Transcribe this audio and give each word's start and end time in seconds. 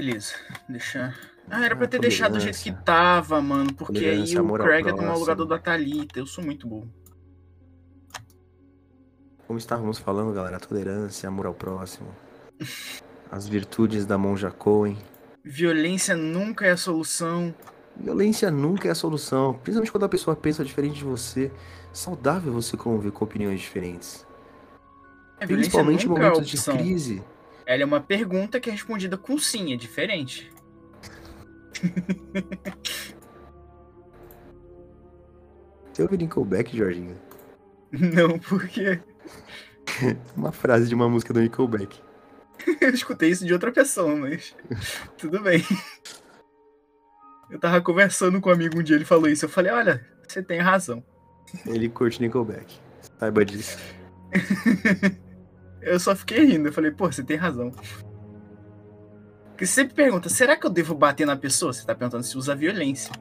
Beleza, 0.00 0.32
deixa. 0.66 1.14
Ah, 1.50 1.62
era 1.62 1.76
pra 1.76 1.86
ter 1.86 2.00
deixado 2.00 2.32
do 2.32 2.40
jeito 2.40 2.58
que 2.58 2.72
tava, 2.72 3.38
mano. 3.42 3.70
Porque 3.74 3.98
aí 3.98 4.38
o 4.38 4.52
Craig 4.54 4.88
é 4.88 4.94
tomar 4.94 5.14
o 5.14 5.18
lugar 5.18 5.36
do 5.36 5.44
da 5.44 5.58
Thalita. 5.58 6.18
Eu 6.18 6.24
sou 6.24 6.42
muito 6.42 6.66
bom. 6.66 6.88
Como 9.46 9.58
estávamos 9.58 9.98
falando, 9.98 10.32
galera, 10.32 10.58
tolerância, 10.58 11.28
amor 11.28 11.44
ao 11.44 11.52
próximo. 11.52 12.08
As 13.30 13.46
virtudes 13.46 14.06
da 14.06 14.16
monja 14.16 14.50
Cohen. 14.50 14.96
Violência 15.44 16.16
nunca 16.16 16.64
é 16.64 16.70
a 16.70 16.76
solução. 16.78 17.54
Violência 17.94 18.50
nunca 18.50 18.88
é 18.88 18.92
a 18.92 18.94
solução. 18.94 19.52
Principalmente 19.52 19.92
quando 19.92 20.04
a 20.04 20.08
pessoa 20.08 20.34
pensa 20.34 20.64
diferente 20.64 20.96
de 20.96 21.04
você. 21.04 21.52
Saudável 21.92 22.54
você 22.54 22.74
conviver 22.74 23.10
com 23.10 23.24
opiniões 23.24 23.60
diferentes. 23.60 24.26
A 25.38 25.46
Principalmente 25.46 26.06
em 26.06 26.06
é 26.06 26.10
momentos 26.10 26.40
é 26.40 26.42
de 26.42 26.78
crise. 26.78 27.22
Ela 27.70 27.82
é 27.84 27.86
uma 27.86 28.00
pergunta 28.00 28.58
que 28.58 28.68
é 28.68 28.72
respondida 28.72 29.16
com 29.16 29.38
sim, 29.38 29.72
é 29.72 29.76
diferente. 29.76 30.50
Você 35.92 36.02
ouviu 36.02 36.18
Nickelback, 36.18 36.76
Jorginho? 36.76 37.16
Não, 37.92 38.40
por 38.40 38.66
quê? 38.66 39.00
uma 40.36 40.50
frase 40.50 40.88
de 40.88 40.96
uma 40.96 41.08
música 41.08 41.32
do 41.32 41.40
Nickelback. 41.40 42.02
Eu 42.80 42.90
escutei 42.90 43.30
isso 43.30 43.46
de 43.46 43.52
outra 43.52 43.70
pessoa, 43.70 44.16
mas 44.16 44.56
tudo 45.16 45.40
bem. 45.40 45.64
Eu 47.48 47.60
tava 47.60 47.80
conversando 47.80 48.40
com 48.40 48.50
um 48.50 48.52
amigo 48.52 48.80
um 48.80 48.82
dia, 48.82 48.96
ele 48.96 49.04
falou 49.04 49.28
isso. 49.28 49.44
Eu 49.44 49.48
falei, 49.48 49.70
olha, 49.70 50.04
você 50.26 50.42
tem 50.42 50.58
razão. 50.58 51.04
Ele 51.64 51.88
curte 51.88 52.20
Nickelback. 52.20 52.80
Saiba 53.20 53.44
disso. 53.44 53.78
Eu 55.80 55.98
só 56.00 56.14
fiquei 56.14 56.44
rindo. 56.44 56.68
Eu 56.68 56.72
falei, 56.72 56.90
pô, 56.90 57.10
você 57.10 57.22
tem 57.22 57.36
razão. 57.36 57.70
Porque 59.50 59.66
você 59.66 59.72
sempre 59.82 59.94
pergunta, 59.94 60.28
será 60.28 60.56
que 60.56 60.66
eu 60.66 60.70
devo 60.70 60.94
bater 60.94 61.26
na 61.26 61.36
pessoa? 61.36 61.72
Você 61.72 61.84
tá 61.84 61.94
perguntando 61.94 62.24
se 62.24 62.36
usa 62.38 62.54
violência. 62.54 63.12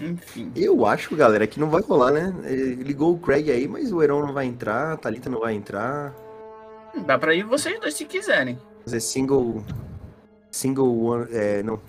Enfim. 0.00 0.52
Eu 0.54 0.86
acho, 0.86 1.16
galera, 1.16 1.46
que 1.46 1.58
não 1.58 1.70
vai 1.70 1.82
rolar, 1.82 2.12
né? 2.12 2.32
Ligou 2.78 3.14
o 3.14 3.18
Craig 3.18 3.50
aí, 3.50 3.66
mas 3.66 3.90
o 3.92 4.02
Heron 4.02 4.26
não 4.26 4.32
vai 4.32 4.46
entrar, 4.46 4.92
a 4.92 4.96
Thalita 4.96 5.28
não 5.28 5.40
vai 5.40 5.54
entrar. 5.54 6.14
Dá 7.04 7.18
pra 7.18 7.34
ir 7.34 7.42
vocês 7.42 7.80
dois 7.80 7.94
se 7.94 8.04
quiserem. 8.04 8.58
Fazer 8.84 9.00
single. 9.00 9.64
Single 10.50 11.02
one. 11.02 11.26
É, 11.32 11.62
não. 11.62 11.80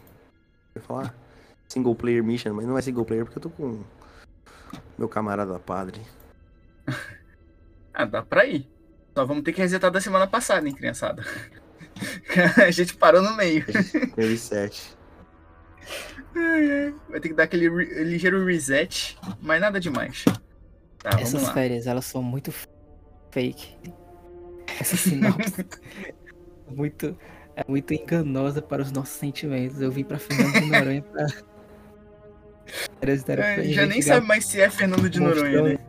Eu 0.73 0.81
falar? 0.81 1.15
Single 1.69 1.95
player 1.95 2.23
mission, 2.23 2.53
mas 2.53 2.65
não 2.65 2.77
é 2.77 2.81
single 2.81 3.05
player 3.05 3.23
porque 3.23 3.37
eu 3.37 3.43
tô 3.43 3.49
com 3.49 3.83
meu 4.97 5.07
camarada 5.07 5.57
padre. 5.59 6.01
ah, 7.93 8.05
dá 8.05 8.21
pra 8.21 8.45
ir. 8.45 8.67
Só 9.15 9.25
vamos 9.25 9.43
ter 9.43 9.53
que 9.53 9.61
resetar 9.61 9.91
da 9.91 10.01
semana 10.01 10.27
passada, 10.27 10.67
hein, 10.67 10.73
criançada? 10.73 11.23
a 12.65 12.71
gente 12.71 12.95
parou 12.95 13.21
no 13.21 13.35
meio. 13.35 13.65
Reset. 14.17 14.97
Vai 17.09 17.19
ter 17.19 17.29
que 17.29 17.33
dar 17.33 17.43
aquele 17.43 17.69
re 17.69 18.03
ligeiro 18.03 18.45
reset, 18.45 19.17
mas 19.41 19.59
nada 19.59 19.79
demais. 19.79 20.25
Tá, 20.99 21.19
Essas 21.19 21.49
férias, 21.49 21.87
elas 21.87 22.05
são 22.05 22.21
muito 22.21 22.53
fake. 23.31 23.77
Essa 24.79 24.95
sinopse 24.95 25.65
é 26.67 26.71
muito, 26.71 27.17
é 27.55 27.63
muito 27.67 27.93
enganosa 27.93 28.61
para 28.61 28.81
os 28.81 28.91
nossos 28.91 29.15
sentimentos. 29.15 29.81
Eu 29.81 29.91
vim 29.91 30.03
pra 30.03 30.19
Fernando 30.19 30.53
de 30.53 30.69
Noronha 30.69 31.01
pra. 31.01 31.27
É, 33.01 33.63
já 33.63 33.85
nem 33.85 34.01
sabe 34.01 34.25
mais 34.25 34.45
se 34.45 34.59
é 34.59 34.69
Fernando 34.69 35.09
de 35.09 35.19
Noronha, 35.19 35.61
né? 35.61 35.79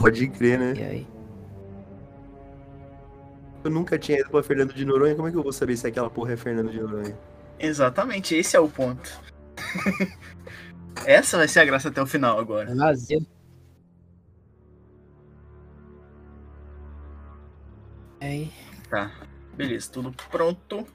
Pode 0.00 0.28
crer, 0.28 0.58
né? 0.58 0.74
E 0.76 0.82
aí? 0.82 1.06
Eu 3.64 3.70
nunca 3.70 3.98
tinha 3.98 4.20
ido 4.20 4.28
pra 4.30 4.42
Fernando 4.42 4.74
de 4.74 4.84
Noronha, 4.84 5.14
como 5.14 5.26
é 5.26 5.30
que 5.30 5.36
eu 5.36 5.42
vou 5.42 5.52
saber 5.52 5.76
se 5.76 5.86
aquela 5.86 6.10
porra 6.10 6.34
é 6.34 6.36
Fernando 6.36 6.70
de 6.70 6.80
Noronha? 6.80 7.16
Exatamente, 7.58 8.34
esse 8.34 8.56
é 8.56 8.60
o 8.60 8.68
ponto. 8.68 9.10
Essa 11.06 11.38
vai 11.38 11.48
ser 11.48 11.60
a 11.60 11.64
graça 11.64 11.88
até 11.88 12.00
o 12.00 12.06
final 12.06 12.38
agora. 12.38 12.70
É 12.70 12.74
vazio. 12.74 13.26
Aí. 18.20 18.50
Tá, 18.88 19.10
beleza, 19.56 19.90
tudo 19.90 20.14
pronto. 20.30 20.86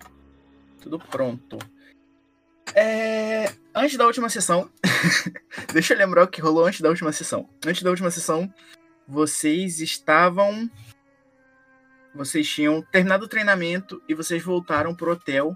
Tudo 0.81 1.00
pronto. 1.00 1.57
É... 2.75 3.53
Antes 3.74 3.97
da 3.97 4.06
última 4.06 4.30
sessão, 4.30 4.69
deixa 5.74 5.94
eu 5.94 5.97
lembrar 5.97 6.24
o 6.24 6.28
que 6.28 6.41
rolou 6.41 6.66
antes 6.66 6.81
da 6.81 6.90
última 6.90 7.12
sessão. 7.12 7.50
Antes 7.66 7.84
da 7.84 7.90
última 7.90 8.12
sessão, 8.12 8.52
vocês 9.07 9.80
estavam. 9.80 10.69
Vocês 12.13 12.47
tinham 12.47 12.81
terminado 12.81 13.25
o 13.25 13.28
treinamento 13.28 14.02
e 14.07 14.13
vocês 14.13 14.44
voltaram 14.44 14.96
pro 14.96 15.12
hotel 15.12 15.56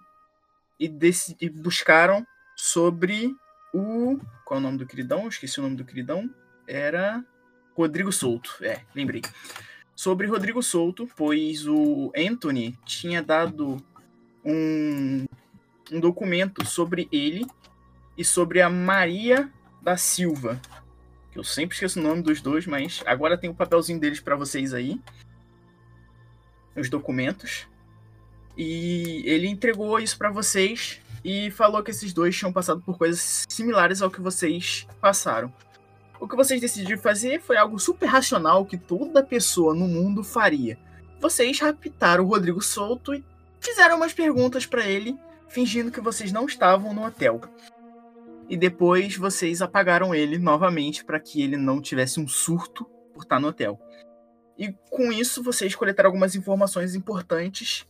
e, 0.79 0.91
e 1.41 1.49
buscaram 1.49 2.25
sobre 2.55 3.35
o. 3.73 4.19
Qual 4.45 4.57
é 4.57 4.61
o 4.61 4.63
nome 4.63 4.77
do 4.77 4.85
queridão? 4.85 5.27
Esqueci 5.27 5.59
o 5.59 5.63
nome 5.63 5.75
do 5.75 5.85
queridão. 5.85 6.29
Era 6.67 7.23
Rodrigo 7.75 8.11
Souto. 8.11 8.57
É, 8.61 8.81
lembrei. 8.95 9.21
Sobre 9.95 10.27
Rodrigo 10.27 10.61
Souto, 10.61 11.07
pois 11.15 11.67
o 11.67 12.11
Anthony 12.15 12.77
tinha 12.85 13.21
dado 13.21 13.77
um, 14.43 15.25
um 15.91 15.99
documento 15.99 16.65
sobre 16.65 17.07
ele 17.11 17.45
e 18.17 18.23
sobre 18.23 18.61
a 18.61 18.69
Maria 18.69 19.49
da 19.81 19.97
Silva. 19.97 20.59
Que 21.31 21.39
eu 21.39 21.43
sempre 21.43 21.73
esqueço 21.73 21.99
o 21.99 22.03
nome 22.03 22.21
dos 22.21 22.41
dois, 22.41 22.65
mas 22.65 23.01
agora 23.05 23.37
tem 23.37 23.49
o 23.49 23.55
papelzinho 23.55 23.99
deles 23.99 24.19
para 24.19 24.35
vocês 24.35 24.73
aí. 24.73 25.01
Os 26.75 26.89
documentos. 26.89 27.67
E 28.57 29.23
ele 29.25 29.47
entregou 29.47 29.99
isso 29.99 30.17
para 30.17 30.29
vocês 30.29 31.01
e 31.23 31.49
falou 31.51 31.81
que 31.81 31.91
esses 31.91 32.13
dois 32.13 32.35
tinham 32.37 32.53
passado 32.53 32.81
por 32.81 32.97
coisas 32.97 33.45
similares 33.49 34.01
ao 34.01 34.11
que 34.11 34.21
vocês 34.21 34.87
passaram. 35.01 35.51
O 36.19 36.27
que 36.27 36.35
vocês 36.35 36.61
decidiram 36.61 37.01
fazer 37.01 37.41
foi 37.41 37.57
algo 37.57 37.79
super 37.79 38.05
racional 38.05 38.65
que 38.65 38.77
toda 38.77 39.23
pessoa 39.23 39.73
no 39.73 39.87
mundo 39.87 40.23
faria. 40.23 40.77
Vocês 41.19 41.59
raptaram 41.59 42.23
o 42.23 42.27
Rodrigo 42.27 42.61
Souto 42.61 43.13
e 43.13 43.23
fizeram 43.59 43.97
umas 43.97 44.13
perguntas 44.13 44.65
para 44.65 44.85
ele, 44.85 45.17
fingindo 45.53 45.91
que 45.91 46.01
vocês 46.01 46.31
não 46.31 46.45
estavam 46.45 46.93
no 46.93 47.05
hotel. 47.05 47.39
E 48.49 48.57
depois 48.57 49.15
vocês 49.15 49.61
apagaram 49.61 50.13
ele 50.13 50.37
novamente 50.37 51.05
para 51.05 51.19
que 51.19 51.41
ele 51.41 51.55
não 51.55 51.79
tivesse 51.79 52.19
um 52.19 52.27
surto 52.27 52.85
por 53.13 53.23
estar 53.23 53.39
no 53.39 53.47
hotel. 53.47 53.79
E 54.57 54.73
com 54.89 55.11
isso 55.11 55.43
vocês 55.43 55.75
coletaram 55.75 56.09
algumas 56.09 56.35
informações 56.35 56.95
importantes 56.95 57.87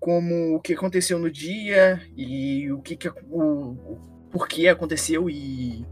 como 0.00 0.56
o 0.56 0.60
que 0.60 0.74
aconteceu 0.74 1.18
no 1.18 1.30
dia 1.30 2.02
e 2.16 2.70
o 2.70 2.82
que, 2.82 2.96
que 2.96 3.08
o, 3.08 3.12
o 3.30 4.28
porquê 4.30 4.68
aconteceu 4.68 5.30
e 5.30 5.86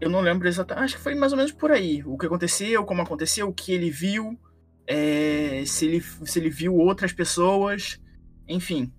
eu 0.00 0.10
não 0.10 0.20
lembro 0.20 0.46
exatamente, 0.46 0.84
acho 0.84 0.96
que 0.96 1.02
foi 1.02 1.14
mais 1.14 1.32
ou 1.32 1.38
menos 1.38 1.52
por 1.52 1.72
aí, 1.72 2.04
o 2.04 2.16
que 2.18 2.26
aconteceu, 2.26 2.84
como 2.84 3.02
aconteceu, 3.02 3.48
o 3.48 3.52
que 3.52 3.72
ele 3.72 3.90
viu, 3.90 4.38
é, 4.86 5.64
se, 5.66 5.86
ele, 5.86 6.00
se 6.00 6.38
ele 6.38 6.50
viu 6.50 6.76
outras 6.76 7.12
pessoas, 7.12 7.98
enfim. 8.46 8.92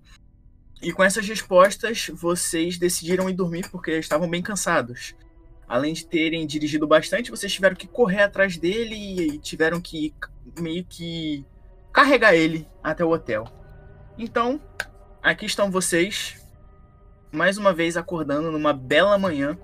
E 0.82 0.92
com 0.92 1.04
essas 1.04 1.28
respostas, 1.28 2.12
vocês 2.14 2.78
decidiram 2.78 3.30
ir 3.30 3.34
dormir 3.34 3.70
porque 3.70 3.92
estavam 3.98 4.30
bem 4.30 4.42
cansados. 4.42 5.16
Além 5.68 5.94
de 5.94 6.06
terem 6.06 6.46
dirigido 6.46 6.88
bastante, 6.88 7.32
vocês 7.32 7.52
tiveram 7.52 7.76
que 7.76 7.88
correr 7.88 8.22
atrás 8.22 8.58
dele 8.58 8.96
e 8.96 9.38
tiveram 9.40 9.82
que 9.82 10.14
meio 10.60 10.86
que 10.86 11.46
carregar 11.92 12.36
ele 12.36 12.68
até 12.82 13.04
o 13.04 13.10
hotel. 13.10 13.46
Então, 14.18 14.62
aqui 15.22 15.46
estão 15.46 15.70
vocês, 15.70 16.42
mais 17.32 17.58
uma 17.58 17.74
vez 17.74 17.98
acordando 17.98 18.52
numa 18.52 18.72
bela 18.72 19.18
manhã. 19.18 19.58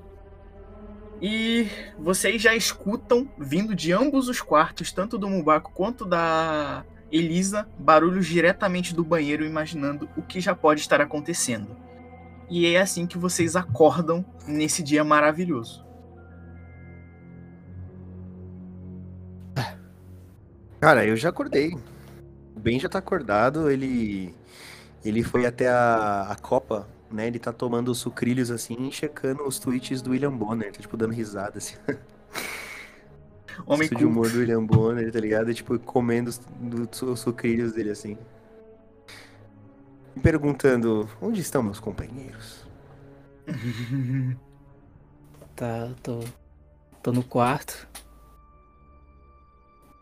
E 1.22 1.70
vocês 1.98 2.42
já 2.42 2.54
escutam, 2.54 3.32
vindo 3.38 3.74
de 3.74 3.94
ambos 3.94 4.28
os 4.28 4.42
quartos, 4.42 4.92
tanto 4.92 5.18
do 5.18 5.30
Mubaco 5.30 5.72
quanto 5.72 6.06
da 6.06 6.84
Elisa, 7.14 7.70
barulhos 7.78 8.26
diretamente 8.26 8.96
do 8.96 9.04
banheiro, 9.04 9.46
imaginando 9.46 10.10
o 10.18 10.24
que 10.24 10.42
já 10.42 10.56
pode 10.56 10.82
estar 10.82 11.00
acontecendo. 11.00 11.78
E 12.50 12.66
é 12.66 12.82
assim 12.82 13.06
que 13.06 13.20
vocês 13.20 13.56
acordam 13.56 14.26
nesse 14.48 14.82
dia 14.82 15.04
maravilhoso. 15.04 15.86
Cara, 20.82 21.06
eu 21.06 21.16
já 21.16 21.30
acordei. 21.30 21.78
O 22.56 22.60
Ben 22.60 22.80
já 22.80 22.90
tá 22.90 22.98
acordado, 22.98 23.70
ele 23.70 24.34
ele 25.06 25.22
foi 25.22 25.46
até 25.46 25.70
a, 25.70 26.28
a 26.30 26.36
Copa, 26.36 26.88
né? 27.12 27.28
Ele 27.28 27.38
tá 27.38 27.54
tomando 27.54 27.90
os 27.90 28.00
sucrilhos 28.00 28.50
assim, 28.50 28.92
checando 28.92 29.44
os 29.44 29.60
tweets 29.60 30.02
do 30.02 30.12
William 30.12 30.36
Bonner, 30.36 30.72
tá, 30.72 30.82
tipo, 30.82 30.98
dando 30.98 31.14
risada 31.14 31.60
assim. 31.60 31.76
Homem 33.66 33.90
de 33.90 34.06
humor 34.06 34.30
do 34.30 34.40
William 34.40 34.64
Bonner, 34.66 35.12
tá 35.12 35.20
ligado? 35.20 35.50
E, 35.50 35.54
tipo, 35.54 35.78
comendo 35.80 36.30
os, 36.30 37.02
os 37.02 37.20
sucrilhos 37.20 37.74
dele 37.74 37.92
assim. 37.92 38.18
Perguntando: 40.22 41.10
onde 41.22 41.42
estão 41.42 41.64
meus 41.64 41.80
companheiros? 41.80 42.66
tá, 45.56 45.90
tô. 46.02 46.20
tô 47.02 47.12
no 47.12 47.24
quarto. 47.24 47.88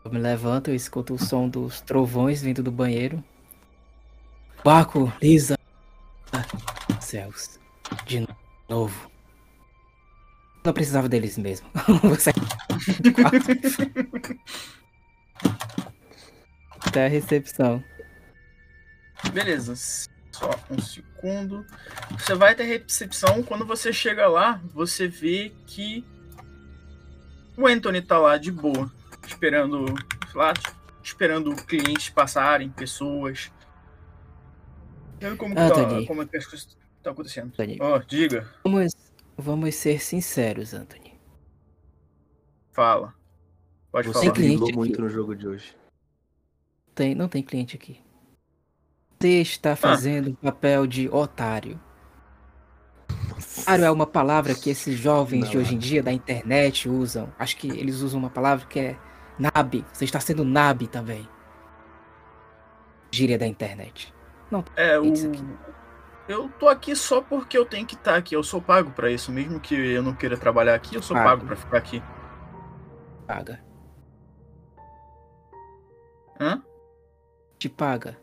Eu 0.04 0.10
me 0.10 0.18
levanto, 0.18 0.68
eu 0.68 0.74
escuto 0.74 1.14
o 1.14 1.18
som 1.18 1.48
dos 1.48 1.80
trovões 1.80 2.42
vindo 2.42 2.62
do 2.62 2.72
banheiro. 2.72 3.22
Baco, 4.64 5.12
Lisa. 5.20 5.56
Céus. 7.00 7.58
De 8.06 8.26
novo. 8.68 9.10
Não 10.64 10.72
precisava 10.72 11.08
deles 11.08 11.36
mesmo. 11.36 11.66
a 16.94 17.08
recepção. 17.08 17.82
Beleza. 19.32 19.74
Só 20.32 20.50
um 20.70 20.80
segundo. 20.80 21.66
Você 22.12 22.34
vai 22.34 22.54
a 22.54 22.62
recepção. 22.62 23.42
Quando 23.42 23.66
você 23.66 23.92
chega 23.92 24.26
lá, 24.26 24.60
você 24.72 25.06
vê 25.06 25.52
que 25.66 26.04
o 27.56 27.66
Anthony 27.66 28.00
tá 28.00 28.18
lá 28.18 28.38
de 28.38 28.50
boa, 28.50 28.90
esperando 29.26 29.84
lá, 30.34 30.54
esperando 31.02 31.54
clientes 31.66 32.08
passarem, 32.08 32.70
pessoas. 32.70 33.52
Vendo 35.20 35.36
como, 35.36 35.58
ah, 35.58 35.70
tá, 35.70 36.06
como 36.06 36.22
é 36.22 36.26
que 36.26 36.36
as 36.36 36.46
coisas 36.46 36.66
estão 36.66 36.78
tá 37.02 37.10
acontecendo. 37.10 37.52
Ó, 37.80 37.96
oh, 37.96 37.98
diga. 38.00 38.48
Vamos, 38.64 38.94
vamos 39.36 39.74
ser 39.74 40.00
sinceros, 40.00 40.72
Anthony. 40.72 41.01
Fala. 42.72 43.14
Pode 43.90 44.08
Você 44.08 44.20
falar. 44.20 44.32
Cliente 44.32 44.72
muito 44.72 45.00
no 45.00 45.08
jogo 45.08 45.36
de 45.36 45.46
hoje. 45.46 45.76
Tem, 46.94 47.14
não 47.14 47.28
tem 47.28 47.42
cliente 47.42 47.76
aqui. 47.76 48.00
Você 49.20 49.40
está 49.40 49.72
ah. 49.72 49.76
fazendo 49.76 50.30
um 50.30 50.34
papel 50.34 50.86
de 50.86 51.08
otário. 51.08 51.80
Otário 53.60 53.84
é 53.84 53.90
uma 53.90 54.06
palavra 54.06 54.54
que 54.54 54.70
esses 54.70 54.98
jovens 54.98 55.44
não, 55.44 55.50
de 55.50 55.58
hoje 55.58 55.74
em 55.74 55.78
dia 55.78 56.02
da 56.02 56.12
internet 56.12 56.88
usam. 56.88 57.32
Acho 57.38 57.56
que 57.56 57.68
eles 57.68 58.00
usam 58.00 58.18
uma 58.18 58.30
palavra 58.30 58.66
que 58.66 58.80
é 58.80 58.98
nab. 59.38 59.84
Você 59.92 60.04
está 60.04 60.18
sendo 60.18 60.44
nab 60.44 60.86
também. 60.88 61.28
Gíria 63.12 63.38
da 63.38 63.46
internet. 63.46 64.12
Não 64.50 64.64
é 64.76 64.98
o 64.98 65.04
eu 66.28 66.48
tô 66.58 66.68
aqui 66.68 66.94
só 66.94 67.20
porque 67.20 67.58
eu 67.58 67.64
tenho 67.64 67.84
que 67.84 67.94
estar 67.94 68.12
tá 68.12 68.16
aqui. 68.16 68.34
Eu 68.34 68.42
sou 68.42 68.62
pago 68.62 68.90
para 68.92 69.10
isso, 69.10 69.32
mesmo 69.32 69.60
que 69.60 69.74
eu 69.74 70.02
não 70.02 70.14
queira 70.14 70.36
trabalhar 70.36 70.74
aqui, 70.74 70.94
eu 70.94 71.02
sou 71.02 71.16
pago, 71.16 71.28
pago 71.28 71.46
para 71.46 71.56
ficar 71.56 71.78
aqui. 71.78 72.02
Paga. 73.32 73.58
Hã? 76.38 76.62
Te 77.58 77.66
paga. 77.66 78.18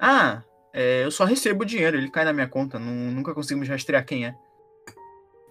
Ah, 0.00 0.42
é, 0.72 1.04
eu 1.04 1.10
só 1.10 1.26
recebo 1.26 1.62
o 1.62 1.66
dinheiro, 1.66 1.98
ele 1.98 2.10
cai 2.10 2.24
na 2.24 2.32
minha 2.32 2.48
conta, 2.48 2.78
não, 2.78 2.90
nunca 2.90 3.34
conseguimos 3.34 3.68
rastrear 3.68 4.06
quem 4.06 4.24
é. 4.24 4.34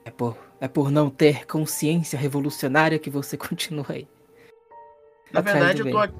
É 0.03 0.09
por, 0.09 0.35
é 0.59 0.67
por 0.67 0.89
não 0.89 1.07
ter 1.07 1.45
consciência 1.45 2.17
revolucionária 2.17 2.97
que 2.97 3.11
você 3.11 3.37
continua 3.37 3.85
aí. 3.89 4.07
Na 5.31 5.41
verdade, 5.41 5.81
eu 5.81 5.91
tô, 5.91 5.97
aqui, 5.99 6.15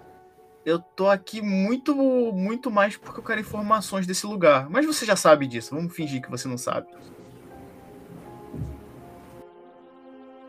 eu 0.63 0.80
tô 0.80 1.10
aqui 1.10 1.42
muito, 1.42 1.96
muito 1.96 2.69
mais 2.69 2.98
porque 2.98 3.19
eu 3.19 3.24
quero 3.24 3.42
informações 3.42 4.06
desse 4.06 4.28
lugar. 4.28 4.69
Mas 4.69 4.86
você 4.86 5.08
já 5.08 5.16
sabe 5.16 5.48
disso, 5.48 5.74
vamos 5.74 5.96
fingir 5.96 6.22
que 6.22 6.30
você 6.30 6.48
não 6.48 6.58
sabe. 6.58 6.88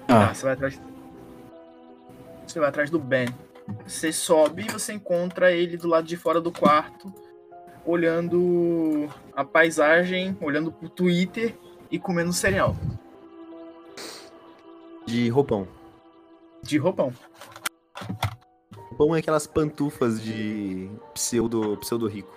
Ah. 0.06 0.29
ah 0.29 0.35
você 0.35 0.44
vai 0.44 0.52
atrás. 0.52 0.95
Você 2.46 2.60
vai 2.60 2.69
atrás 2.69 2.90
do 2.90 2.98
Ben. 2.98 3.28
Você 3.87 4.12
sobe 4.12 4.66
e 4.66 4.70
você 4.70 4.93
encontra 4.93 5.52
ele 5.52 5.76
do 5.76 5.88
lado 5.88 6.06
de 6.06 6.16
fora 6.16 6.40
do 6.40 6.52
quarto 6.52 7.12
olhando 7.87 9.08
a 9.34 9.44
paisagem, 9.44 10.37
olhando 10.40 10.72
pro 10.72 10.88
Twitter 10.88 11.56
e 11.90 11.98
comendo 11.98 12.32
cereal. 12.32 12.76
De 15.06 15.28
roupão. 15.28 15.69
De 16.62 16.76
roupão. 16.76 17.14
Roupão 18.90 19.14
é 19.14 19.20
aquelas 19.20 19.46
pantufas 19.46 20.20
de 20.20 20.90
pseudo, 21.14 21.76
pseudo 21.78 22.08
rico. 22.08 22.34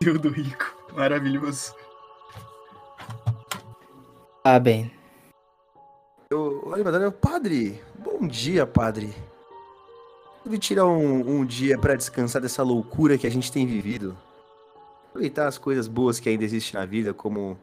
pseudo 0.00 0.30
rico. 0.30 0.74
Maravilhoso. 0.94 1.74
Ah, 4.42 4.58
bem. 4.58 4.90
Eu, 6.30 6.62
olha, 6.64 7.10
padre. 7.10 7.82
Bom 8.02 8.26
dia, 8.26 8.66
padre. 8.66 9.14
Deve 10.42 10.58
tirar 10.58 10.86
um, 10.86 11.40
um 11.40 11.44
dia 11.44 11.78
para 11.78 11.94
descansar 11.94 12.40
dessa 12.40 12.62
loucura 12.62 13.18
que 13.18 13.26
a 13.26 13.30
gente 13.30 13.52
tem 13.52 13.66
vivido. 13.66 14.16
Aproveitar 15.10 15.46
as 15.46 15.58
coisas 15.58 15.86
boas 15.86 16.18
que 16.18 16.26
ainda 16.26 16.42
existem 16.42 16.80
na 16.80 16.86
vida, 16.86 17.12
como 17.12 17.58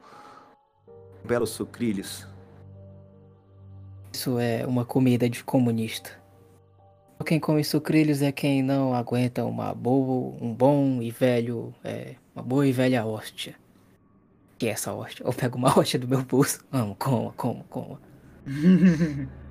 belos 1.26 1.50
sucrilhos. 1.50 2.28
Isso 4.14 4.38
é 4.38 4.64
uma 4.68 4.86
comida 4.86 5.28
de 5.28 5.44
comunista. 5.44 6.12
Quem 7.26 7.40
come 7.40 7.64
sucrilhos 7.64 8.22
é 8.22 8.32
quem 8.32 8.62
não 8.62 8.94
aguenta 8.94 9.44
uma 9.44 9.74
boa, 9.74 10.38
um 10.40 10.54
bom 10.54 11.02
e 11.02 11.10
velho, 11.10 11.74
é, 11.84 12.14
uma 12.36 12.44
boa 12.44 12.68
e 12.68 12.72
velha 12.72 13.04
hóstia. 13.04 13.56
Que 14.60 14.68
é 14.68 14.70
essa 14.70 14.94
hóstia? 14.94 15.26
Eu 15.26 15.34
pego 15.34 15.58
uma 15.58 15.70
hóstia 15.76 15.98
do 15.98 16.08
meu 16.08 16.22
bolso. 16.22 16.64
Amo, 16.72 16.96
coma, 16.96 17.34
coma, 17.36 17.66
coma. 17.70 18.00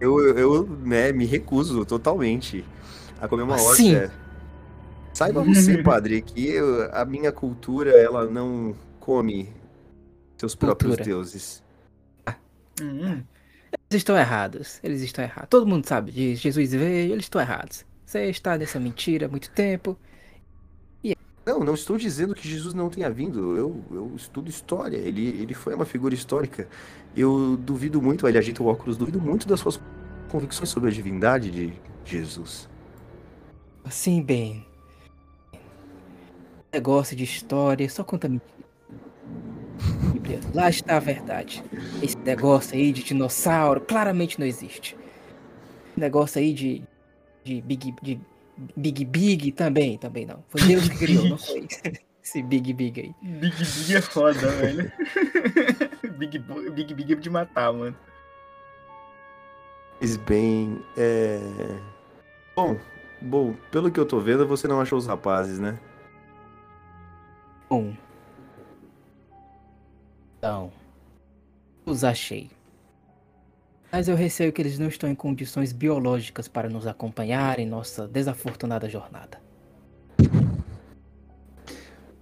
Eu, 0.01 0.37
eu 0.37 0.67
né, 0.67 1.13
me 1.13 1.25
recuso 1.25 1.85
totalmente 1.85 2.65
a 3.21 3.29
comer 3.29 3.43
uma 3.43 3.57
assim? 3.57 3.95
hóstia. 3.95 4.13
Saiba 5.13 5.43
você, 5.43 5.81
padre, 5.85 6.21
que 6.23 6.47
eu, 6.47 6.91
a 6.93 7.05
minha 7.05 7.33
cultura, 7.33 7.91
ela 7.91 8.27
não 8.27 8.75
come 9.01 9.49
seus 10.37 10.55
próprios 10.55 10.97
cultura. 10.97 11.17
deuses. 11.17 11.63
Hum. 12.83 13.23
Eles 13.91 14.01
estão 14.01 14.17
errados. 14.17 14.79
Eles 14.83 15.01
estão 15.03 15.25
errados. 15.25 15.49
Todo 15.49 15.67
mundo 15.67 15.87
sabe 15.87 16.13
disso. 16.13 16.43
Jesus 16.43 16.73
veio, 16.73 17.13
eles 17.13 17.25
estão 17.25 17.41
errados. 17.41 17.85
Você 18.05 18.27
está 18.27 18.57
nessa 18.57 18.79
mentira 18.79 19.27
há 19.27 19.29
muito 19.29 19.51
tempo. 19.51 19.99
Não, 21.47 21.61
não 21.61 21.75
estou 21.75 21.97
dizendo 21.97 22.35
que 22.35 22.49
Jesus 22.49 22.75
não 22.75 22.91
tenha 22.91 23.09
vindo. 23.09 23.57
Eu, 23.57 23.85
eu 23.93 24.13
estudo 24.17 24.51
história. 24.51 24.97
Ele, 24.97 25.29
ele 25.29 25.55
foi 25.55 25.77
uma 25.77 25.85
figura 25.85 26.13
histórica. 26.13 26.69
Eu 27.17 27.57
duvido 27.57 28.03
muito, 28.03 28.27
ele 28.27 28.37
agita 28.37 28.65
o 28.65 28.67
óculos, 28.67 28.97
duvido 28.97 29.21
muito 29.21 29.47
das 29.47 29.61
suas 29.61 29.81
convicções 30.29 30.69
sobre 30.69 30.91
a 30.91 30.93
divindade 30.93 31.53
de 31.53 31.73
Jesus. 32.05 32.69
Assim, 33.85 34.21
bem. 34.21 34.67
Negócio 36.73 37.17
de 37.17 37.23
história, 37.23 37.89
só 37.89 38.03
conta 38.03 38.29
mentira. 38.29 38.57
Lá 40.53 40.69
está 40.69 40.97
a 40.97 41.01
verdade. 41.01 41.63
Esse 42.03 42.19
negócio 42.19 42.75
aí 42.75 42.93
de 42.93 43.05
dinossauro 43.05 43.81
claramente 43.81 44.41
não 44.41 44.47
existe. 44.47 44.97
Negócio 45.97 46.41
aí 46.41 46.53
de, 46.53 46.83
de 47.45 47.63
Big, 47.63 47.95
de 48.03 48.21
Big 48.77 49.05
Big 49.05 49.53
também, 49.53 49.99
também 49.99 50.27
não. 50.27 50.45
Foi 50.49 50.61
Deus 50.63 50.89
que 50.89 50.99
criou, 50.99 51.29
não 51.29 51.39
foi 51.39 51.67
esse 52.23 52.43
Big 52.43 52.73
Big 52.73 53.01
aí. 53.01 53.15
Big 53.23 53.57
Big 53.57 53.97
é 53.97 54.01
foda, 54.01 54.49
velho. 54.49 54.93
Big, 56.19 56.39
Big 56.71 56.95
Big 56.95 57.13
é 57.13 57.17
de 57.17 57.31
matar, 57.31 57.73
mano. 57.73 57.97
Mas 60.01 60.17
bem, 60.17 60.79
é... 60.97 61.41
Bom, 62.55 62.77
Bom, 63.21 63.55
pelo 63.71 63.91
que 63.91 63.99
eu 63.99 64.07
tô 64.07 64.21
vendo, 64.21 64.47
você 64.47 64.69
não 64.69 64.81
achou 64.81 64.99
os 64.99 65.07
rapazes, 65.07 65.59
né? 65.59 65.79
Bom. 67.69 67.95
Então. 70.39 70.71
Os 71.85 72.05
achei. 72.05 72.51
Mas 73.97 74.09
eu 74.09 74.15
receio 74.15 74.53
que 74.53 74.61
eles 74.61 74.79
não 74.79 74.89
estão 74.89 75.09
em 75.09 75.15
condições 75.15 75.73
biológicas 75.73 76.47
para 76.47 76.69
nos 76.69 76.87
acompanhar 76.87 77.59
em 77.59 77.65
nossa 77.65 78.07
desafortunada 78.07 78.91
jornada. 78.91 79.41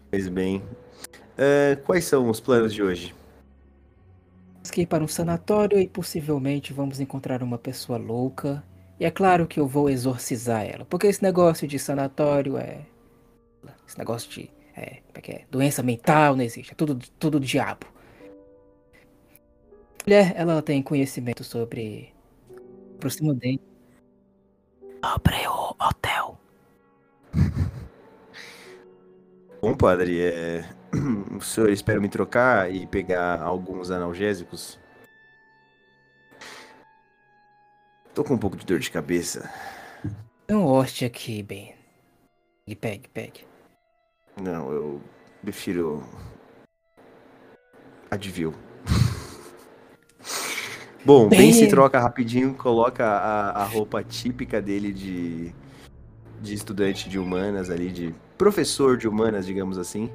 Pois 0.09 0.29
bem. 0.29 0.63
É, 1.37 1.77
quais 1.85 2.05
são 2.05 2.31
os 2.31 2.39
planos 2.39 2.73
de 2.73 2.81
hoje? 2.81 3.13
Vamos 4.55 4.71
ir 4.79 4.87
para 4.87 5.03
um 5.03 5.09
sanatório 5.09 5.81
e 5.81 5.89
possivelmente 5.89 6.73
vamos 6.73 7.01
encontrar 7.01 7.43
uma 7.43 7.59
pessoa 7.59 7.99
louca 7.99 8.63
e 9.01 9.05
é 9.05 9.11
claro 9.11 9.45
que 9.45 9.59
eu 9.59 9.67
vou 9.67 9.91
exorcizar 9.91 10.65
ela, 10.65 10.85
porque 10.85 11.09
esse 11.09 11.25
negócio 11.25 11.67
de 11.67 11.77
sanatório 11.77 12.57
é. 12.57 12.83
Esse 13.85 13.99
negócio 13.99 14.31
de. 14.31 14.49
É, 14.77 14.99
é 15.13 15.33
é? 15.33 15.45
Doença 15.51 15.83
mental 15.83 16.37
não 16.37 16.45
existe, 16.45 16.71
é 16.71 16.75
tudo, 16.77 16.97
tudo 17.19 17.41
diabo. 17.41 17.94
A 20.05 20.11
mulher, 20.11 20.35
ela 20.37 20.61
tem 20.61 20.83
conhecimento 20.83 21.43
sobre. 21.43 22.13
Próximo 23.01 23.33
dele. 23.33 23.59
Sobre 25.03 25.49
o 25.49 25.75
hotel. 25.81 26.39
Bom, 29.63 29.75
padre, 29.75 30.21
é... 30.23 30.69
o 31.35 31.41
senhor 31.41 31.71
espera 31.71 31.99
me 31.99 32.11
trocar 32.11 32.71
e 32.71 32.87
pegar 32.87 33.41
alguns 33.41 33.91
analgésicos? 33.91 34.79
Tô 38.15 38.23
com 38.23 38.35
um 38.35 38.39
pouco 38.39 38.59
de 38.59 38.67
dor 38.67 38.81
de 38.81 38.91
cabeça. 38.91 39.51
Tem 40.47 40.55
um 40.55 40.67
hoste 40.67 41.07
aqui, 41.07 41.43
Ben. 41.43 41.75
Pegue, 42.79 43.09
pegue. 43.09 43.47
Não, 44.37 44.71
eu 44.71 45.01
prefiro. 45.43 46.07
Advil. 48.11 48.53
Bom, 51.05 51.29
Ben 51.29 51.53
se 51.53 51.69
troca 51.69 52.01
rapidinho, 52.01 52.55
coloca 52.55 53.05
a, 53.05 53.63
a 53.63 53.65
roupa 53.65 54.03
típica 54.03 54.63
dele 54.63 54.91
de, 54.91 55.53
de 56.41 56.55
estudante 56.55 57.11
de 57.11 57.19
humanas 57.19 57.69
ali, 57.69 57.91
de 57.91 58.15
professor 58.39 58.97
de 58.97 59.07
humanas, 59.07 59.45
digamos 59.45 59.77
assim. 59.77 60.11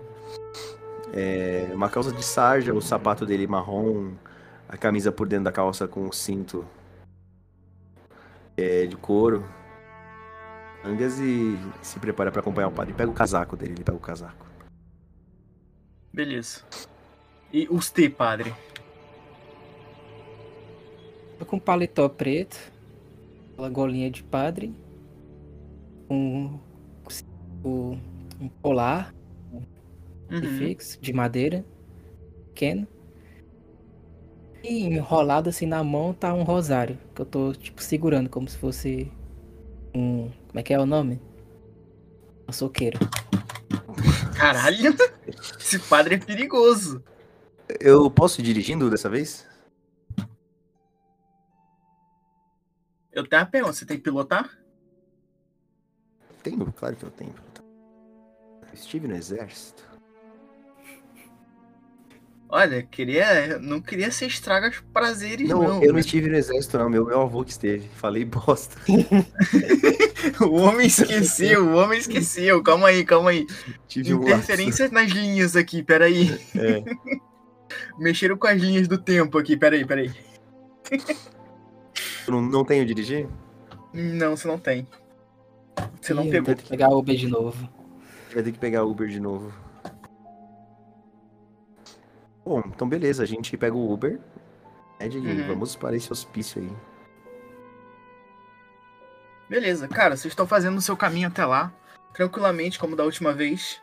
É, 1.14 1.70
uma 1.74 1.90
calça 1.90 2.12
de 2.12 2.26
sarja, 2.26 2.74
o 2.74 2.82
sapato 2.82 3.24
dele 3.24 3.46
marrom, 3.46 4.14
a 4.68 4.78
camisa 4.78 5.12
por 5.12 5.28
dentro 5.28 5.46
da 5.46 5.52
calça 5.52 5.88
com 5.88 6.08
o 6.08 6.14
cinto 6.14 6.66
é, 8.58 8.88
de 8.88 8.96
couro. 8.96 9.46
Angas 10.84 11.20
e 11.20 11.58
se 11.84 12.00
prepara 12.00 12.32
para 12.32 12.42
acompanhar 12.42 12.68
o 12.68 12.72
padre. 12.72 12.94
Pega 12.94 13.12
o 13.12 13.14
casaco 13.14 13.56
dele, 13.56 13.74
ele 13.74 13.84
pega 13.84 13.98
o 13.98 14.02
casaco. 14.02 14.46
Beleza. 16.12 16.62
E 17.52 17.68
os 17.70 17.92
T, 17.92 18.10
padre? 18.10 18.54
Tô 21.40 21.46
com 21.46 21.58
paletó 21.58 22.10
preto, 22.10 22.58
aquela 23.54 23.70
golinha 23.70 24.12
de 24.12 24.22
padre, 24.22 24.76
um, 26.10 26.60
um, 27.64 27.98
polar 28.62 29.16
uhum. 30.30 30.58
fixo, 30.58 31.00
de 31.00 31.14
madeira, 31.14 31.64
pequeno. 32.48 32.86
E 34.62 34.84
enrolado 34.84 35.48
assim 35.48 35.66
na 35.66 35.82
mão 35.82 36.14
tá 36.14 36.34
um 36.34 36.44
rosário, 36.44 36.98
que 37.16 37.22
eu 37.22 37.26
tô 37.26 37.54
tipo 37.54 37.82
segurando 37.82 38.30
como 38.30 38.50
se 38.50 38.58
fosse 38.58 39.10
um. 39.96 40.30
Como 40.48 40.60
é 40.60 40.64
que 40.64 40.74
é 40.74 40.80
o 40.80 40.86
nome? 40.86 41.22
Um 42.50 42.52
soqueiro. 42.52 43.00
Caralho! 44.36 44.94
Esse 45.58 45.80
padre 45.80 46.16
é 46.16 46.18
perigoso. 46.18 47.02
Eu 47.80 48.12
posso 48.12 48.42
ir 48.42 48.44
dirigindo 48.44 48.90
dessa 48.90 49.10
vez? 49.10 49.49
Eu 53.20 53.28
tenho 53.28 53.42
a 53.42 53.46
pergunta, 53.46 53.74
você 53.74 53.86
tem 53.86 53.98
que 53.98 54.04
pilotar? 54.04 54.50
Tenho, 56.42 56.72
claro 56.72 56.96
que 56.96 57.04
eu 57.04 57.12
tenho. 57.12 57.36
estive 58.74 59.10
no 59.10 59.16
exército. 59.16 59.84
Olha, 62.48 62.82
queria, 62.82 63.60
não 63.60 63.82
queria 63.82 64.10
ser 64.10 64.28
estraga 64.28 64.70
os 64.70 64.80
prazeres, 64.80 65.50
não. 65.50 65.62
Não, 65.62 65.84
eu 65.84 65.92
não 65.92 66.00
estive 66.00 66.30
no 66.30 66.38
exército, 66.38 66.78
não. 66.78 66.90
Meu, 66.90 67.06
meu 67.06 67.22
avô 67.22 67.44
que 67.44 67.52
esteve. 67.52 67.90
Falei 67.90 68.24
bosta. 68.24 68.78
o 70.42 70.56
homem 70.56 70.88
esqueceu, 70.88 71.68
o 71.68 71.76
homem 71.76 72.00
esqueceu. 72.00 72.64
Calma 72.64 72.88
aí, 72.88 73.04
calma 73.04 73.32
aí. 73.32 73.46
Tive 73.86 74.14
Interferências 74.14 74.90
um 74.90 74.94
nas 74.94 75.12
linhas 75.12 75.58
aqui, 75.58 75.84
peraí. 75.84 76.40
É. 76.56 76.84
Mexeram 78.00 78.38
com 78.38 78.48
as 78.48 78.60
linhas 78.60 78.88
do 78.88 78.98
tempo 78.98 79.38
aqui, 79.38 79.58
peraí, 79.58 79.86
peraí. 79.86 80.12
não, 82.32 82.42
não 82.42 82.66
tenho 82.66 82.86
dirigir? 82.86 83.28
Não, 83.94 84.36
você 84.36 84.48
não 84.48 84.58
tem. 84.58 84.88
Você 86.02 86.14
Ih, 86.14 86.16
não 86.16 86.30
pegou. 86.30 86.46
Vai 86.46 86.56
ter 86.56 86.64
que 86.64 86.70
pegar 86.70 86.90
Uber 86.90 87.16
de 87.16 87.28
novo. 87.28 87.70
Vai 88.34 88.44
ter 88.44 88.52
que 88.52 88.60
pegar 88.60 88.84
Uber 88.84 89.08
de 89.08 89.20
novo. 89.20 89.54
Bom, 92.46 92.64
então 92.66 92.90
beleza, 92.90 93.22
a 93.24 93.26
gente 93.26 93.56
pega 93.58 93.76
o 93.76 93.92
Uber 93.92 94.20
né, 95.00 95.08
e 95.08 95.18
uhum. 95.18 95.48
vamos 95.48 95.76
para 95.76 95.96
esse 95.96 96.12
hospício 96.12 96.62
aí. 96.62 96.72
Beleza, 99.50 99.88
cara, 99.88 100.16
vocês 100.16 100.32
estão 100.32 100.46
fazendo 100.46 100.78
o 100.78 100.82
seu 100.82 100.96
caminho 100.96 101.28
até 101.28 101.46
lá, 101.46 101.74
tranquilamente, 102.14 102.78
como 102.78 102.96
da 102.96 103.04
última 103.04 103.34
vez. 103.34 103.82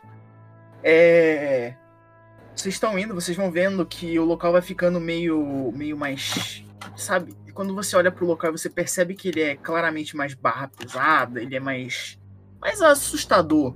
É... 0.83 1.75
Vocês 2.55 2.75
estão 2.75 2.97
indo, 2.97 3.13
vocês 3.13 3.35
vão 3.35 3.51
vendo 3.51 3.85
que 3.85 4.17
o 4.17 4.25
local 4.25 4.51
vai 4.51 4.61
ficando 4.61 4.99
meio, 4.99 5.71
meio 5.75 5.97
mais. 5.97 6.63
Sabe? 6.95 7.35
Quando 7.57 7.73
você 7.73 7.95
olha 7.95 8.11
pro 8.11 8.27
local, 8.27 8.51
você 8.51 8.69
percebe 8.69 9.15
que 9.15 9.29
ele 9.29 9.41
é 9.41 9.55
claramente 9.55 10.15
mais 10.15 10.35
barra 10.35 10.67
pesada, 10.67 11.41
ele 11.41 11.55
é 11.55 11.59
mais. 11.59 12.19
mais 12.61 12.83
assustador. 12.83 13.75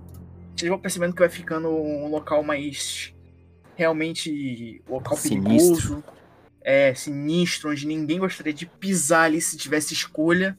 Vocês 0.55 0.69
vão 0.69 0.77
percebendo 0.77 1.15
que 1.15 1.19
vai 1.19 1.29
ficando 1.29 1.67
um 1.67 2.07
local 2.07 2.43
mais 2.43 3.11
realmente 3.75 4.83
local 4.87 5.17
sinistro. 5.17 5.49
perigoso, 5.49 6.03
é 6.61 6.93
sinistro, 6.93 7.71
onde 7.71 7.87
ninguém 7.87 8.19
gostaria 8.19 8.53
de 8.53 8.67
pisar 8.67 9.23
ali 9.23 9.41
se 9.41 9.57
tivesse 9.57 9.95
escolha. 9.95 10.55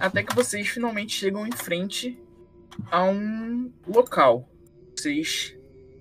Até 0.00 0.22
que 0.22 0.34
vocês 0.34 0.66
finalmente 0.68 1.14
chegam 1.14 1.46
em 1.46 1.52
frente 1.52 2.18
a 2.90 3.04
um 3.04 3.70
local. 3.86 4.48
Vocês 4.96 5.54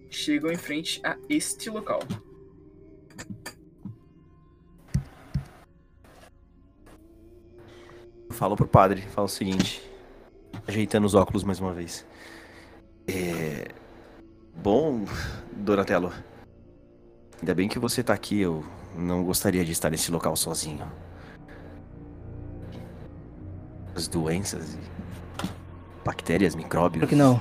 chegam 0.09 0.49
em 0.49 0.57
frente 0.57 1.01
a 1.03 1.17
este 1.27 1.69
local. 1.69 1.99
Fala 8.41 8.55
pro 8.55 8.65
padre, 8.65 9.03
fala 9.03 9.25
o 9.25 9.29
seguinte, 9.29 9.87
ajeitando 10.67 11.05
os 11.05 11.13
óculos 11.13 11.43
mais 11.43 11.59
uma 11.59 11.71
vez. 11.71 12.03
É, 13.07 13.69
Bom, 14.55 15.05
Donatello. 15.51 16.11
Ainda 17.39 17.53
bem 17.53 17.69
que 17.69 17.77
você 17.77 18.01
tá 18.01 18.15
aqui. 18.15 18.41
Eu 18.41 18.65
não 18.97 19.23
gostaria 19.23 19.63
de 19.63 19.71
estar 19.71 19.91
nesse 19.91 20.11
local 20.11 20.35
sozinho. 20.35 20.91
As 23.95 24.07
doenças 24.07 24.73
e 24.73 25.47
bactérias, 26.03 26.55
micróbios. 26.55 27.01
Por 27.01 27.09
que 27.09 27.15
não? 27.15 27.39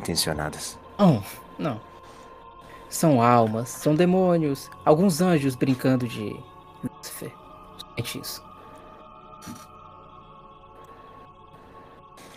Intencionadas. 0.00 0.78
Não, 0.98 1.22
não. 1.58 1.78
São 2.88 3.20
almas, 3.20 3.68
são 3.68 3.94
demônios, 3.94 4.70
alguns 4.82 5.20
anjos 5.20 5.54
brincando 5.54 6.08
de 6.08 6.34
isso. 8.02 8.42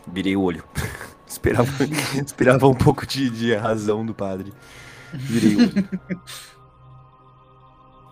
Virei 0.07 0.35
o 0.35 0.41
olho. 0.41 0.63
Esperava, 1.27 1.71
esperava 2.25 2.67
um 2.67 2.73
pouco 2.73 3.05
de, 3.05 3.29
de 3.29 3.53
razão 3.53 4.03
do 4.03 4.15
padre. 4.15 4.51
Virei 5.13 5.55
o 5.55 5.69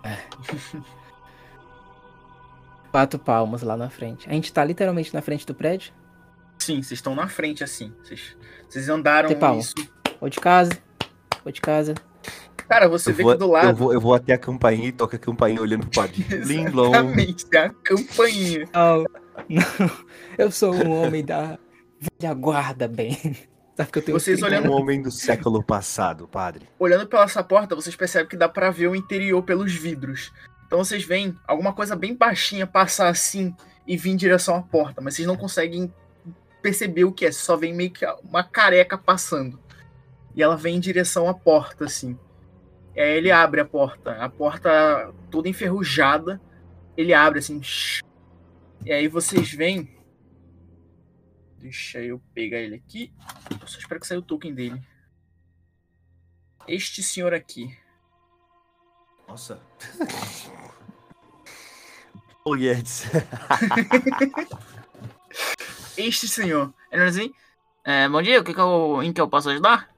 É. 0.04 0.18
Quatro 2.92 3.20
palmas 3.20 3.64
lá 3.64 3.76
na 3.76 3.90
frente. 3.90 4.30
A 4.30 4.34
gente 4.34 4.54
tá 4.54 4.64
literalmente 4.64 5.14
na 5.14 5.22
frente 5.22 5.46
do 5.46 5.54
prédio? 5.54 5.92
Sim, 6.60 6.76
vocês 6.82 7.00
estão 7.00 7.16
na 7.16 7.28
frente 7.28 7.64
assim. 7.64 7.94
Vocês, 8.04 8.38
vocês 8.70 8.88
andaram 8.88 9.30
isso. 9.58 9.74
Ou 10.22 10.30
de 10.30 10.40
casa. 10.40 10.78
Ou 11.44 11.52
de 11.52 11.60
casa. 11.60 11.96
Cara, 12.68 12.88
você 12.88 13.12
eu 13.12 13.16
vê 13.16 13.24
vou, 13.24 13.32
que 13.34 13.40
do 13.40 13.48
lado. 13.50 13.70
Eu 13.70 13.76
vou, 13.76 13.94
eu 13.94 14.02
vou 14.02 14.14
até 14.14 14.34
a 14.34 14.38
campainha 14.38 14.88
e 14.88 14.92
toca 14.92 15.16
a 15.16 15.20
campainha 15.20 15.62
olhando 15.62 15.88
pro 15.88 16.02
padre. 16.02 16.26
Exatamente, 16.30 17.46
é 17.54 17.58
a 17.58 17.70
campainha. 17.70 18.70
Não, 18.74 19.06
não. 19.50 19.92
Eu 20.38 20.52
sou 20.52 20.74
um 20.74 20.92
homem 20.92 21.24
da 21.24 21.58
velha 22.00 22.34
guarda, 22.34 22.88
bem. 22.88 23.18
Sabe 23.76 23.92
que 23.92 24.00
eu 24.00 24.04
tenho 24.04 24.20
vocês 24.20 24.42
olhando 24.42 24.72
um 24.72 24.74
homem 24.74 25.00
do 25.04 25.12
século 25.12 25.62
passado, 25.62 26.28
padre. 26.28 26.68
Olhando 26.80 27.06
pela 27.06 27.26
essa 27.26 27.44
porta, 27.44 27.76
vocês 27.76 27.96
percebem 27.96 28.28
que 28.28 28.36
dá 28.36 28.50
para 28.50 28.72
ver 28.72 28.88
o 28.88 28.96
interior 28.96 29.44
pelos 29.44 29.72
vidros. 29.72 30.34
Então 30.66 30.80
vocês 30.80 31.04
veem 31.04 31.36
alguma 31.48 31.72
coisa 31.72 31.96
bem 31.96 32.16
baixinha 32.16 32.66
passar 32.66 33.08
assim 33.08 33.56
e 33.86 33.96
vir 33.96 34.10
em 34.10 34.16
direção 34.16 34.56
à 34.56 34.64
porta, 34.64 35.00
mas 35.00 35.14
vocês 35.14 35.28
não 35.28 35.38
conseguem 35.38 35.94
perceber 36.60 37.04
o 37.04 37.12
que 37.12 37.28
é, 37.28 37.32
só 37.32 37.56
vem 37.56 37.72
meio 37.72 37.92
que 37.92 38.04
uma 38.24 38.44
careca 38.44 38.98
passando. 38.98 39.60
E 40.36 40.42
ela 40.42 40.58
vem 40.58 40.78
em 40.78 40.80
direção 40.80 41.30
à 41.30 41.34
porta 41.36 41.86
assim. 41.86 42.18
E 42.98 43.00
aí 43.00 43.16
ele 43.16 43.32
abre 43.32 43.62
a 43.62 43.66
porta, 43.66 44.12
a 44.14 44.28
porta 44.28 45.14
toda 45.32 45.48
enferrujada, 45.48 46.42
ele 46.98 47.14
abre 47.14 47.40
assim. 47.40 47.62
E 48.84 48.92
aí 48.92 49.08
vocês 49.08 49.54
veem 49.54 49.98
Deixa 51.60 52.00
eu 52.00 52.22
pegar 52.34 52.60
ele 52.60 52.76
aqui. 52.76 53.12
Eu 53.60 53.68
só 53.68 53.80
espero 53.80 54.00
que 54.00 54.08
saia 54.08 54.20
o 54.20 54.24
token 54.24 54.54
dele. 54.54 54.82
Este 56.68 57.02
senhor 57.02 57.34
aqui. 57.34 57.76
Nossa. 59.28 59.60
o 62.46 62.56
Guedes. 62.56 63.06
este 65.98 66.28
senhor. 66.28 66.72
Ele 66.92 67.04
assim, 67.04 67.34
é, 67.84 68.08
bom 68.08 68.22
dia, 68.22 68.40
o 68.40 68.44
que, 68.44 68.54
que 68.54 68.60
eu, 68.60 69.02
em 69.02 69.12
que 69.12 69.20
eu 69.20 69.28
posso 69.28 69.50
ajudar? 69.50 69.90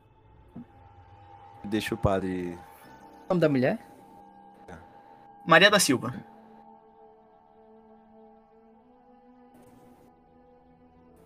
Deixa 1.66 1.94
o 1.94 1.98
padre. 1.98 2.58
O 3.30 3.34
nome 3.34 3.42
da 3.42 3.50
mulher? 3.50 3.78
Maria 5.46 5.70
da 5.70 5.80
Silva. 5.80 6.16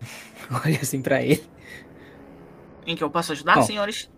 Olha 0.64 0.80
assim 0.82 1.00
para 1.00 1.22
ele. 1.22 1.42
Em 2.86 2.94
que 2.94 3.02
eu 3.02 3.10
posso 3.10 3.32
ajudar, 3.32 3.54
Bom, 3.54 3.62
senhores? 3.62 4.10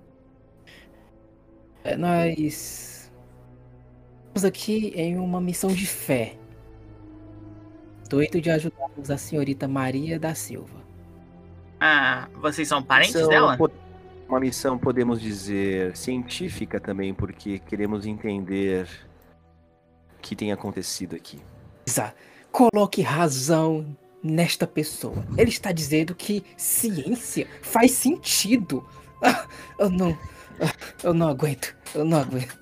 É, 1.84 1.96
nós 1.96 2.36
estamos 2.36 3.12
aqui 4.44 4.88
em 4.96 5.16
uma 5.16 5.40
missão 5.40 5.70
de 5.70 5.86
fé. 5.86 6.36
Doido 8.10 8.40
de 8.40 8.50
ajudarmos 8.50 9.12
a 9.12 9.16
senhorita 9.16 9.68
Maria 9.68 10.18
da 10.18 10.34
Silva. 10.34 10.84
Ah, 11.78 12.28
vocês 12.34 12.66
são 12.66 12.82
parentes 12.82 13.14
missão, 13.14 13.30
dela? 13.30 13.56
Uma 14.28 14.40
missão, 14.40 14.76
podemos 14.76 15.20
dizer, 15.20 15.96
científica 15.96 16.80
também, 16.80 17.14
porque 17.14 17.60
queremos 17.60 18.06
entender 18.06 18.88
que 20.20 20.34
tem 20.34 20.52
acontecido 20.52 21.14
aqui. 21.14 21.40
Coloque 22.50 23.02
razão 23.02 23.96
nesta 24.22 24.66
pessoa. 24.66 25.24
Ele 25.36 25.50
está 25.50 25.70
dizendo 25.70 26.14
que 26.14 26.42
ciência 26.56 27.46
faz 27.62 27.92
sentido. 27.92 28.84
Ah, 29.22 29.46
eu 29.78 29.90
não. 29.90 30.18
ah, 30.60 30.72
Eu 31.04 31.14
não 31.14 31.28
aguento. 31.28 31.76
Eu 31.94 32.04
não 32.04 32.18
aguento. 32.18 32.58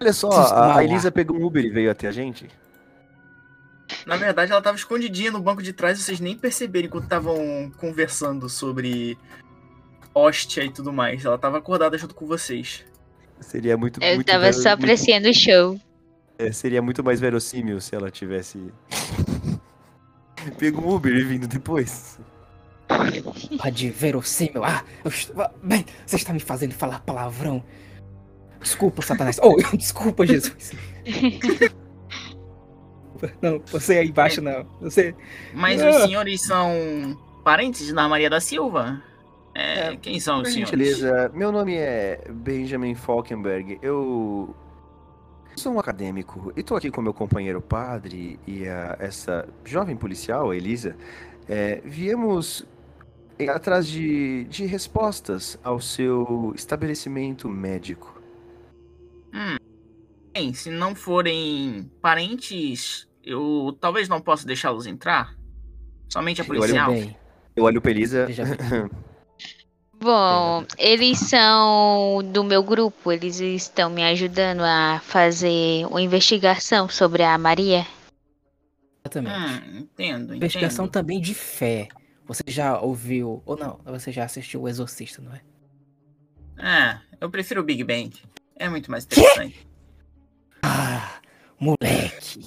Olha 0.00 0.12
só, 0.12 0.30
a 0.30 0.76
um 0.76 0.80
Elisa 0.80 1.12
pegou 1.12 1.36
um 1.38 1.44
Uber 1.44 1.64
e 1.64 1.70
veio 1.70 1.90
até 1.90 2.08
a 2.08 2.12
gente. 2.12 2.50
Na 4.04 4.16
verdade, 4.16 4.50
ela 4.50 4.60
tava 4.60 4.76
escondidinha 4.76 5.30
no 5.30 5.40
banco 5.40 5.62
de 5.62 5.72
trás 5.72 5.98
e 5.98 6.02
vocês 6.02 6.18
nem 6.18 6.36
perceberam 6.36 6.86
enquanto 6.86 7.04
estavam 7.04 7.70
conversando 7.76 8.48
sobre 8.48 9.16
hóstia 10.14 10.64
e 10.64 10.70
tudo 10.70 10.92
mais. 10.92 11.24
Ela 11.24 11.38
tava 11.38 11.58
acordada 11.58 11.96
junto 11.98 12.14
com 12.14 12.26
vocês. 12.26 12.84
Seria 13.40 13.76
muito, 13.76 14.02
Eu 14.02 14.14
muito 14.16 14.26
tava 14.26 14.52
só 14.52 14.70
apreciando 14.70 15.28
o 15.28 15.34
show. 15.34 15.80
é, 16.38 16.52
seria 16.52 16.80
muito 16.80 17.02
mais 17.02 17.18
verossímil 17.20 17.80
se 17.80 17.94
ela 17.94 18.10
tivesse 18.10 18.58
pego 20.58 20.80
um 20.82 20.94
Uber 20.94 21.12
e 21.14 21.24
vindo 21.24 21.46
depois. 21.48 22.18
Pode 23.58 23.90
verossímil. 23.90 24.62
Ah, 24.64 24.84
eu 25.04 25.08
estou... 25.10 25.42
ah, 25.42 25.50
bem, 25.62 25.84
você 26.06 26.16
está 26.16 26.32
me 26.32 26.40
fazendo 26.40 26.72
falar 26.74 27.00
palavrão. 27.00 27.64
Desculpa, 28.60 29.02
Satanás. 29.02 29.40
Oh, 29.42 29.56
desculpa, 29.76 30.26
Jesus. 30.26 30.72
Não, 33.40 33.60
você 33.66 33.98
aí 33.98 34.08
embaixo 34.08 34.40
não. 34.42 34.64
Você. 34.80 35.14
Mas 35.54 35.80
Ah. 35.80 35.90
os 35.90 35.96
senhores 36.02 36.42
são 36.42 37.16
parentes 37.44 37.92
da 37.92 38.08
Maria 38.08 38.28
da 38.28 38.40
Silva? 38.40 39.00
É, 39.54 39.88
É, 39.92 39.96
quem 39.96 40.18
são 40.18 40.40
os 40.40 40.52
senhores? 40.52 40.70
gentileza, 40.70 41.30
meu 41.34 41.52
nome 41.52 41.74
é 41.74 42.24
Benjamin 42.30 42.94
Falkenberg. 42.94 43.78
Eu 43.82 44.54
sou 45.56 45.72
um 45.74 45.78
acadêmico 45.78 46.52
e 46.56 46.62
tô 46.62 46.74
aqui 46.74 46.90
com 46.90 47.02
meu 47.02 47.12
companheiro 47.12 47.60
padre 47.60 48.38
e 48.46 48.66
a- 48.66 48.96
essa 48.98 49.46
jovem 49.64 49.94
policial, 49.96 50.50
a 50.50 50.56
Elisa. 50.56 50.96
É, 51.48 51.82
viemos 51.84 52.64
em- 53.38 53.48
atrás 53.50 53.86
de, 53.86 54.44
de 54.44 54.64
respostas 54.64 55.58
ao 55.62 55.78
seu 55.80 56.52
estabelecimento 56.56 57.48
médico. 57.48 58.20
Bem, 60.34 60.54
se 60.54 60.70
não 60.70 60.94
forem 60.94 61.90
parentes, 62.00 63.06
eu 63.22 63.76
talvez 63.78 64.08
não 64.08 64.18
possa 64.20 64.46
deixá-los 64.46 64.86
entrar. 64.86 65.36
Somente 66.08 66.40
a 66.40 66.44
Eu 66.44 66.50
olho 66.50 66.58
policial. 66.60 66.90
Bem, 66.92 67.16
Eu 67.54 67.64
olho 67.64 67.82
pra 67.82 67.90
Elisa. 67.90 68.26
Bom, 70.02 70.64
eles 70.78 71.16
são 71.20 72.20
do 72.32 72.42
meu 72.42 72.60
grupo, 72.60 73.12
eles 73.12 73.38
estão 73.38 73.88
me 73.88 74.02
ajudando 74.02 74.62
a 74.62 75.00
fazer 75.04 75.86
uma 75.86 76.02
investigação 76.02 76.88
sobre 76.88 77.22
a 77.22 77.38
Maria. 77.38 77.86
Exatamente. 79.04 79.36
Hum, 79.36 79.78
entendo, 79.78 80.34
Investigação 80.34 80.86
entendo. 80.86 80.92
também 80.92 81.20
de 81.20 81.32
fé. 81.34 81.86
Você 82.26 82.42
já 82.48 82.80
ouviu. 82.80 83.44
Ou 83.46 83.56
não, 83.56 83.78
você 83.84 84.10
já 84.10 84.24
assistiu 84.24 84.62
O 84.62 84.68
Exorcista, 84.68 85.22
não 85.22 85.32
é? 85.34 85.40
Ah, 86.58 87.00
eu 87.20 87.30
prefiro 87.30 87.60
o 87.60 87.64
Big 87.64 87.84
Bang. 87.84 88.12
É 88.56 88.68
muito 88.68 88.90
mais 88.90 89.04
interessante. 89.04 89.64
Ah, 90.64 91.20
moleque. 91.60 92.44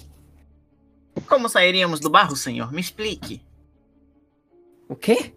Como 1.25 1.47
sairíamos 1.47 2.01
do 2.01 2.09
barro, 2.09 2.35
senhor? 2.35 2.73
Me 2.73 2.81
explique. 2.81 3.41
O 4.89 4.95
quê? 4.95 5.33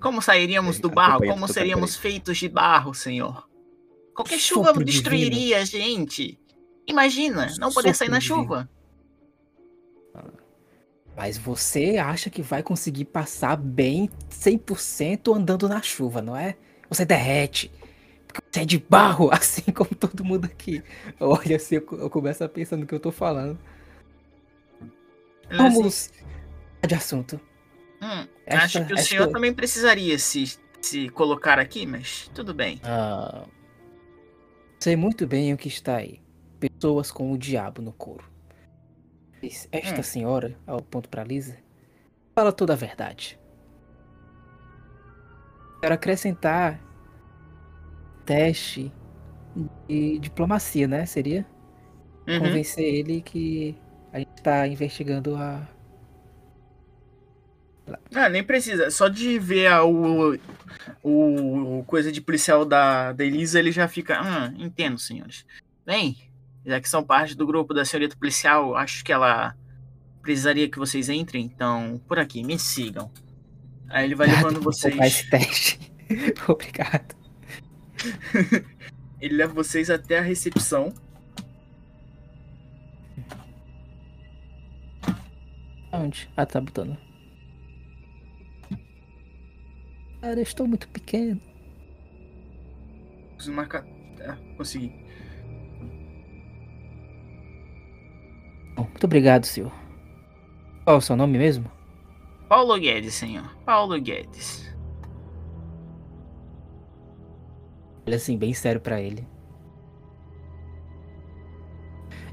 Como 0.00 0.22
sairíamos 0.22 0.78
do 0.80 0.90
barro? 0.90 1.26
acompanha, 1.26 1.32
Como 1.32 1.48
seríamos 1.48 1.96
feitos 1.96 2.38
de 2.38 2.48
barro, 2.48 2.94
senhor? 2.94 3.48
Qualquer 4.14 4.38
chuva 4.38 4.68
Sopro 4.68 4.84
destruiria 4.84 5.58
a 5.60 5.64
gente. 5.64 6.38
Imagina, 6.86 7.54
não 7.58 7.70
poder 7.72 7.94
sair 7.94 8.08
Sopro 8.08 8.10
na 8.10 8.18
divino. 8.18 8.42
chuva. 8.42 8.70
Mas 11.16 11.36
você 11.36 11.98
acha 11.98 12.30
que 12.30 12.40
vai 12.42 12.62
conseguir 12.62 13.04
passar 13.04 13.56
bem 13.56 14.08
100% 14.30 15.36
andando 15.36 15.68
na 15.68 15.82
chuva, 15.82 16.22
não 16.22 16.36
é? 16.36 16.56
Você 16.88 17.04
derrete. 17.04 17.70
Porque 18.26 18.40
você 18.50 18.60
é 18.60 18.64
de 18.64 18.78
barro, 18.78 19.30
assim 19.34 19.70
como 19.72 19.94
todo 19.94 20.24
mundo 20.24 20.46
aqui. 20.46 20.82
Olha 21.18 21.56
assim, 21.56 21.76
eu, 21.76 21.86
eu 21.92 22.10
começo 22.10 22.42
a 22.42 22.48
pensar 22.48 22.76
no 22.76 22.86
que 22.86 22.94
eu 22.94 23.00
tô 23.00 23.12
falando. 23.12 23.58
Ele 25.50 25.62
assim, 25.66 25.82
Vamos 25.82 26.10
de 26.86 26.94
assunto. 26.94 27.40
Hum, 28.02 28.26
acho 28.48 28.86
que 28.86 28.94
o 28.94 28.98
senhor 28.98 29.28
também 29.28 29.52
precisaria 29.52 30.18
se, 30.18 30.44
se 30.80 31.08
colocar 31.10 31.58
aqui, 31.58 31.86
mas 31.86 32.28
tudo 32.34 32.54
bem. 32.54 32.80
Ah, 32.84 33.44
sei 34.82 34.96
muito 34.96 35.26
bem 35.26 35.52
o 35.52 35.56
que 35.56 35.68
está 35.68 35.96
aí. 35.96 36.20
Pessoas 36.58 37.10
com 37.10 37.32
o 37.32 37.38
diabo 37.38 37.80
no 37.82 37.92
couro. 37.92 38.24
Esta 39.72 40.00
Hum. 40.00 40.02
senhora, 40.02 40.58
ao 40.66 40.82
ponto 40.82 41.08
pra 41.08 41.24
Lisa, 41.24 41.56
fala 42.38 42.52
toda 42.52 42.74
a 42.74 42.76
verdade. 42.76 43.38
Quero 45.80 45.94
acrescentar 45.94 46.78
teste 48.26 48.92
de 49.88 50.18
diplomacia, 50.18 50.86
né? 50.86 51.06
Seria 51.06 51.46
Uhum. 52.28 52.38
convencer 52.38 52.84
ele 52.84 53.22
que 53.22 53.74
a 54.12 54.18
gente 54.18 54.42
tá 54.42 54.66
investigando 54.66 55.36
a. 55.36 55.66
Ah, 58.14 58.28
nem 58.28 58.42
precisa. 58.44 58.90
Só 58.90 59.08
de 59.08 59.38
ver 59.38 59.66
a- 59.68 59.84
o, 59.84 60.34
o, 61.02 61.78
o 61.80 61.84
coisa 61.84 62.10
de 62.12 62.20
policial 62.20 62.64
da, 62.64 63.12
da 63.12 63.24
Elisa, 63.24 63.58
ele 63.58 63.72
já 63.72 63.88
fica. 63.88 64.18
Ah, 64.20 64.52
entendo, 64.56 64.98
senhores. 64.98 65.44
Bem, 65.84 66.16
já 66.64 66.80
que 66.80 66.88
são 66.88 67.02
parte 67.02 67.34
do 67.36 67.46
grupo 67.46 67.72
da 67.74 67.84
senhorita 67.84 68.16
policial, 68.16 68.76
acho 68.76 69.04
que 69.04 69.12
ela 69.12 69.54
precisaria 70.22 70.68
que 70.68 70.78
vocês 70.78 71.08
entrem, 71.08 71.44
então, 71.44 72.00
por 72.06 72.18
aqui, 72.18 72.42
me 72.44 72.58
sigam. 72.58 73.10
Aí 73.88 74.04
ele 74.04 74.14
vai 74.14 74.28
levando 74.28 74.56
por 74.60 74.72
vocês. 74.72 74.92
topar 74.94 75.06
esse 75.08 75.28
teste. 75.30 75.92
Obrigado. 76.48 77.14
Ele 79.20 79.34
leva 79.34 79.52
vocês 79.52 79.90
até 79.90 80.18
a 80.18 80.22
recepção. 80.22 80.94
Onde? 85.92 86.28
Ah, 86.36 86.46
tá 86.46 86.60
botando. 86.60 86.96
Cara, 90.20 90.38
eu 90.38 90.42
estou 90.42 90.66
muito 90.66 90.88
pequeno. 90.88 91.40
Preciso 93.34 93.56
marcar. 93.56 93.86
Ah, 94.22 94.36
consegui. 94.56 94.92
Bom, 98.76 98.84
muito 98.84 99.04
obrigado, 99.04 99.44
senhor. 99.46 99.72
Qual 100.84 100.96
é 100.96 100.98
o 100.98 101.00
seu 101.00 101.16
nome 101.16 101.38
mesmo? 101.38 101.70
Paulo 102.48 102.78
Guedes, 102.78 103.14
senhor. 103.14 103.54
Paulo 103.64 103.98
Guedes. 104.00 104.74
Olha 108.06 108.16
assim, 108.16 108.36
bem 108.36 108.52
sério 108.52 108.80
pra 108.80 109.00
ele. 109.00 109.26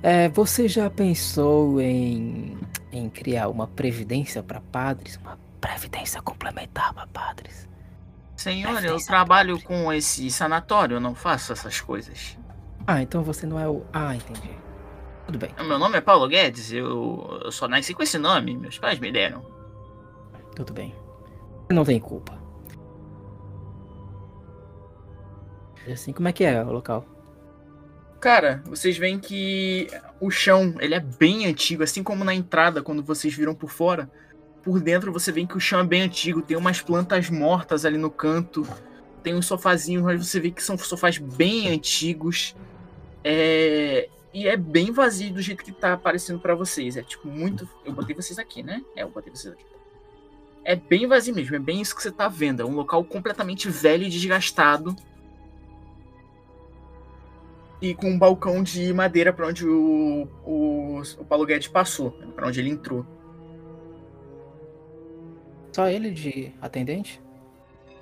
É, 0.02 0.28
você 0.30 0.68
já 0.68 0.90
pensou 0.90 1.80
em, 1.80 2.58
em 2.92 3.10
criar 3.10 3.48
uma 3.50 3.68
previdência 3.68 4.44
para 4.44 4.60
padres? 4.60 5.18
Uma 5.18 5.38
previdência 5.62 6.22
complementar 6.22 6.94
para 6.94 7.08
padres? 7.08 7.68
Senhor, 8.38 8.86
eu 8.86 8.98
trabalho 8.98 9.60
com 9.62 9.92
esse 9.92 10.30
sanatório, 10.30 10.96
eu 10.96 11.02
não 11.02 11.16
faço 11.16 11.52
essas 11.52 11.82
coisas. 11.82 12.38
Ah, 12.86 13.02
então 13.02 13.24
você 13.24 13.46
não 13.46 13.60
é 13.60 13.68
o. 13.68 13.84
Ah, 13.92 14.16
entendi. 14.16 14.52
Tudo 15.26 15.40
bem, 15.40 15.54
Meu 15.58 15.78
nome 15.78 15.98
é 15.98 16.02
Paulo 16.02 16.26
Guedes, 16.26 16.72
eu, 16.72 17.42
eu 17.44 17.52
só 17.52 17.68
nasci 17.68 17.94
com 17.94 18.02
esse 18.02 18.18
nome, 18.18 18.56
meus 18.56 18.80
pais 18.80 18.98
me 18.98 19.12
deram. 19.12 19.44
tudo 20.56 20.72
bem. 20.72 20.96
Você 21.68 21.74
não 21.74 21.84
tem 21.84 22.00
culpa. 22.00 22.38
E 25.86 25.92
Assim, 25.92 26.14
como 26.14 26.30
é 26.30 26.32
que 26.32 26.46
é 26.46 26.64
o 26.64 26.72
local? 26.72 27.06
Cara, 28.22 28.64
vocês 28.66 28.98
veem 28.98 29.20
que 29.20 29.88
o 30.20 30.32
chão, 30.32 30.76
ele 30.80 30.96
é 30.96 31.00
bem 31.00 31.46
antigo, 31.46 31.84
assim 31.84 32.02
como 32.04 32.24
na 32.24 32.34
entrada, 32.34 32.82
quando 32.82 33.04
vocês 33.04 33.34
viram 33.34 33.54
por 33.54 33.70
fora. 33.70 34.10
Por 34.68 34.82
dentro 34.82 35.14
você 35.14 35.32
vê 35.32 35.46
que 35.46 35.56
o 35.56 35.62
chão 35.62 35.80
é 35.80 35.84
bem 35.86 36.02
antigo, 36.02 36.42
tem 36.42 36.58
umas 36.58 36.82
plantas 36.82 37.30
mortas 37.30 37.86
ali 37.86 37.98
no 37.98 38.12
canto, 38.12 38.68
tem 39.24 39.34
uns 39.34 39.46
sofazinhos, 39.46 40.04
mas 40.04 40.28
você 40.28 40.42
vê 40.42 40.52
que 40.52 40.62
são 40.62 40.78
sofás 40.78 41.18
bem 41.18 41.70
antigos. 41.70 42.54
É... 43.24 44.10
E 44.34 44.46
é 44.46 44.58
bem 44.58 44.92
vazio 44.92 45.34
do 45.34 45.42
jeito 45.42 45.64
que 45.64 45.72
tá 45.72 45.94
aparecendo 45.94 46.42
pra 46.42 46.54
vocês. 46.54 46.98
É 46.98 47.02
tipo 47.02 47.30
muito. 47.30 47.66
Eu 47.86 47.94
botei 47.94 48.14
vocês 48.14 48.38
aqui, 48.38 48.62
né? 48.62 48.84
É, 48.94 49.04
eu 49.04 49.10
botei 49.10 49.34
vocês 49.34 49.54
aqui. 49.54 49.64
É 50.66 50.76
bem 50.76 51.08
vazio 51.08 51.34
mesmo, 51.34 51.56
é 51.56 51.60
bem 51.60 51.80
isso 51.80 51.96
que 51.96 52.04
você 52.04 52.12
tá 52.12 52.28
vendo. 52.28 52.62
É 52.62 52.66
um 52.66 52.76
local 52.76 53.02
completamente 53.06 53.70
velho 53.70 54.04
e 54.04 54.10
desgastado. 54.10 54.94
E 57.82 57.96
com 57.96 58.10
um 58.10 58.20
balcão 58.20 58.62
de 58.62 58.92
madeira 58.92 59.32
pra 59.32 59.48
onde 59.48 59.66
o, 59.66 60.28
o, 60.46 61.02
o 61.20 61.24
Paulo 61.24 61.46
Guedes 61.46 61.70
passou, 61.70 62.12
pra 62.36 62.50
onde 62.50 62.60
ele 62.60 62.70
entrou. 62.70 63.06
Só 65.78 65.88
ele 65.88 66.10
de 66.10 66.52
atendente? 66.60 67.22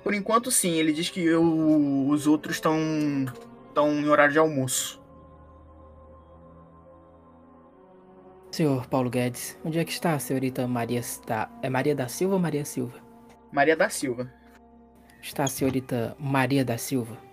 Por 0.02 0.14
enquanto, 0.14 0.50
sim. 0.50 0.76
Ele 0.76 0.94
diz 0.94 1.10
que 1.10 1.22
eu, 1.22 1.44
os 2.08 2.26
outros 2.26 2.56
estão 2.56 2.78
estão 3.68 3.92
em 3.92 4.08
horário 4.08 4.32
de 4.32 4.38
almoço. 4.38 4.98
Senhor 8.50 8.86
Paulo 8.86 9.10
Guedes, 9.10 9.58
onde 9.62 9.78
é 9.78 9.84
que 9.84 9.92
está 9.92 10.14
a 10.14 10.18
senhorita 10.18 10.66
Maria 10.66 11.00
está? 11.00 11.50
É 11.60 11.68
Maria 11.68 11.94
da 11.94 12.08
Silva 12.08 12.36
ou 12.36 12.40
Maria 12.40 12.64
Silva? 12.64 12.98
Maria 13.52 13.76
da 13.76 13.90
Silva. 13.90 14.32
Está 15.20 15.44
a 15.44 15.48
senhorita 15.48 16.16
Maria 16.18 16.64
da 16.64 16.78
Silva? 16.78 17.25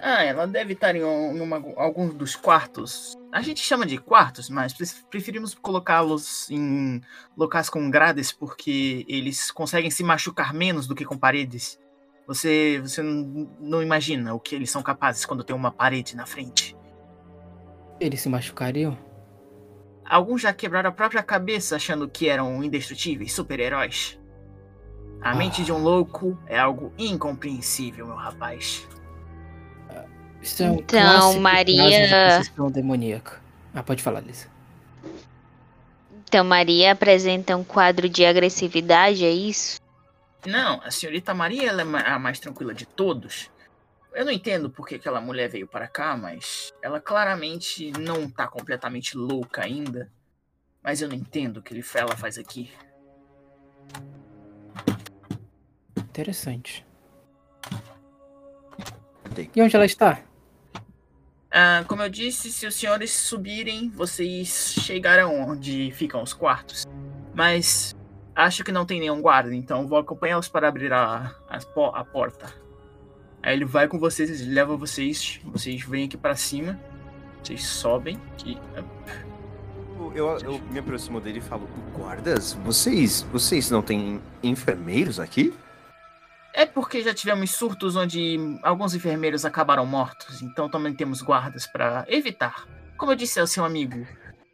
Ah, 0.00 0.22
ela 0.22 0.46
deve 0.46 0.74
estar 0.74 0.94
em 0.94 1.02
uma, 1.02 1.56
alguns 1.76 2.14
dos 2.14 2.36
quartos. 2.36 3.14
A 3.32 3.40
gente 3.40 3.60
chama 3.60 3.86
de 3.86 3.98
quartos, 3.98 4.50
mas 4.50 4.74
preferimos 5.10 5.54
colocá-los 5.54 6.50
em 6.50 7.00
locais 7.36 7.70
com 7.70 7.90
grades 7.90 8.30
porque 8.30 9.04
eles 9.08 9.50
conseguem 9.50 9.90
se 9.90 10.02
machucar 10.02 10.52
menos 10.52 10.86
do 10.86 10.94
que 10.94 11.04
com 11.04 11.16
paredes. 11.16 11.78
Você, 12.26 12.80
você 12.80 13.02
não 13.02 13.82
imagina 13.82 14.34
o 14.34 14.40
que 14.40 14.54
eles 14.54 14.70
são 14.70 14.82
capazes 14.82 15.24
quando 15.26 15.44
tem 15.44 15.54
uma 15.54 15.70
parede 15.70 16.16
na 16.16 16.26
frente. 16.26 16.76
Eles 18.00 18.20
se 18.20 18.28
machucariam? 18.28 18.98
Alguns 20.04 20.42
já 20.42 20.52
quebraram 20.52 20.90
a 20.90 20.92
própria 20.92 21.22
cabeça 21.22 21.76
achando 21.76 22.08
que 22.08 22.28
eram 22.28 22.62
indestrutíveis, 22.62 23.32
super-heróis. 23.32 24.18
A 25.20 25.30
ah. 25.30 25.34
mente 25.34 25.64
de 25.64 25.72
um 25.72 25.78
louco 25.78 26.38
é 26.46 26.58
algo 26.58 26.92
incompreensível, 26.98 28.06
meu 28.06 28.16
rapaz. 28.16 28.86
Isso 30.44 30.62
é 30.62 30.70
um 30.70 30.74
então, 30.74 31.40
Maria. 31.40 32.42
De 32.42 32.72
demoníaca. 32.72 33.40
Ah, 33.74 33.82
pode 33.82 34.02
falar, 34.02 34.20
Lisa. 34.20 34.46
Então, 36.28 36.44
Maria 36.44 36.92
apresenta 36.92 37.56
um 37.56 37.64
quadro 37.64 38.10
de 38.10 38.26
agressividade, 38.26 39.24
é 39.24 39.30
isso? 39.30 39.80
Não, 40.44 40.82
a 40.82 40.90
senhorita 40.90 41.32
Maria 41.32 41.70
ela 41.70 41.80
é 41.80 42.10
a 42.10 42.18
mais 42.18 42.38
tranquila 42.38 42.74
de 42.74 42.84
todos. 42.84 43.50
Eu 44.12 44.26
não 44.26 44.32
entendo 44.32 44.68
por 44.68 44.86
que 44.86 44.96
aquela 44.96 45.18
mulher 45.18 45.48
veio 45.48 45.66
para 45.66 45.88
cá, 45.88 46.14
mas 46.14 46.74
ela 46.82 47.00
claramente 47.00 47.90
não 47.98 48.28
tá 48.28 48.46
completamente 48.46 49.16
louca 49.16 49.64
ainda. 49.64 50.12
Mas 50.82 51.00
eu 51.00 51.08
não 51.08 51.16
entendo 51.16 51.56
o 51.56 51.62
que 51.62 51.82
ela 51.94 52.14
faz 52.16 52.36
aqui. 52.36 52.70
Interessante. 55.96 56.84
E 59.56 59.62
onde 59.62 59.74
ela 59.74 59.86
está? 59.86 60.20
Ah, 61.56 61.84
como 61.86 62.02
eu 62.02 62.08
disse, 62.08 62.50
se 62.50 62.66
os 62.66 62.74
senhores 62.74 63.12
subirem, 63.12 63.88
vocês 63.88 64.74
chegarão 64.80 65.50
onde 65.50 65.92
ficam 65.92 66.20
os 66.20 66.32
quartos. 66.32 66.84
Mas 67.32 67.94
acho 68.34 68.64
que 68.64 68.72
não 68.72 68.84
tem 68.84 68.98
nenhum 68.98 69.22
guarda, 69.22 69.54
então 69.54 69.86
vou 69.86 69.98
acompanhá-los 69.98 70.48
para 70.48 70.66
abrir 70.66 70.92
a, 70.92 71.32
a, 71.48 71.58
a, 71.94 72.04
porta. 72.04 72.52
Aí 73.40 73.54
ele 73.54 73.64
vai 73.64 73.86
com 73.86 74.00
vocês, 74.00 74.40
ele 74.40 74.52
leva 74.52 74.76
vocês, 74.76 75.40
vocês 75.44 75.80
vêm 75.84 76.06
aqui 76.06 76.16
para 76.16 76.34
cima, 76.34 76.76
vocês 77.40 77.64
sobem. 77.64 78.20
Que... 78.36 78.58
Eu, 80.12 80.36
eu 80.38 80.60
me 80.72 80.80
aproximo 80.80 81.20
dele 81.20 81.38
e 81.38 81.40
falo: 81.40 81.68
Guardas, 81.96 82.54
vocês, 82.64 83.22
vocês 83.30 83.70
não 83.70 83.80
têm 83.80 84.20
enfermeiros 84.42 85.20
aqui? 85.20 85.54
É 86.56 86.64
porque 86.64 87.02
já 87.02 87.12
tivemos 87.12 87.50
surtos 87.50 87.96
onde 87.96 88.38
alguns 88.62 88.94
enfermeiros 88.94 89.44
acabaram 89.44 89.84
mortos, 89.84 90.40
então 90.40 90.68
também 90.68 90.94
temos 90.94 91.20
guardas 91.20 91.66
para 91.66 92.04
evitar. 92.08 92.68
Como 92.96 93.10
eu 93.10 93.16
disse 93.16 93.40
ao 93.40 93.46
seu 93.48 93.64
amigo, 93.64 94.06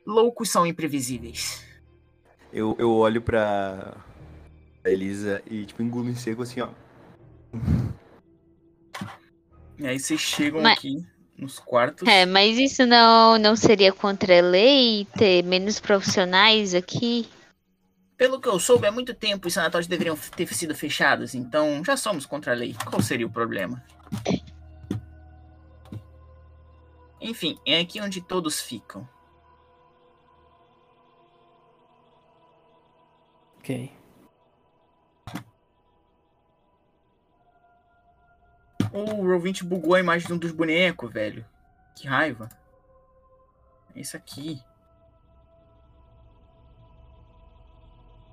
loucos 0.07 0.49
são 0.49 0.67
imprevisíveis. 0.67 1.63
Eu, 2.51 2.75
eu 2.79 2.91
olho 2.91 3.21
pra 3.21 3.99
Elisa 4.83 5.43
e, 5.47 5.67
tipo, 5.67 5.83
engulo 5.83 6.09
em 6.09 6.15
seco 6.15 6.43
assim, 6.43 6.63
ó. 6.63 6.69
E 9.79 9.87
aí 9.87 10.01
vocês 10.01 10.21
chegam 10.21 10.63
mas... 10.63 10.79
aqui 10.79 11.05
nos 11.37 11.59
quartos. 11.59 12.09
É, 12.09 12.25
mas 12.25 12.59
isso 12.59 12.87
não, 12.87 13.37
não 13.37 13.55
seria 13.55 13.93
contra 13.93 14.39
a 14.39 14.43
lei 14.43 15.07
ter 15.19 15.45
menos 15.45 15.79
profissionais 15.79 16.75
aqui? 16.75 17.29
Pelo 18.21 18.39
que 18.39 18.49
eu 18.51 18.61
soube, 18.61 18.87
há 18.87 18.93
muito 18.93 19.15
tempo 19.15 19.49
os 19.49 19.55
sanatórios 19.55 19.87
deveriam 19.87 20.15
ter 20.15 20.47
sido 20.53 20.75
fechados, 20.75 21.35
então 21.35 21.83
já 21.83 21.97
somos 21.97 22.27
contra 22.27 22.53
a 22.53 22.55
lei. 22.55 22.77
Qual 22.85 23.01
seria 23.01 23.27
o 23.27 23.31
problema? 23.31 23.83
Enfim, 27.19 27.59
é 27.67 27.81
aqui 27.81 27.99
onde 27.99 28.21
todos 28.21 28.61
ficam. 28.61 29.09
Ok. 33.59 33.91
O 38.93 39.25
Roll20 39.25 39.65
bugou 39.65 39.95
a 39.95 40.01
imagem 40.01 40.27
de 40.27 40.35
um 40.35 40.39
dos 40.39 40.53
bonecos, 40.53 41.11
velho. 41.11 41.43
Que 41.97 42.07
raiva. 42.07 42.51
É 43.97 44.01
isso 44.03 44.15
aqui. 44.15 44.63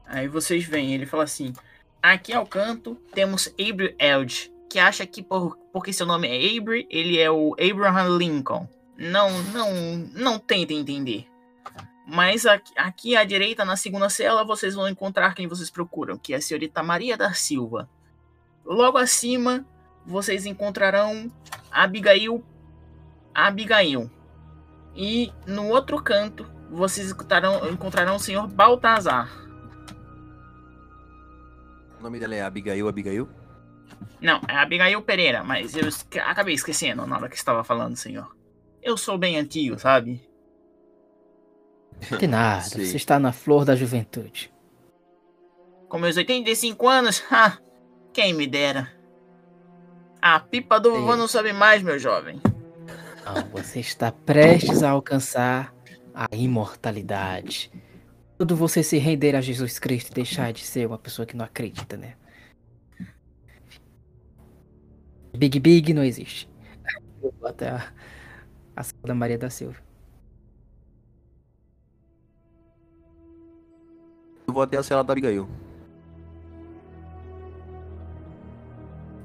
Aí 0.07 0.27
vocês 0.27 0.63
veem, 0.65 0.93
ele 0.93 1.05
fala 1.05 1.23
assim: 1.23 1.53
aqui 2.01 2.33
ao 2.33 2.45
canto 2.45 2.95
temos 3.13 3.53
Abraham 3.59 3.93
Eld, 3.99 4.51
que 4.69 4.79
acha 4.79 5.05
que 5.05 5.21
por, 5.21 5.57
porque 5.71 5.91
seu 5.91 6.05
nome 6.05 6.27
é 6.27 6.57
Avery, 6.57 6.87
ele 6.89 7.19
é 7.19 7.29
o 7.29 7.55
Abraham 7.59 8.17
Lincoln. 8.17 8.67
Não, 8.97 9.29
não, 9.43 9.97
não 10.13 10.39
tentem 10.39 10.79
entender. 10.79 11.27
Mas 12.07 12.45
aqui, 12.45 12.73
aqui 12.77 13.15
à 13.17 13.25
direita, 13.25 13.65
na 13.65 13.75
segunda 13.75 14.09
cela, 14.09 14.45
vocês 14.45 14.73
vão 14.73 14.87
encontrar 14.87 15.35
quem 15.35 15.45
vocês 15.45 15.69
procuram, 15.69 16.17
que 16.17 16.33
é 16.33 16.37
a 16.37 16.41
senhorita 16.41 16.81
Maria 16.81 17.17
da 17.17 17.33
Silva. 17.33 17.89
Logo 18.65 18.97
acima, 18.97 19.65
vocês 20.05 20.45
encontrarão 20.45 21.29
Abigail. 21.69 22.43
Abigail. 23.35 24.09
E 24.95 25.31
no 25.45 25.67
outro 25.67 26.01
canto, 26.01 26.49
vocês 26.71 27.11
encontrarão, 27.11 27.69
encontrarão 27.69 28.15
o 28.15 28.19
senhor 28.19 28.47
Baltazar. 28.47 29.46
O 31.99 32.03
nome 32.03 32.19
dela 32.19 32.35
é 32.35 32.41
Abigail 32.41 32.87
Abigail? 32.87 33.27
Não, 34.21 34.41
é 34.47 34.55
Abigail 34.55 35.01
Pereira, 35.01 35.43
mas 35.43 35.75
eu 35.75 35.87
acabei 36.23 36.53
esquecendo 36.53 37.05
na 37.05 37.17
hora 37.17 37.29
que 37.29 37.35
estava 37.35 37.63
falando, 37.63 37.95
senhor. 37.95 38.35
Eu 38.81 38.97
sou 38.97 39.17
bem 39.17 39.37
antigo, 39.37 39.77
sabe? 39.79 40.21
De 42.19 42.27
nada, 42.27 42.63
você 42.69 42.95
está 42.95 43.19
na 43.19 43.31
flor 43.31 43.65
da 43.65 43.75
juventude. 43.75 44.53
Com 45.89 45.99
meus 45.99 46.17
85 46.17 46.87
anos, 46.87 47.23
ha, 47.31 47.57
quem 48.13 48.33
me 48.33 48.45
dera. 48.45 48.91
A 50.21 50.39
pipa 50.39 50.79
do 50.79 50.91
vovô 50.91 51.15
não 51.15 51.27
sabe 51.27 51.53
mais, 51.53 51.81
meu 51.81 51.97
jovem. 51.97 52.41
Não, 53.25 53.49
você 53.51 53.79
está 53.79 54.11
prestes 54.11 54.83
a 54.83 54.89
alcançar 54.89 55.73
a 56.13 56.27
imortalidade 56.35 57.71
quando 58.37 58.55
você 58.55 58.83
se 58.83 58.97
render 58.97 59.35
a 59.35 59.41
Jesus 59.41 59.79
Cristo 59.79 60.11
e 60.11 60.13
deixar 60.13 60.53
de 60.53 60.63
ser 60.63 60.85
uma 60.85 60.99
pessoa 60.99 61.25
que 61.25 61.35
não 61.35 61.43
acredita, 61.43 61.97
né? 61.97 62.15
Big 65.35 65.59
Big 65.59 65.93
não 65.93 66.03
existe. 66.03 66.47
Eu 67.21 67.33
vou 67.39 67.49
até 67.49 67.69
a, 67.69 67.91
a 68.75 68.83
sala 68.83 69.03
da 69.03 69.15
Maria 69.15 69.37
da 69.37 69.49
Silva. 69.49 69.77
Eu 74.47 74.53
vou 74.53 74.61
até 74.61 74.77
a 74.77 74.83
cela 74.83 75.03
da 75.03 75.13
Abigail. 75.13 75.49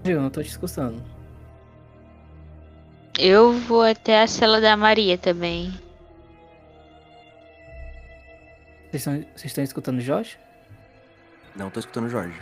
Eu 0.05 0.20
não 0.20 0.31
tô 0.31 0.42
te 0.42 0.48
escutando. 0.48 1.03
Eu 3.18 3.53
vou 3.53 3.83
até 3.83 4.22
a 4.22 4.27
cela 4.27 4.61
da 4.61 4.77
Maria 4.77 5.16
também. 5.18 5.82
Vocês 8.92 9.26
estão, 9.46 9.64
escutando 9.64 9.98
o 9.98 10.00
Jorge? 10.02 10.38
Não, 11.57 11.70
tô 11.70 11.81
escutando 11.81 12.05
o 12.05 12.11
Jorge. 12.11 12.38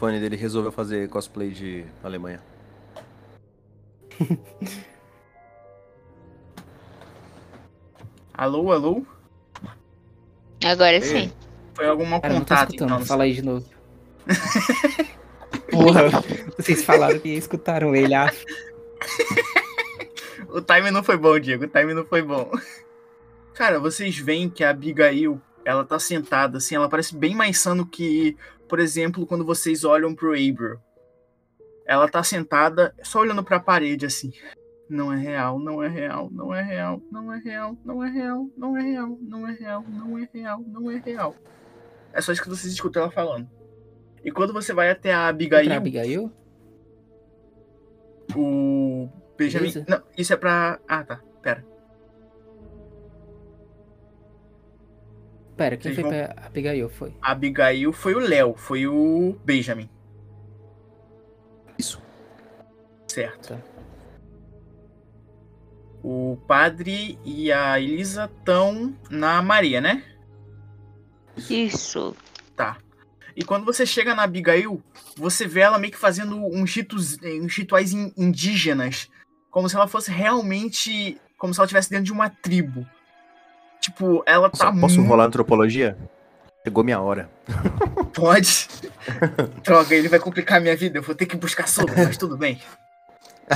Microfone 0.00 0.18
dele 0.18 0.36
resolveu 0.36 0.72
fazer 0.72 1.10
cosplay 1.10 1.50
de 1.50 1.84
Alemanha. 2.02 2.40
alô, 8.32 8.72
alô? 8.72 9.04
Agora 10.64 10.94
Ei. 10.94 11.02
sim. 11.02 11.30
Foi 11.74 11.86
alguma 11.86 12.18
Cara, 12.20 12.32
contato, 12.34 12.74
então. 12.74 13.04
Fala 13.04 13.24
aí 13.24 13.34
de 13.34 13.42
novo. 13.42 13.66
Porra, 15.70 16.04
vocês 16.56 16.82
falaram 16.82 17.18
que 17.18 17.28
escutaram 17.28 17.94
ele, 17.94 18.14
acho. 18.14 18.44
o 20.48 20.62
time 20.62 20.90
não 20.90 21.02
foi 21.02 21.18
bom, 21.18 21.38
Diego. 21.38 21.64
O 21.64 21.68
time 21.68 21.92
não 21.92 22.06
foi 22.06 22.22
bom. 22.22 22.50
Cara, 23.54 23.78
vocês 23.78 24.16
veem 24.16 24.48
que 24.48 24.64
a 24.64 24.70
Abigail, 24.70 25.38
ela 25.64 25.84
tá 25.84 25.98
sentada, 25.98 26.56
assim, 26.58 26.74
ela 26.74 26.88
parece 26.88 27.14
bem 27.14 27.34
mais 27.34 27.58
sano 27.58 27.86
que, 27.86 28.36
por 28.70 28.78
exemplo, 28.78 29.26
quando 29.26 29.44
vocês 29.44 29.82
olham 29.82 30.14
pro 30.14 30.32
Abel. 30.32 30.80
Ela 31.84 32.08
tá 32.08 32.22
sentada, 32.22 32.94
só 33.02 33.18
olhando 33.18 33.42
pra 33.42 33.58
parede, 33.58 34.06
assim. 34.06 34.32
Não 34.88 35.12
é 35.12 35.16
real, 35.16 35.58
não 35.58 35.82
é 35.82 35.88
real, 35.88 36.30
não 36.30 36.54
é 36.54 36.62
real, 36.62 37.02
não 37.10 37.32
é 37.32 37.38
real, 37.38 37.76
não 37.84 38.04
é 38.04 38.08
real, 38.08 38.48
não 38.56 38.76
é 38.76 38.82
real, 38.82 39.18
não 39.26 39.48
é 39.48 39.52
real, 39.52 39.84
não 39.88 40.18
é 40.18 40.28
real, 40.32 40.64
não 40.68 40.90
é 40.90 40.96
real. 41.04 41.34
É 42.12 42.20
só 42.20 42.30
isso 42.30 42.42
que 42.42 42.48
vocês 42.48 42.72
escutam 42.72 43.02
ela 43.02 43.10
falando. 43.10 43.50
E 44.24 44.30
quando 44.30 44.52
você 44.52 44.72
vai 44.72 44.88
até 44.88 45.12
a 45.12 45.26
Abigail. 45.26 45.66
Pra 45.66 45.76
Abigail? 45.76 46.32
O 48.36 49.08
Benjamin. 49.36 49.72
Beleza. 49.72 49.84
Não, 49.88 50.02
isso 50.16 50.32
é 50.32 50.36
pra. 50.36 50.78
Ah, 50.86 51.02
tá. 51.02 51.20
Pera. 51.42 51.64
Pera, 55.60 55.76
quem 55.76 55.92
Vocês 55.92 56.06
foi 56.06 56.10
vão- 56.18 56.34
pra 56.34 56.46
Abigail? 56.46 56.88
Foi. 56.88 57.14
A 57.20 57.32
Abigail 57.32 57.92
foi 57.92 58.14
o 58.14 58.18
Léo, 58.18 58.54
foi 58.56 58.86
o 58.86 59.36
Benjamin. 59.44 59.90
Isso. 61.78 62.00
Certo. 63.06 63.48
Tá. 63.48 63.60
O 66.02 66.38
padre 66.48 67.18
e 67.26 67.52
a 67.52 67.78
Elisa 67.78 68.24
estão 68.24 68.96
na 69.10 69.42
Maria, 69.42 69.82
né? 69.82 70.02
Isso. 71.50 72.16
Tá. 72.56 72.78
E 73.36 73.44
quando 73.44 73.66
você 73.66 73.84
chega 73.84 74.14
na 74.14 74.22
Abigail, 74.22 74.82
você 75.14 75.46
vê 75.46 75.60
ela 75.60 75.78
meio 75.78 75.92
que 75.92 75.98
fazendo 75.98 76.36
uns, 76.38 76.74
ritos, 76.74 77.18
uns 77.22 77.54
rituais 77.54 77.92
in- 77.92 78.14
indígenas. 78.16 79.10
Como 79.50 79.68
se 79.68 79.76
ela 79.76 79.86
fosse 79.86 80.10
realmente. 80.10 81.20
Como 81.36 81.52
se 81.52 81.60
ela 81.60 81.66
estivesse 81.66 81.90
dentro 81.90 82.06
de 82.06 82.12
uma 82.12 82.30
tribo. 82.30 82.86
Tipo, 83.90 84.22
ela 84.26 84.48
tá 84.50 84.66
Posso, 84.68 84.80
posso 84.80 84.96
muito. 84.98 85.08
rolar 85.10 85.24
antropologia? 85.26 85.96
Chegou 86.64 86.84
minha 86.84 87.00
hora. 87.00 87.28
Pode. 88.14 88.68
Droga, 89.64 89.94
ele 89.94 90.08
vai 90.08 90.18
complicar 90.20 90.58
a 90.58 90.60
minha 90.60 90.76
vida. 90.76 90.98
Eu 90.98 91.02
vou 91.02 91.14
ter 91.14 91.26
que 91.26 91.36
buscar 91.36 91.66
sopa, 91.68 91.92
mas 91.96 92.16
tudo 92.16 92.36
bem. 92.36 92.60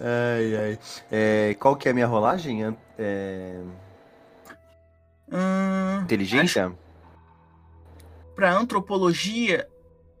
ai, 0.00 0.56
ai. 0.56 0.78
É, 1.10 1.54
qual 1.58 1.76
que 1.76 1.88
é 1.88 1.90
a 1.90 1.94
minha 1.94 2.06
rolagem? 2.06 2.76
É, 2.98 3.60
Hum, 5.30 6.00
inteligência? 6.04 6.72
pra 8.34 8.52
antropologia 8.56 9.68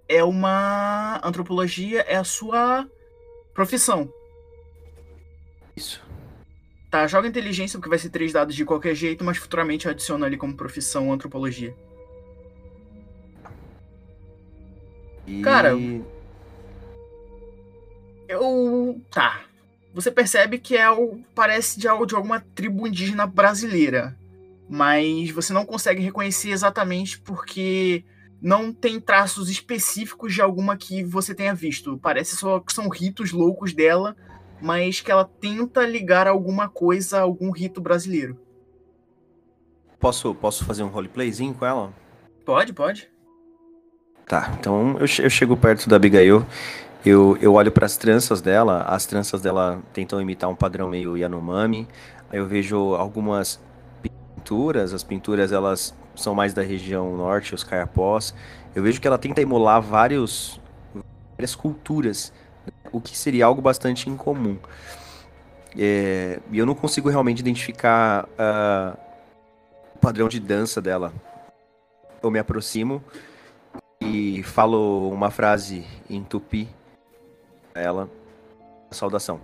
é 0.08 0.22
uma. 0.22 1.18
Antropologia 1.24 2.00
é 2.02 2.16
a 2.16 2.24
sua 2.24 2.86
profissão. 3.54 4.12
Isso. 5.76 6.02
Tá, 6.90 7.06
joga 7.06 7.28
inteligência, 7.28 7.78
porque 7.78 7.90
vai 7.90 7.98
ser 7.98 8.08
três 8.08 8.32
dados 8.32 8.54
de 8.54 8.64
qualquer 8.64 8.94
jeito, 8.94 9.22
mas 9.22 9.36
futuramente 9.36 9.86
eu 9.86 9.90
adiciono 9.90 10.24
ali 10.24 10.36
como 10.36 10.56
profissão 10.56 11.12
antropologia. 11.12 11.74
E... 15.26 15.42
Cara, 15.42 15.74
Eu. 18.26 19.00
Tá. 19.10 19.42
Você 19.92 20.10
percebe 20.10 20.58
que 20.58 20.76
é 20.76 20.90
o. 20.90 21.20
Parece 21.34 21.78
de 21.78 21.86
de 22.06 22.14
alguma 22.14 22.40
tribo 22.54 22.86
indígena 22.86 23.26
brasileira. 23.26 24.16
Mas 24.68 25.30
você 25.30 25.52
não 25.52 25.64
consegue 25.64 26.02
reconhecer 26.02 26.50
exatamente 26.50 27.18
porque 27.18 28.04
não 28.40 28.72
tem 28.72 29.00
traços 29.00 29.50
específicos 29.50 30.34
de 30.34 30.42
alguma 30.42 30.76
que 30.76 31.02
você 31.02 31.34
tenha 31.34 31.54
visto. 31.54 31.98
Parece 31.98 32.36
só 32.36 32.60
que 32.60 32.72
são 32.72 32.88
ritos 32.88 33.32
loucos 33.32 33.72
dela, 33.72 34.14
mas 34.60 35.00
que 35.00 35.10
ela 35.10 35.24
tenta 35.24 35.86
ligar 35.86 36.26
alguma 36.26 36.68
coisa 36.68 37.18
a 37.18 37.22
algum 37.22 37.50
rito 37.50 37.80
brasileiro. 37.80 38.36
Posso, 39.98 40.34
posso 40.34 40.64
fazer 40.64 40.82
um 40.82 40.88
roleplayzinho 40.88 41.54
com 41.54 41.66
ela? 41.66 41.92
Pode, 42.44 42.72
pode. 42.72 43.10
Tá, 44.26 44.54
então 44.58 44.92
eu, 44.98 45.06
eu 45.24 45.30
chego 45.30 45.56
perto 45.56 45.88
da 45.88 45.96
Abigail, 45.96 46.46
eu, 47.04 47.36
eu 47.40 47.54
olho 47.54 47.72
para 47.72 47.86
as 47.86 47.96
tranças 47.96 48.40
dela, 48.40 48.82
as 48.82 49.06
tranças 49.06 49.40
dela 49.40 49.82
tentam 49.92 50.20
imitar 50.20 50.50
um 50.50 50.54
padrão 50.54 50.88
meio 50.88 51.16
Yanomami, 51.16 51.88
aí 52.30 52.38
eu 52.38 52.46
vejo 52.46 52.94
algumas 52.94 53.60
pinturas, 54.02 54.92
as 54.92 55.02
pinturas 55.02 55.50
elas 55.50 55.96
são 56.14 56.34
mais 56.34 56.52
da 56.52 56.62
região 56.62 57.16
norte, 57.16 57.54
os 57.54 57.64
caiapós, 57.64 58.34
eu 58.74 58.82
vejo 58.82 59.00
que 59.00 59.06
ela 59.06 59.16
tenta 59.16 59.40
emular 59.40 59.80
vários, 59.80 60.60
várias 61.32 61.54
culturas, 61.54 62.32
o 62.92 63.00
que 63.00 63.16
seria 63.16 63.46
algo 63.46 63.60
bastante 63.60 64.08
incomum. 64.08 64.58
É, 65.76 66.40
e 66.50 66.58
eu 66.58 66.66
não 66.66 66.74
consigo 66.74 67.08
realmente 67.08 67.40
identificar 67.40 68.28
ah, 68.38 68.96
o 69.94 69.98
padrão 69.98 70.28
de 70.28 70.40
dança 70.40 70.80
dela. 70.80 71.12
Eu 72.22 72.30
me 72.30 72.38
aproximo 72.38 73.02
e 74.00 74.42
falo 74.42 75.10
uma 75.10 75.30
frase 75.30 75.86
em 76.08 76.22
tupi 76.22 76.68
a 77.74 77.80
ela. 77.80 78.10
Saudação. 78.90 79.40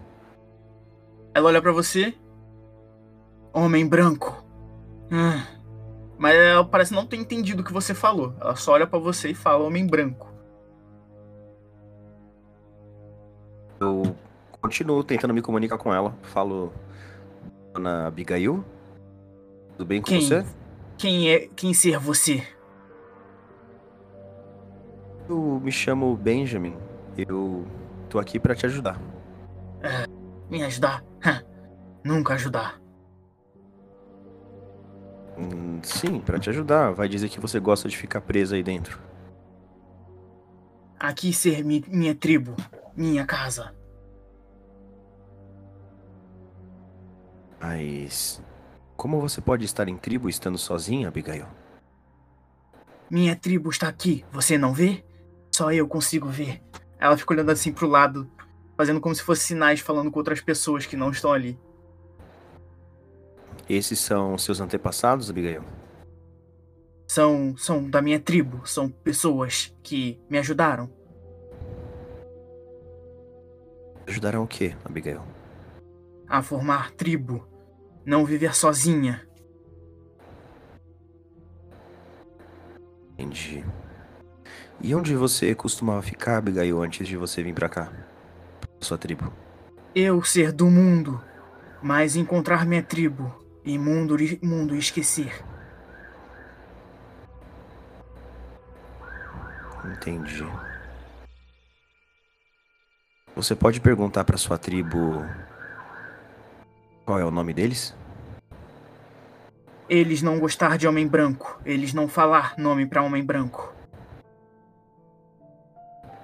Ela 1.34 1.48
olha 1.48 1.62
pra 1.62 1.72
você. 1.72 2.14
Homem 3.52 3.86
branco. 3.86 4.44
Ah. 5.12 5.46
Mas 6.18 6.34
ela 6.34 6.64
parece 6.64 6.92
não 6.92 7.06
ter 7.06 7.16
entendido 7.16 7.62
o 7.62 7.64
que 7.64 7.72
você 7.72 7.94
falou. 7.94 8.34
Ela 8.40 8.56
só 8.56 8.72
olha 8.72 8.86
pra 8.86 8.98
você 8.98 9.30
e 9.30 9.34
fala 9.34 9.64
homem 9.64 9.86
branco. 9.86 10.33
Continuo 14.68 15.04
tentando 15.04 15.34
me 15.34 15.42
comunicar 15.42 15.76
com 15.76 15.92
ela. 15.92 16.16
Falo, 16.22 16.72
Dona 17.74 18.06
Abigail? 18.06 18.64
Tudo 19.72 19.84
bem 19.84 20.00
com 20.00 20.06
Quem? 20.08 20.22
você? 20.22 20.42
Quem 20.96 21.28
é 21.30 21.40
quem 21.54 21.74
ser 21.74 21.98
você? 21.98 22.42
Eu 25.28 25.60
me 25.62 25.70
chamo 25.70 26.16
Benjamin. 26.16 26.74
Eu 27.28 27.66
tô 28.08 28.18
aqui 28.18 28.40
pra 28.40 28.54
te 28.54 28.64
ajudar. 28.64 28.98
Me 30.48 30.62
ajudar? 30.62 31.04
Nunca 32.02 32.32
ajudar. 32.34 32.80
Hum, 35.36 35.78
sim, 35.82 36.20
pra 36.20 36.38
te 36.38 36.48
ajudar. 36.48 36.92
Vai 36.92 37.06
dizer 37.08 37.28
que 37.28 37.38
você 37.40 37.60
gosta 37.60 37.86
de 37.86 37.98
ficar 37.98 38.22
presa 38.22 38.56
aí 38.56 38.62
dentro. 38.62 38.98
Aqui 40.98 41.34
ser 41.34 41.62
mi- 41.62 41.84
minha 41.86 42.14
tribo, 42.14 42.54
minha 42.96 43.26
casa. 43.26 43.74
Mas 47.64 48.42
como 48.94 49.18
você 49.18 49.40
pode 49.40 49.64
estar 49.64 49.88
em 49.88 49.96
tribo 49.96 50.28
estando 50.28 50.58
sozinha, 50.58 51.08
Abigail? 51.08 51.46
Minha 53.10 53.34
tribo 53.34 53.70
está 53.70 53.88
aqui, 53.88 54.22
você 54.30 54.58
não 54.58 54.74
vê? 54.74 55.02
Só 55.50 55.72
eu 55.72 55.88
consigo 55.88 56.28
ver. 56.28 56.62
Ela 56.98 57.16
fica 57.16 57.32
olhando 57.32 57.50
assim 57.50 57.72
pro 57.72 57.88
lado, 57.88 58.30
fazendo 58.76 59.00
como 59.00 59.14
se 59.14 59.22
fosse 59.22 59.44
sinais, 59.44 59.80
falando 59.80 60.10
com 60.10 60.18
outras 60.18 60.42
pessoas 60.42 60.84
que 60.84 60.94
não 60.94 61.10
estão 61.10 61.32
ali. 61.32 61.58
Esses 63.66 63.98
são 63.98 64.36
seus 64.36 64.60
antepassados, 64.60 65.30
Abigail? 65.30 65.64
São, 67.08 67.56
são 67.56 67.88
da 67.88 68.02
minha 68.02 68.20
tribo, 68.20 68.66
são 68.66 68.90
pessoas 68.90 69.74
que 69.82 70.20
me 70.28 70.36
ajudaram. 70.36 70.90
Ajudarão 74.06 74.42
o 74.42 74.46
quê, 74.46 74.76
Abigail? 74.84 75.22
a 76.28 76.42
formar 76.42 76.90
tribo, 76.92 77.46
não 78.04 78.24
viver 78.24 78.54
sozinha. 78.54 79.26
Entendi. 83.12 83.64
E 84.80 84.94
onde 84.94 85.14
você 85.14 85.54
costumava 85.54 86.02
ficar, 86.02 86.36
Abigail, 86.38 86.82
antes 86.82 87.06
de 87.06 87.16
você 87.16 87.42
vir 87.42 87.54
pra 87.54 87.68
cá? 87.68 87.92
Pra 88.60 88.70
sua 88.80 88.98
tribo? 88.98 89.32
Eu 89.94 90.22
ser 90.22 90.52
do 90.52 90.66
mundo, 90.66 91.22
mas 91.82 92.16
encontrar 92.16 92.66
minha 92.66 92.82
tribo 92.82 93.32
e 93.64 93.78
mundo, 93.78 94.16
mundo 94.42 94.74
esquecer. 94.74 95.42
Entendi. 99.84 100.44
Você 103.36 103.54
pode 103.54 103.80
perguntar 103.80 104.24
pra 104.24 104.36
sua 104.36 104.58
tribo 104.58 105.24
qual 107.04 107.18
é 107.18 107.24
o 107.24 107.30
nome 107.30 107.52
deles? 107.52 107.94
Eles 109.88 110.22
não 110.22 110.38
gostar 110.38 110.78
de 110.78 110.88
homem 110.88 111.06
branco, 111.06 111.60
eles 111.64 111.92
não 111.92 112.08
falar 112.08 112.54
nome 112.56 112.86
pra 112.86 113.02
homem 113.02 113.22
branco. 113.22 113.72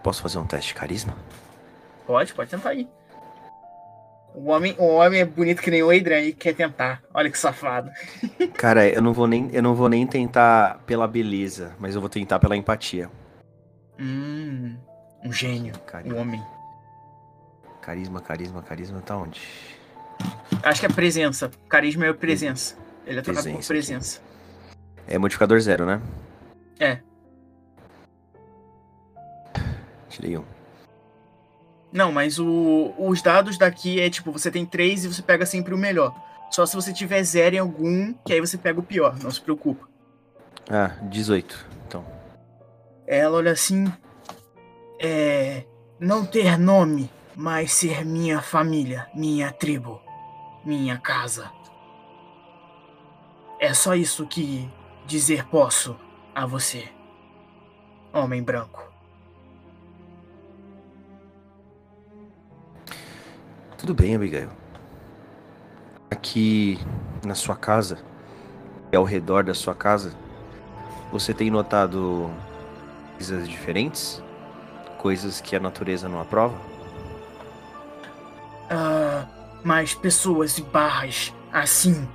Posso 0.03 0.23
fazer 0.23 0.39
um 0.39 0.47
teste 0.47 0.69
de 0.69 0.75
carisma? 0.81 1.15
Pode, 2.07 2.33
pode 2.33 2.51
tentar 2.51 2.71
aí. 2.71 2.89
O 4.35 4.49
homem, 4.51 4.75
o 4.79 4.87
homem 4.87 5.21
é 5.21 5.25
bonito 5.25 5.61
que 5.61 5.71
nem 5.71 5.83
o 5.83 5.91
Adrian 5.91 6.21
e 6.21 6.33
quer 6.33 6.55
tentar. 6.55 7.03
Olha 7.13 7.29
que 7.31 7.37
safado. 7.39 7.91
Cara, 8.57 8.89
eu 8.89 9.03
não 9.03 9.13
vou 9.13 9.27
nem, 9.27 9.51
eu 9.53 9.63
não 9.63 9.75
vou 9.75 9.89
nem 9.89 10.07
tentar 10.07 10.79
pela 10.87 11.07
beleza, 11.07 11.75
mas 11.79 11.95
eu 11.95 12.01
vou 12.01 12.09
tentar 12.09 12.39
pela 12.39 12.57
empatia. 12.57 13.11
Hum, 13.99 14.77
um 15.23 15.33
gênio, 15.33 15.75
um 15.77 15.85
Carisma, 15.87 16.19
homem. 16.19 16.43
carisma, 17.83 18.21
carisma, 18.23 18.63
carisma, 18.63 19.01
tá 19.03 19.17
onde? 19.17 19.41
Acho 20.63 20.81
que 20.81 20.87
é 20.87 20.89
presença. 20.89 21.51
Carisma 21.69 22.07
é 22.07 22.13
presença. 22.13 22.77
Ele 23.07 23.19
é 23.19 23.23
trocado 23.23 23.47
por 23.47 23.53
Presença, 23.53 23.73
presença. 23.73 24.21
É 25.07 25.19
modificador 25.19 25.59
zero, 25.61 25.87
né? 25.87 26.01
É. 26.79 27.01
Tirei 30.09 30.37
um. 30.37 30.45
Não, 31.93 32.13
mas 32.13 32.39
o, 32.39 32.95
os 32.99 33.21
dados 33.21 33.59
daqui 33.59 34.01
é 34.01 34.09
tipo, 34.09 34.31
você 34.31 34.51
tem 34.51 34.65
três 34.65 35.05
e 35.05 35.09
você 35.09 35.23
pega 35.23 35.45
sempre 35.45 35.75
o 35.75 35.79
melhor. 35.79 36.15
Só 36.51 36.65
se 36.67 36.77
você 36.77 36.93
tiver 36.93 37.23
zero 37.23 37.57
em 37.57 37.59
algum, 37.59 38.13
que 38.25 38.33
aí 38.33 38.41
você 38.41 38.57
pega 38.59 38.79
o 38.79 38.83
pior, 38.83 39.17
não 39.23 39.31
se 39.31 39.41
preocupa. 39.41 39.89
Ah, 40.69 40.97
18. 41.03 41.67
Então. 41.87 42.05
Ela 43.07 43.39
olha 43.39 43.53
assim. 43.53 43.93
É. 45.01 45.65
Não 45.99 46.25
ter 46.25 46.59
nome, 46.59 47.11
mas 47.37 47.73
ser 47.73 48.05
minha 48.05 48.41
família, 48.41 49.07
minha 49.15 49.53
tribo, 49.53 50.01
minha 50.65 50.99
casa. 50.99 51.51
É 53.59 53.75
só 53.75 53.95
isso 53.95 54.27
que 54.27 54.71
dizer 55.07 55.47
posso 55.47 55.97
a 56.35 56.47
você, 56.47 56.89
homem 58.13 58.43
branco. 58.43 58.83
Tudo 63.77 63.95
bem, 63.95 64.15
Abigail. 64.15 64.51
Aqui 66.11 66.79
na 67.25 67.35
sua 67.35 67.57
casa, 67.57 67.99
e 68.93 68.97
ao 68.97 69.05
redor 69.05 69.45
da 69.45 69.55
sua 69.55 69.75
casa, 69.75 70.15
você 71.13 71.33
tem 71.33 71.51
notado 71.51 72.31
coisas 73.17 73.49
diferentes? 73.49 74.23
Coisas 74.99 75.41
que 75.41 75.57
a 75.57 75.61
natureza 75.61 76.09
não 76.09 76.21
aprova? 76.21 76.55
Ah, 78.69 79.00
mais 79.65 79.95
pessoas 79.95 80.59
e 80.59 80.63
barras 80.63 81.35
assim, 81.53 82.09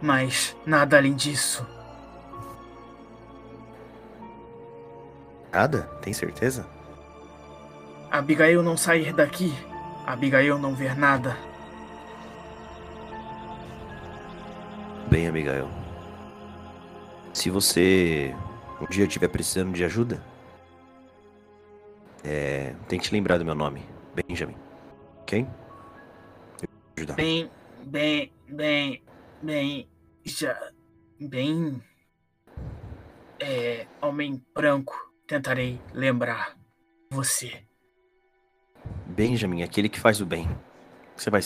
mas 0.00 0.56
nada 0.66 0.96
além 0.96 1.14
disso. 1.14 1.66
Nada? 5.52 5.82
Tem 6.00 6.12
certeza? 6.12 6.66
Abigail 8.10 8.62
não 8.62 8.76
sair 8.76 9.12
daqui, 9.12 9.54
Abigail 10.06 10.58
não 10.58 10.74
ver 10.74 10.96
nada. 10.96 11.36
Bem, 15.10 15.28
Abigail. 15.28 15.68
Se 17.32 17.50
você 17.50 18.34
um 18.80 18.86
dia 18.86 19.04
estiver 19.04 19.28
precisando 19.28 19.72
de 19.72 19.84
ajuda, 19.84 20.22
é, 22.24 22.74
tente 22.88 23.12
lembrar 23.12 23.38
do 23.38 23.44
meu 23.44 23.54
nome, 23.54 23.82
Benjamin. 24.14 24.56
Ok? 25.20 25.46
Ajudar. 27.02 27.14
Bem, 27.14 27.50
bem, 27.84 28.32
bem, 28.48 29.02
bem, 29.42 29.88
já, 30.24 30.56
bem, 31.18 31.82
é, 33.40 33.86
homem 34.00 34.40
branco, 34.54 34.94
tentarei 35.26 35.80
lembrar 35.92 36.56
você. 37.10 37.64
Benjamin, 39.06 39.64
aquele 39.64 39.88
que 39.88 39.98
faz 39.98 40.20
o 40.20 40.26
bem. 40.26 40.48
Você 41.16 41.28
vai. 41.28 41.42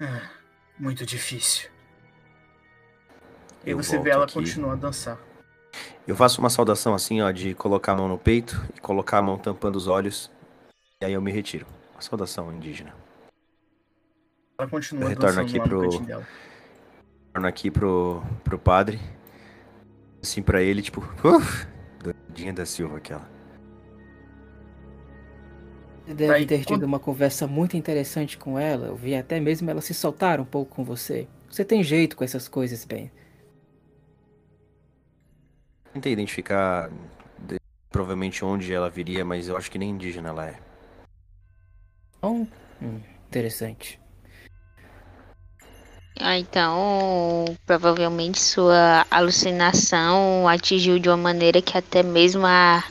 Ah, 0.00 0.30
muito 0.78 1.04
difícil. 1.04 1.70
E 3.66 3.70
Eu 3.70 3.76
você 3.76 3.98
vê 3.98 4.10
ela 4.10 4.24
aqui. 4.24 4.34
continuar 4.34 4.72
a 4.72 4.76
dançar. 4.76 5.18
Eu 6.06 6.16
faço 6.16 6.40
uma 6.40 6.48
saudação 6.48 6.94
assim, 6.94 7.20
ó, 7.20 7.30
de 7.30 7.54
colocar 7.54 7.92
a 7.92 7.96
mão 7.96 8.08
no 8.08 8.18
peito 8.18 8.66
e 8.74 8.80
colocar 8.80 9.18
a 9.18 9.22
mão 9.22 9.36
tampando 9.36 9.76
os 9.76 9.88
olhos. 9.88 10.30
E 11.02 11.04
aí 11.04 11.12
eu 11.12 11.20
me 11.20 11.30
retiro. 11.32 11.66
Uma 11.92 12.00
saudação 12.00 12.52
indígena. 12.52 12.94
Ela 14.58 14.68
continua 14.68 15.04
Eu 15.04 15.08
retorno 15.10 15.40
aqui 15.40 15.60
pro- 15.60 15.80
cantinho 15.82 16.06
dela. 16.06 16.26
Torno 17.32 17.48
aqui 17.48 17.70
pro, 17.70 18.22
pro 18.42 18.58
padre. 18.58 19.00
Assim 20.22 20.42
pra 20.42 20.62
ele, 20.62 20.80
tipo, 20.82 21.00
uff, 21.22 21.66
doidinha 22.02 22.52
da 22.52 22.64
Silva 22.64 22.96
aquela. 22.96 23.28
Você 26.06 26.14
deve 26.14 26.32
Aí, 26.32 26.46
ter 26.46 26.58
quando- 26.64 26.78
tido 26.80 26.86
uma 26.86 26.98
conversa 26.98 27.46
muito 27.46 27.76
interessante 27.76 28.38
com 28.38 28.58
ela. 28.58 28.86
Eu 28.86 28.96
vi 28.96 29.14
até 29.14 29.38
mesmo 29.40 29.68
ela 29.70 29.80
se 29.80 29.92
soltar 29.92 30.40
um 30.40 30.44
pouco 30.44 30.74
com 30.76 30.84
você. 30.84 31.28
Você 31.50 31.64
tem 31.64 31.82
jeito 31.82 32.16
com 32.16 32.24
essas 32.24 32.48
coisas, 32.48 32.84
bem. 32.84 33.10
Tentei 35.92 36.12
identificar 36.12 36.90
de- 37.38 37.58
provavelmente 37.90 38.44
onde 38.44 38.72
ela 38.72 38.88
viria, 38.88 39.24
mas 39.24 39.48
eu 39.48 39.56
acho 39.56 39.70
que 39.70 39.78
nem 39.78 39.90
indígena 39.90 40.28
ela 40.30 40.46
é. 40.48 40.58
Então, 42.18 42.48
hum, 42.82 43.00
interessante. 43.28 44.00
Ah, 46.18 46.38
então, 46.38 47.44
provavelmente 47.66 48.40
sua 48.40 49.04
alucinação 49.10 50.48
atingiu 50.48 50.98
de 50.98 51.08
uma 51.08 51.16
maneira 51.16 51.60
que 51.60 51.76
até 51.76 52.02
mesmo 52.02 52.46
a, 52.46 52.82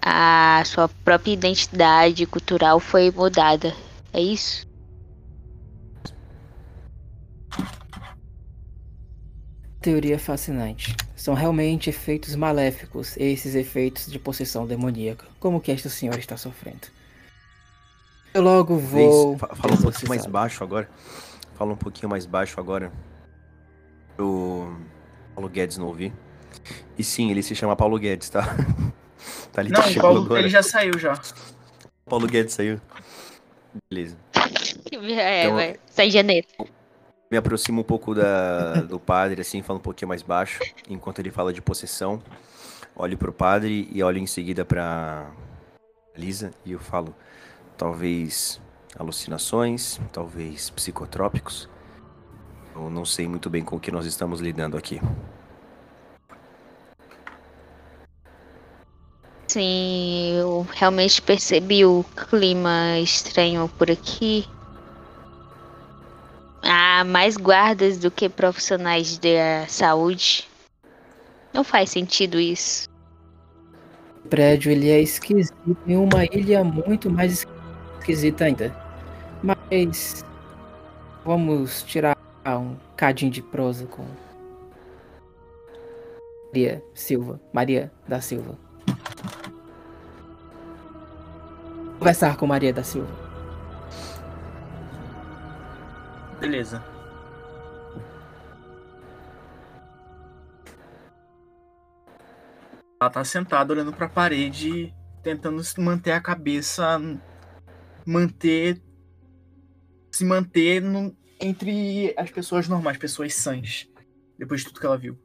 a 0.00 0.62
sua 0.64 0.88
própria 0.88 1.32
identidade 1.32 2.24
cultural 2.26 2.78
foi 2.78 3.10
mudada. 3.10 3.74
É 4.12 4.20
isso? 4.20 4.64
Teoria 9.80 10.18
fascinante. 10.18 10.94
São 11.16 11.34
realmente 11.34 11.90
efeitos 11.90 12.36
maléficos, 12.36 13.16
esses 13.16 13.54
efeitos 13.54 14.06
de 14.06 14.18
possessão 14.18 14.64
demoníaca, 14.66 15.26
como 15.40 15.60
que 15.60 15.72
esta 15.72 15.88
senhora 15.88 16.20
está 16.20 16.36
sofrendo. 16.36 16.86
Eu 18.32 18.42
logo 18.42 18.76
vou. 18.76 19.36
Fala 19.38 19.74
um 19.74 19.82
pouquinho 19.82 20.08
mais 20.08 20.26
baixo 20.26 20.62
agora. 20.62 20.88
Fala 21.56 21.72
um 21.72 21.76
pouquinho 21.76 22.08
mais 22.08 22.26
baixo 22.26 22.60
agora. 22.60 22.92
O 24.18 24.74
Paulo 25.34 25.48
Guedes 25.48 25.78
não 25.78 25.86
ouvir. 25.86 26.12
E 26.98 27.04
sim, 27.04 27.30
ele 27.30 27.42
se 27.42 27.54
chama 27.54 27.74
Paulo 27.76 27.98
Guedes, 27.98 28.28
tá? 28.30 28.42
tá 29.52 29.60
ali, 29.60 29.70
Não, 29.70 29.80
tá 29.80 29.86
o 29.86 29.88
chegando 29.88 30.02
Paulo, 30.02 30.24
agora. 30.24 30.40
ele 30.40 30.48
já 30.48 30.62
saiu 30.62 30.98
já. 30.98 31.20
Paulo 32.04 32.26
Guedes 32.26 32.54
saiu. 32.54 32.80
Beleza. 33.90 34.16
É, 34.92 35.44
Então- 35.44 35.56
vai. 35.56 35.76
Sai 35.90 36.10
janeiro. 36.10 36.46
Me 37.30 37.36
aproximo 37.36 37.80
um 37.80 37.84
pouco 37.84 38.14
da, 38.14 38.74
do 38.82 38.98
padre, 39.00 39.40
assim, 39.40 39.60
falo 39.60 39.78
um 39.78 39.82
pouquinho 39.82 40.08
mais 40.08 40.22
baixo, 40.22 40.60
enquanto 40.88 41.18
ele 41.18 41.30
fala 41.30 41.52
de 41.52 41.60
possessão. 41.60 42.22
Olho 42.94 43.18
pro 43.18 43.32
padre 43.32 43.88
e 43.92 44.02
olho 44.02 44.18
em 44.18 44.26
seguida 44.26 44.64
pra 44.64 45.28
Lisa 46.16 46.52
e 46.64 46.72
eu 46.72 46.78
falo, 46.78 47.14
talvez 47.76 48.60
alucinações, 48.98 50.00
talvez 50.12 50.70
psicotrópicos. 50.70 51.68
Eu 52.74 52.90
não 52.90 53.04
sei 53.04 53.26
muito 53.26 53.48
bem 53.48 53.64
com 53.64 53.76
o 53.76 53.80
que 53.80 53.90
nós 53.90 54.04
estamos 54.06 54.40
lidando 54.40 54.76
aqui. 54.76 55.00
Sim, 59.48 60.34
eu 60.38 60.66
realmente 60.74 61.22
percebi 61.22 61.84
o 61.84 62.04
clima 62.28 62.98
estranho 62.98 63.70
por 63.78 63.90
aqui. 63.90 64.46
Há 66.62 67.04
mais 67.04 67.36
guardas 67.36 67.96
do 67.96 68.10
que 68.10 68.28
profissionais 68.28 69.18
da 69.18 69.66
saúde. 69.68 70.48
Não 71.54 71.62
faz 71.62 71.90
sentido 71.90 72.38
isso. 72.38 72.88
O 74.24 74.28
prédio 74.28 74.72
ele 74.72 74.90
é 74.90 75.00
esquisito 75.00 75.76
em 75.86 75.96
uma 75.96 76.24
ilha 76.24 76.64
muito 76.64 77.08
mais 77.08 77.46
esquisita 77.98 78.44
ainda. 78.44 78.85
Mas 79.42 80.24
vamos 81.24 81.82
tirar 81.82 82.16
um 82.46 82.76
cadinho 82.96 83.30
de 83.30 83.42
prosa 83.42 83.86
com 83.86 84.06
Maria 86.46 86.82
Silva, 86.94 87.40
Maria 87.52 87.92
da 88.08 88.20
Silva. 88.20 88.56
Conversar 91.98 92.36
com 92.36 92.46
Maria 92.46 92.72
da 92.72 92.82
Silva. 92.82 93.12
Beleza. 96.40 96.82
Ela 103.00 103.10
tá 103.10 103.24
sentada 103.24 103.72
olhando 103.72 103.92
pra 103.92 104.08
parede, 104.08 104.94
tentando 105.22 105.62
manter 105.78 106.12
a 106.12 106.20
cabeça. 106.20 106.98
Manter. 108.06 108.80
Se 110.16 110.24
manter 110.24 110.80
no- 110.80 111.14
entre 111.38 112.14
as 112.16 112.30
pessoas 112.30 112.66
normais, 112.66 112.96
pessoas 112.96 113.34
sãs. 113.34 113.86
Depois 114.38 114.62
de 114.62 114.68
tudo 114.68 114.80
que 114.80 114.86
ela 114.86 114.96
viu. 114.96 115.18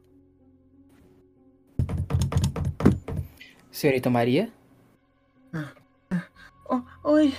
Senhorita 3.70 4.10
Maria? 4.10 4.52
Oh, 6.68 6.82
oi! 7.04 7.32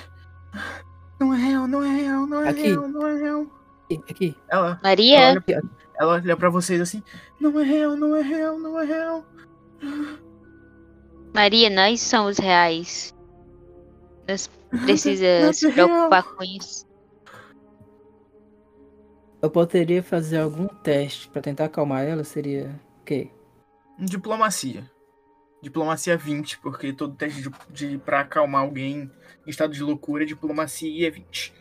Não 1.20 1.32
é 1.32 1.38
real, 1.38 1.68
não 1.68 1.84
é 1.84 1.96
real, 1.96 2.26
não 2.26 2.42
é 2.42 2.50
Aqui. 2.50 2.62
real, 2.64 2.88
não 2.88 3.08
é 3.08 3.22
real. 3.22 3.48
Aqui, 3.86 4.02
aqui. 4.10 4.36
Ela, 4.50 4.66
ela 4.70 4.80
Maria, 4.82 5.18
olha, 5.48 5.64
ela 6.00 6.14
olha 6.14 6.36
pra 6.36 6.50
vocês 6.50 6.82
assim: 6.82 7.04
Não 7.40 7.60
é 7.60 7.64
real, 7.64 7.96
não 7.96 8.16
é 8.16 8.22
real, 8.24 8.58
não 8.58 8.82
é 8.82 8.86
real. 8.86 9.24
Maria, 11.36 11.70
nós 11.70 12.02
somos 12.02 12.40
reais. 12.40 13.14
Nós 14.28 14.50
precisa 14.86 15.40
nada 15.42 15.54
se 15.54 15.68
é 15.68 15.70
real. 15.70 15.88
preocupar 15.88 16.24
com 16.24 16.44
isso. 16.44 16.92
Eu 19.44 19.52
poderia 19.52 20.02
fazer 20.02 20.38
algum 20.38 20.68
teste 20.68 21.28
pra 21.28 21.42
tentar 21.42 21.66
acalmar 21.66 22.06
ela? 22.06 22.24
Seria 22.24 22.80
o 23.02 23.04
quê? 23.04 23.30
Diplomacia. 24.00 24.90
Diplomacia 25.62 26.16
20, 26.16 26.60
porque 26.60 26.94
todo 26.94 27.14
teste 27.14 27.42
de, 27.42 27.52
de 27.70 27.98
pra 27.98 28.22
acalmar 28.22 28.62
alguém 28.62 29.12
em 29.46 29.50
estado 29.50 29.74
de 29.74 29.84
loucura, 29.84 30.26
diplomacia 30.26 31.10
é 31.10 31.12
20. 31.12 31.54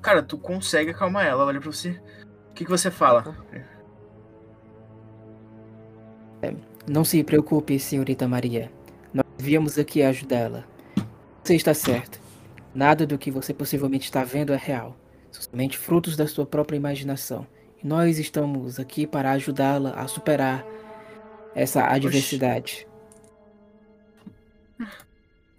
Cara, 0.00 0.22
tu 0.22 0.38
consegue 0.38 0.92
acalmar 0.92 1.26
ela, 1.26 1.44
olha 1.44 1.60
pra 1.60 1.72
você. 1.72 2.00
O 2.50 2.54
que, 2.54 2.64
que 2.64 2.70
você 2.70 2.88
fala? 2.88 3.36
Não 6.88 7.04
se 7.04 7.24
preocupe, 7.24 7.80
senhorita 7.80 8.28
Maria. 8.28 8.70
Nós 9.12 9.26
viemos 9.36 9.76
aqui 9.76 10.04
ajudá-la. 10.04 10.64
Você 11.42 11.56
está 11.56 11.74
certo. 11.74 12.19
Nada 12.74 13.06
do 13.06 13.18
que 13.18 13.30
você 13.30 13.52
possivelmente 13.52 14.04
está 14.04 14.24
vendo 14.24 14.52
é 14.52 14.56
real. 14.56 14.96
São 15.30 15.42
somente 15.42 15.78
frutos 15.78 16.16
da 16.16 16.26
sua 16.26 16.46
própria 16.46 16.76
imaginação. 16.76 17.46
E 17.82 17.86
nós 17.86 18.18
estamos 18.18 18.78
aqui 18.78 19.06
para 19.06 19.32
ajudá-la 19.32 19.90
a 19.92 20.06
superar 20.06 20.64
essa 21.54 21.84
adversidade. 21.84 22.86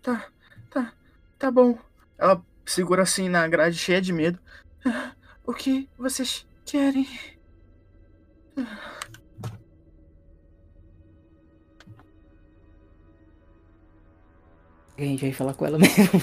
Tá, 0.02 0.28
tá, 0.70 0.94
tá 1.38 1.52
bom. 1.52 1.78
Ela 2.18 2.44
segura 2.66 3.04
assim 3.04 3.30
na 3.30 3.48
grade, 3.48 3.78
cheia 3.78 4.02
de 4.02 4.12
medo. 4.14 4.40
Ah, 4.86 5.16
O 5.46 5.54
que 5.54 5.90
vocês 5.98 6.46
querem? 6.66 7.08
A 15.04 15.08
gente 15.08 15.22
vai 15.22 15.32
falar 15.34 15.54
com 15.54 15.66
ela 15.66 15.78
mesmo. 15.80 16.22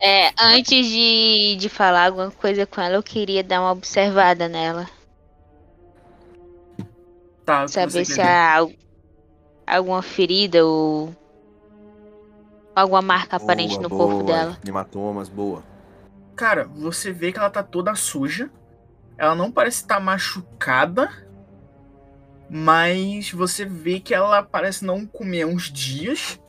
É, 0.00 0.32
antes 0.38 0.86
de, 0.86 1.56
de 1.56 1.68
falar 1.68 2.06
alguma 2.06 2.30
coisa 2.30 2.66
com 2.66 2.80
ela, 2.80 2.94
eu 2.96 3.02
queria 3.02 3.42
dar 3.42 3.60
uma 3.60 3.72
observada 3.72 4.48
nela. 4.48 4.88
Tá, 7.44 7.66
Saber 7.68 8.04
se 8.04 8.20
há 8.20 8.56
al- 8.58 8.72
alguma 9.66 10.02
ferida 10.02 10.64
ou 10.64 11.14
alguma 12.74 13.02
marca 13.02 13.36
aparente 13.36 13.74
Boa, 13.74 13.82
no 13.82 13.88
boa. 13.88 14.06
corpo 14.06 14.22
dela. 14.24 14.58
Hematomas, 14.66 15.28
boa. 15.28 15.62
Cara, 16.36 16.64
você 16.64 17.12
vê 17.12 17.32
que 17.32 17.38
ela 17.38 17.50
tá 17.50 17.62
toda 17.62 17.94
suja. 17.94 18.50
Ela 19.18 19.34
não 19.34 19.50
parece 19.50 19.82
estar 19.82 20.00
machucada. 20.00 21.10
Mas 22.48 23.30
você 23.30 23.64
vê 23.64 24.00
que 24.00 24.14
ela 24.14 24.42
parece 24.42 24.84
não 24.84 25.06
comer 25.06 25.44
uns 25.44 25.70
dias. 25.72 26.40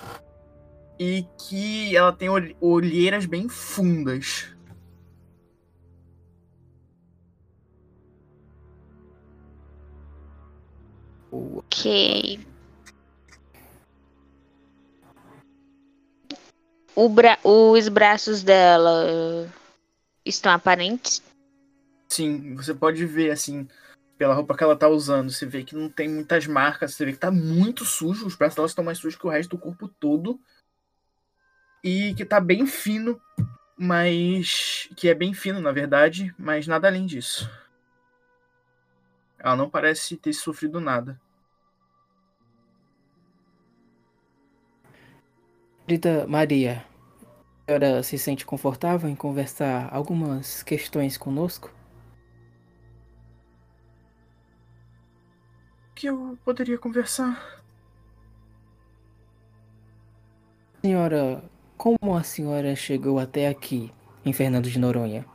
E 1.04 1.26
que 1.36 1.98
ela 1.98 2.14
tem 2.14 2.30
ol- 2.30 2.56
olheiras 2.62 3.26
bem 3.26 3.50
fundas. 3.50 4.54
Ok. 11.32 12.40
O 16.96 17.10
bra 17.10 17.40
os 17.44 17.88
braços 17.88 18.44
dela 18.44 19.52
estão 20.24 20.52
aparentes? 20.52 21.24
Sim, 22.12 22.54
você 22.54 22.76
pode 22.76 23.04
ver 23.08 23.32
assim, 23.32 23.68
pela 24.20 24.36
roupa 24.36 24.56
que 24.56 24.64
ela 24.64 24.78
tá 24.78 24.88
usando. 24.88 25.32
Você 25.32 25.48
vê 25.48 25.64
que 25.64 25.76
não 25.76 25.90
tem 25.90 26.08
muitas 26.08 26.46
marcas. 26.46 26.94
Você 26.94 27.06
vê 27.06 27.14
que 27.14 27.18
tá 27.18 27.32
muito 27.32 27.86
sujo. 27.86 28.28
Os 28.28 28.36
braços 28.36 28.56
dela 28.56 28.68
estão 28.68 28.84
mais 28.84 29.00
sujos 29.00 29.18
que 29.18 29.26
o 29.26 29.32
resto 29.32 29.50
do 29.50 29.58
corpo 29.58 29.88
todo. 29.88 30.40
E 31.84 32.14
que 32.14 32.26
tá 32.26 32.40
bem 32.40 32.66
fino. 32.66 33.20
Mas. 33.78 34.90
Que 34.96 35.10
é 35.10 35.14
bem 35.16 35.34
fino, 35.34 35.60
na 35.60 35.72
verdade. 35.72 36.34
Mas 36.38 36.68
nada 36.68 36.88
além 36.88 37.06
disso. 37.06 37.50
Ela 39.40 39.56
não 39.56 39.70
parece 39.70 40.16
ter 40.18 40.34
sofrido 40.34 40.80
nada. 40.80 41.20
Senhorita 45.88 46.26
Maria, 46.28 46.86
a 47.64 47.66
senhora 47.66 48.04
se 48.04 48.18
sente 48.18 48.46
confortável 48.46 49.10
em 49.10 49.16
conversar 49.16 49.90
algumas 49.92 50.64
questões 50.64 51.18
conosco? 51.18 51.74
Que 55.96 56.08
eu 56.08 56.38
poderia 56.46 56.78
conversar? 56.78 57.62
Senhora, 60.82 61.44
como 61.82 62.16
a 62.16 62.22
senhora 62.22 62.76
chegou 62.76 63.18
até 63.18 63.48
aqui, 63.48 63.92
em 64.24 64.32
Fernando 64.32 64.70
de 64.70 64.78
Noronha? 64.78 65.26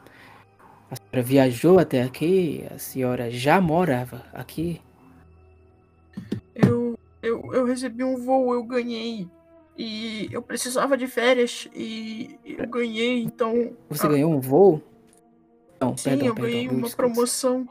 A 0.88 0.94
senhora 0.94 1.22
viajou 1.26 1.76
até 1.76 2.04
aqui? 2.04 2.64
A 2.72 2.78
senhora 2.78 3.28
já 3.32 3.60
morava 3.60 4.24
aqui? 4.32 4.80
Eu, 6.54 6.96
eu, 7.20 7.52
eu 7.52 7.64
recebi 7.64 8.04
um 8.04 8.16
voo, 8.16 8.54
eu 8.54 8.62
ganhei. 8.62 9.28
E 9.76 10.28
eu 10.30 10.40
precisava 10.40 10.96
de 10.96 11.08
férias. 11.08 11.68
E 11.74 12.38
eu 12.44 12.68
ganhei, 12.68 13.24
então. 13.24 13.76
Você 13.88 14.06
Ah, 14.06 14.10
ganhou 14.10 14.32
um 14.32 14.38
voo? 14.38 14.80
Não, 15.80 15.96
Sim, 15.96 16.10
perdão, 16.10 16.26
eu 16.28 16.34
perdão. 16.36 16.50
ganhei 16.52 16.68
uma 16.68 16.82
desculpas. 16.82 16.94
promoção. 16.94 17.68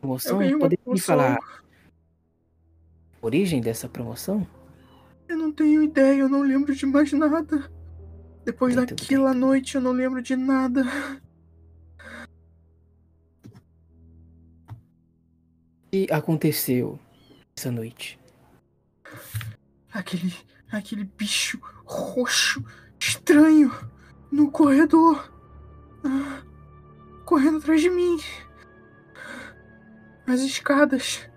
Promoção? 0.00 0.38
Poderia 0.58 0.78
me 0.84 1.00
falar 1.00 1.38
a 1.38 3.24
origem 3.24 3.60
dessa 3.60 3.88
promoção? 3.88 4.44
Eu 5.30 5.38
não 5.38 5.52
tenho 5.52 5.80
ideia, 5.80 6.22
eu 6.22 6.28
não 6.28 6.42
lembro 6.42 6.74
de 6.74 6.84
mais 6.84 7.12
nada. 7.12 7.70
Depois 8.44 8.76
à 8.76 9.32
noite 9.32 9.76
eu 9.76 9.80
não 9.80 9.92
lembro 9.92 10.20
de 10.20 10.34
nada. 10.34 10.84
O 15.86 15.90
que 15.92 16.08
aconteceu 16.10 16.98
essa 17.56 17.70
noite? 17.70 18.18
Aquele. 19.92 20.34
aquele 20.72 21.04
bicho 21.04 21.60
roxo, 21.84 22.64
estranho, 22.98 23.70
no 24.32 24.50
corredor. 24.50 25.32
Ah, 26.02 26.42
correndo 27.24 27.58
atrás 27.58 27.80
de 27.80 27.88
mim. 27.88 28.18
As 30.26 30.40
escadas. 30.40 31.30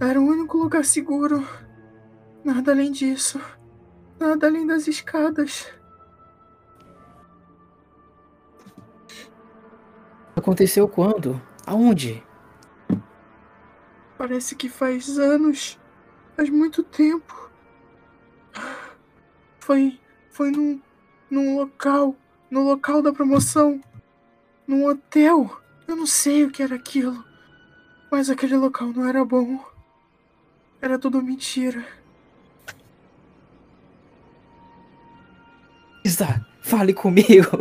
Era 0.00 0.20
o 0.20 0.24
único 0.24 0.58
lugar 0.58 0.84
seguro. 0.84 1.46
Nada 2.44 2.72
além 2.72 2.90
disso. 2.90 3.40
Nada 4.18 4.46
além 4.48 4.66
das 4.66 4.88
escadas. 4.88 5.72
Aconteceu 10.34 10.88
quando? 10.88 11.40
Aonde? 11.64 12.24
Parece 14.18 14.56
que 14.56 14.68
faz 14.68 15.18
anos. 15.18 15.78
Faz 16.36 16.50
muito 16.50 16.82
tempo. 16.82 17.50
Foi. 19.60 20.00
Foi 20.30 20.50
num. 20.50 20.80
num 21.30 21.56
local. 21.58 22.16
No 22.50 22.62
local 22.62 23.02
da 23.02 23.12
promoção. 23.12 23.80
Num 24.66 24.84
hotel. 24.86 25.60
Eu 25.86 25.94
não 25.94 26.06
sei 26.06 26.44
o 26.44 26.50
que 26.50 26.62
era 26.62 26.74
aquilo. 26.74 27.24
Mas 28.10 28.28
aquele 28.28 28.56
local 28.56 28.88
não 28.88 29.06
era 29.06 29.24
bom. 29.24 29.64
Era 30.80 30.98
tudo 30.98 31.22
mentira. 31.22 32.01
Fale 36.60 36.94
comigo. 36.94 37.58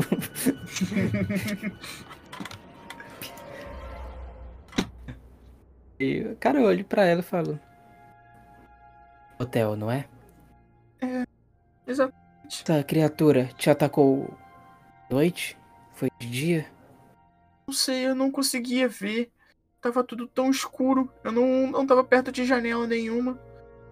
E, 5.99 6.35
cara, 6.39 6.59
eu 6.59 6.65
olho 6.65 6.83
pra 6.83 7.05
ela 7.05 7.19
e 7.19 7.23
falo: 7.23 7.59
Hotel, 9.39 9.75
não 9.75 9.91
é? 9.91 10.07
Exato. 11.85 12.13
Essa 12.47 12.83
criatura 12.83 13.49
te 13.55 13.69
atacou 13.69 14.35
à 15.09 15.13
noite? 15.13 15.55
Foi 15.93 16.09
de 16.19 16.27
dia? 16.27 16.65
Não 17.67 17.73
sei, 17.73 18.07
eu 18.07 18.15
não 18.15 18.31
conseguia 18.31 18.87
ver. 18.87 19.31
Tava 19.79 20.03
tudo 20.03 20.27
tão 20.27 20.49
escuro. 20.49 21.11
Eu 21.23 21.31
não, 21.31 21.67
não 21.71 21.85
tava 21.85 22.03
perto 22.03 22.31
de 22.31 22.45
janela 22.45 22.87
nenhuma. 22.87 23.39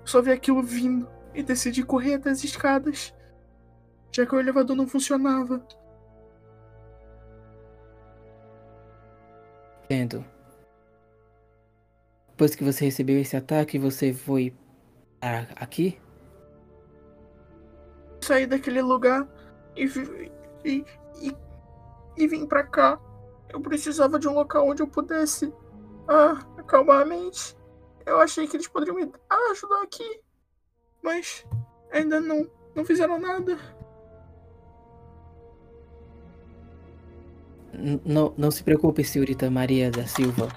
Só 0.04 0.22
vi 0.22 0.32
aquilo 0.32 0.64
vindo 0.64 1.08
e 1.34 1.44
decidi 1.44 1.84
correr 1.84 2.16
até 2.16 2.32
as 2.32 2.44
escadas. 2.44 3.14
Já 4.12 4.26
que 4.26 4.36
o 4.36 4.40
elevador 4.40 4.76
não 4.76 4.88
funcionava. 4.88 5.66
Entendo. 9.86 10.24
Depois 12.30 12.56
que 12.56 12.64
você 12.64 12.86
recebeu 12.86 13.20
esse 13.20 13.36
ataque, 13.36 13.78
você 13.78 14.14
foi 14.14 14.54
aqui? 15.56 16.00
Saí 18.22 18.46
daquele 18.46 18.82
lugar 18.82 19.28
e, 19.76 19.86
e, 20.64 20.86
e, 21.22 21.36
e 22.18 22.28
vim 22.28 22.46
pra 22.46 22.64
cá. 22.64 23.00
Eu 23.50 23.60
precisava 23.60 24.20
de 24.20 24.28
um 24.28 24.34
local 24.34 24.70
onde 24.70 24.82
eu 24.82 24.88
pudesse 24.88 25.52
ah, 26.08 26.40
acalmar 26.58 27.02
a 27.02 27.06
mente. 27.06 27.58
Eu 28.06 28.20
achei 28.22 28.48
que 28.48 28.56
eles 28.56 28.68
poderiam 28.68 28.96
me 28.96 29.12
ajudar 29.52 29.82
aqui. 29.82 30.22
Mas 31.02 31.46
ainda 31.92 32.22
não, 32.22 32.50
Não 32.76 32.86
fizeram 32.86 33.20
nada. 33.20 33.58
Não, 38.06 38.52
se 38.52 38.64
preocupe, 38.64 39.04
senhorita 39.04 39.50
Maria 39.50 39.90
da 39.90 40.06
Silva. 40.06 40.50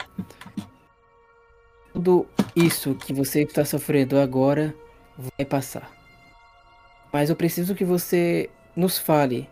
Tudo 1.92 2.26
isso 2.56 2.94
que 2.94 3.12
você 3.12 3.42
está 3.42 3.64
sofrendo 3.64 4.18
agora 4.18 4.74
vai 5.16 5.44
passar. 5.46 5.90
Mas 7.12 7.30
eu 7.30 7.36
preciso 7.36 7.74
que 7.74 7.84
você 7.84 8.50
nos 8.74 8.98
fale. 8.98 9.48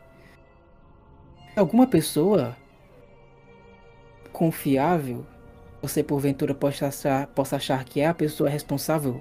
Alguma 1.54 1.86
pessoa 1.86 2.56
confiável, 4.32 5.26
você 5.82 6.02
porventura 6.02 6.54
possa 6.54 6.86
achar, 6.86 7.26
possa 7.28 7.56
achar 7.56 7.84
que 7.84 8.00
é 8.00 8.06
a 8.06 8.14
pessoa 8.14 8.48
responsável 8.48 9.20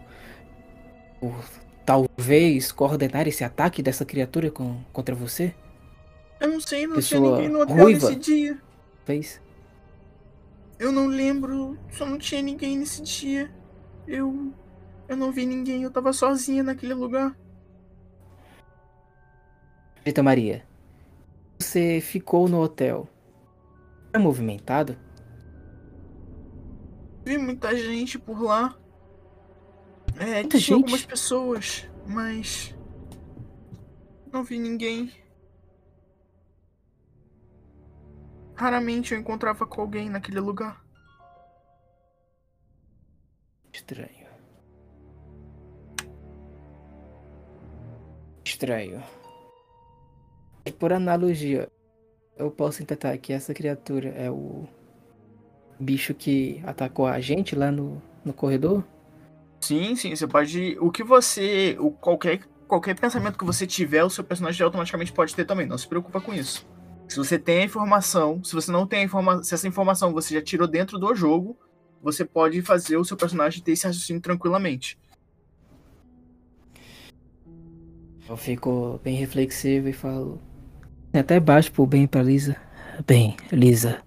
por 1.20 1.36
talvez 1.86 2.72
coordenar 2.72 3.28
esse 3.28 3.43
ataque 3.43 3.82
dessa 3.84 4.06
criatura 4.06 4.50
com, 4.50 4.82
contra 4.93 5.14
você? 5.14 5.54
Eu 6.40 6.48
não 6.50 6.60
sei, 6.62 6.88
não 6.88 6.96
Pessoa 6.96 7.20
tinha 7.22 7.32
ninguém 7.32 7.50
no 7.50 7.62
hotel 7.62 7.76
ruiva? 7.76 8.10
nesse 8.10 8.20
dia. 8.20 8.62
Fez? 9.06 9.42
Eu 10.78 10.92
não 10.92 11.08
lembro, 11.08 11.78
só 11.92 12.06
não 12.06 12.18
tinha 12.18 12.42
ninguém 12.42 12.78
nesse 12.78 13.02
dia. 13.02 13.52
Eu. 14.08 14.54
Eu 15.08 15.18
não 15.18 15.32
vi 15.32 15.46
ninguém, 15.46 15.84
eu 15.84 15.92
tava 15.92 16.14
sozinha 16.14 16.64
naquele 16.64 16.94
lugar. 16.94 17.36
Rita 20.06 20.24
Maria, 20.24 20.66
você 21.60 22.00
ficou 22.00 22.48
no 22.48 22.62
hotel. 22.62 23.08
É 24.14 24.18
movimentado? 24.18 24.98
Vi 27.26 27.38
muita 27.38 27.76
gente 27.76 28.18
por 28.18 28.42
lá. 28.42 28.76
É, 30.18 30.42
Muita 30.42 30.58
tinha 30.58 30.76
algumas 30.78 31.00
gente? 31.02 31.10
pessoas, 31.10 31.88
mas. 32.08 32.76
Não 34.32 34.44
vi 34.44 34.58
ninguém. 34.58 35.12
Raramente 38.60 39.14
eu 39.14 39.20
encontrava 39.22 39.66
com 39.66 39.80
alguém 39.80 40.10
naquele 40.10 40.41
lugar. 40.41 40.84
Estranho. 43.72 44.28
Estranho. 48.43 49.01
E 50.66 50.74
por 50.74 50.91
analogia, 50.91 51.72
eu 52.36 52.51
posso 52.51 52.84
interpretar 52.84 53.18
que 53.20 53.32
essa 53.32 53.53
criatura 53.53 54.10
é 54.10 54.30
o 54.30 54.68
bicho 55.80 56.14
que 56.14 56.62
atacou 56.66 57.07
a 57.07 57.22
gente 57.22 57.55
lá 57.55 57.72
no, 57.72 58.01
no 58.26 58.34
corredor? 58.34 58.84
Sim, 59.62 59.95
sim, 59.95 60.14
você 60.14 60.28
pode. 60.28 60.78
O 60.82 60.91
que 60.91 61.01
você. 61.01 61.78
O, 61.80 61.91
qualquer, 61.91 62.41
qualquer 62.68 62.99
pensamento 62.99 63.38
que 63.38 63.45
você 63.45 63.66
tiver, 63.66 64.03
o 64.03 64.10
seu 64.10 64.26
personagem 64.26 64.62
automaticamente 64.66 65.14
pode 65.14 65.34
ter 65.34 65.45
também. 65.45 65.66
Não 65.66 65.78
se 65.78 65.88
preocupa 65.88 66.20
com 66.20 66.34
isso. 66.34 66.68
Se 67.10 67.18
você 67.18 67.39
tem 67.39 67.62
a 67.62 67.66
informação, 67.66 68.43
se 68.43 68.53
você 68.53 68.72
não 68.72 68.86
tem 68.86 68.99
a 68.99 69.03
informação, 69.03 69.43
se 69.43 69.55
essa 69.55 69.68
informação 69.68 70.14
você 70.14 70.36
já 70.36 70.41
tirou 70.43 70.68
dentro 70.68 70.99
do 70.99 71.16
jogo, 71.16 71.57
você 72.03 72.24
pode 72.24 72.62
fazer 72.62 72.97
o 72.97 73.03
seu 73.03 73.18
personagem 73.18 73.64
ter 73.64 73.72
esse 73.72 73.88
raciocínio 73.88 74.22
tranquilamente. 74.22 74.95
Eu 78.30 78.38
fico 78.38 79.01
bem 79.03 79.16
reflexivo 79.16 79.88
e 79.88 79.93
falo. 79.93 80.39
Até 81.12 81.39
baixo 81.39 81.72
pro 81.72 81.88
bem 81.88 82.05
pra 82.05 82.22
Lisa. 82.22 82.55
Bem, 83.07 83.36
Lisa. 83.51 84.03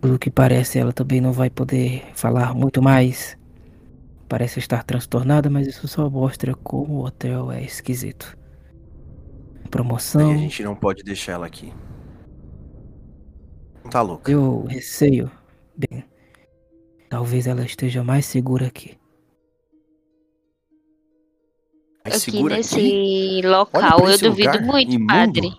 Pelo 0.00 0.16
que 0.16 0.30
parece, 0.30 0.78
ela 0.78 0.92
também 0.92 1.20
não 1.20 1.32
vai 1.32 1.50
poder 1.50 2.04
falar 2.14 2.54
muito 2.54 2.80
mais. 2.80 3.36
Parece 4.28 4.60
estar 4.60 4.84
transtornada, 4.84 5.50
mas 5.50 5.66
isso 5.66 5.88
só 5.88 6.08
mostra 6.08 6.54
como 6.54 7.00
o 7.00 7.04
hotel 7.04 7.50
é 7.50 7.64
esquisito. 7.64 8.38
Promoção. 9.70 10.30
Aí 10.30 10.34
a 10.34 10.38
gente 10.38 10.62
não 10.62 10.74
pode 10.74 11.02
deixar 11.02 11.32
ela 11.32 11.46
aqui. 11.46 11.72
Não 13.84 13.90
tá 13.90 14.00
louca. 14.02 14.30
Eu 14.30 14.64
receio. 14.64 15.30
Bem, 15.76 16.04
talvez 17.08 17.46
ela 17.46 17.64
esteja 17.64 18.02
mais 18.02 18.26
segura 18.26 18.66
aqui. 18.66 18.98
Mas 22.04 22.22
Aqui 22.22 22.30
segura 22.32 22.56
nesse 22.56 22.74
aqui. 22.76 23.42
local, 23.44 24.08
eu 24.08 24.18
duvido 24.18 24.62
muito, 24.62 24.92
imundo. 24.94 25.06
padre. 25.06 25.52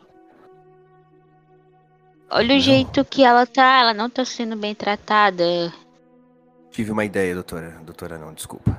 Olha 2.31 2.45
o 2.51 2.53
Não. 2.53 2.59
jeito 2.59 3.05
que 3.05 3.23
ela 3.23 3.45
tá, 3.45 3.79
ela 3.81 3.93
não 3.93 4.09
tá 4.09 4.23
sendo 4.25 4.55
bem 4.55 4.73
tratada. 4.75 5.43
Tive 6.71 6.91
uma 6.91 7.05
ideia, 7.05 7.33
doutora. 7.33 7.79
Doutora, 7.83 8.17
não, 8.17 8.33
desculpa. 8.33 8.75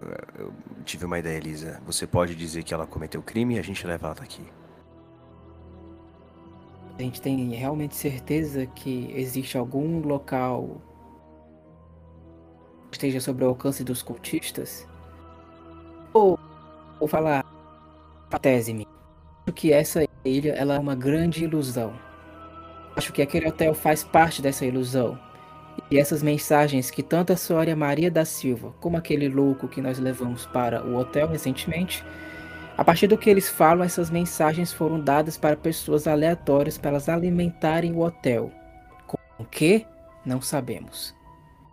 Eu- 0.00 0.46
Eu 0.46 0.52
tive 0.84 1.04
uma 1.04 1.18
ideia, 1.18 1.36
Elisa. 1.36 1.80
Você 1.84 2.06
pode 2.06 2.34
dizer 2.34 2.62
que 2.62 2.72
ela 2.72 2.86
cometeu 2.86 3.22
crime 3.22 3.56
e 3.56 3.58
a 3.58 3.62
gente 3.62 3.86
leva 3.86 4.06
ela 4.06 4.14
daqui. 4.14 4.42
A 6.98 7.02
gente 7.02 7.20
tem 7.22 7.50
realmente 7.54 7.94
certeza 7.94 8.66
que 8.66 9.12
existe 9.14 9.56
algum 9.56 10.00
local 10.00 10.80
que 12.90 12.96
esteja 12.96 13.20
sob 13.20 13.44
o 13.44 13.48
alcance 13.48 13.84
dos 13.84 14.02
cultistas? 14.02 14.86
Ou, 16.12 16.38
ou 16.98 17.06
falar 17.06 17.44
a 18.32 18.38
tese 18.38 18.72
minha, 18.72 18.86
acho 19.46 19.54
que 19.54 19.72
essa 19.72 20.04
ilha 20.24 20.52
ela 20.54 20.74
é 20.74 20.78
uma 20.78 20.94
grande 20.96 21.44
ilusão. 21.44 21.92
Acho 22.96 23.12
que 23.12 23.22
aquele 23.22 23.46
hotel 23.48 23.74
faz 23.74 24.02
parte 24.02 24.42
dessa 24.42 24.66
ilusão. 24.66 25.18
E 25.90 25.98
essas 25.98 26.22
mensagens 26.22 26.90
que 26.90 27.02
tanto 27.02 27.32
a 27.32 27.36
senhora 27.36 27.74
Maria 27.74 28.10
da 28.10 28.24
Silva 28.24 28.74
como 28.80 28.96
aquele 28.96 29.28
louco 29.28 29.68
que 29.68 29.80
nós 29.80 29.98
levamos 29.98 30.46
para 30.46 30.84
o 30.84 30.96
hotel 30.96 31.28
recentemente 31.28 32.04
a 32.78 32.84
partir 32.84 33.08
do 33.08 33.18
que 33.18 33.28
eles 33.28 33.48
falam, 33.48 33.82
essas 33.82 34.08
mensagens 34.08 34.72
foram 34.72 35.00
dadas 35.00 35.36
para 35.36 35.56
pessoas 35.56 36.06
aleatórias 36.06 36.78
para 36.78 36.90
elas 36.90 37.08
alimentarem 37.08 37.92
o 37.92 38.02
hotel. 38.02 38.52
Com 39.04 39.18
o 39.36 39.44
que? 39.44 39.84
Não 40.24 40.40
sabemos. 40.40 41.12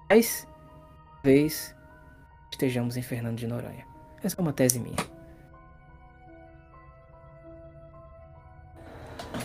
Mas, 0.10 0.48
talvez 1.22 1.76
estejamos 2.52 2.98
em 2.98 3.04
Fernando 3.04 3.38
de 3.38 3.46
Noronha. 3.46 3.86
Essa 4.24 4.36
é 4.36 4.42
uma 4.42 4.52
tese 4.52 4.80
minha. 4.80 4.98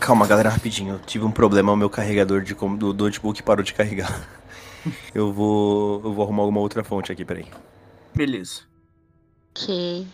Calma, 0.00 0.26
galera, 0.26 0.48
rapidinho. 0.48 0.94
Eu 0.94 0.98
tive 0.98 1.26
um 1.26 1.30
problema, 1.30 1.72
o 1.72 1.76
meu 1.76 1.90
carregador 1.90 2.40
de, 2.40 2.54
do 2.54 2.94
notebook 2.94 3.42
parou 3.42 3.62
de 3.62 3.74
carregar. 3.74 4.26
Eu 5.14 5.32
vou, 5.32 6.02
eu 6.04 6.12
vou 6.12 6.24
arrumar 6.24 6.42
alguma 6.42 6.60
outra 6.60 6.82
fonte 6.84 7.12
aqui, 7.12 7.24
peraí. 7.24 7.46
Beleza. 8.14 8.62
Ok. 9.50 10.06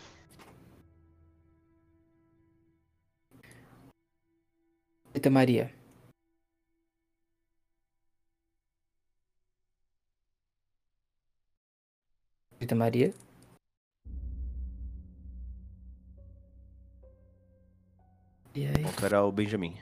Rita 5.15 5.31
Maria. 5.31 5.71
Rita 12.61 12.75
Maria. 12.75 13.13
E 18.55 18.67
aí? 18.67 18.73
Pronto, 18.83 19.05
era 19.05 19.25
o 19.25 19.31
Benjamin. 19.31 19.75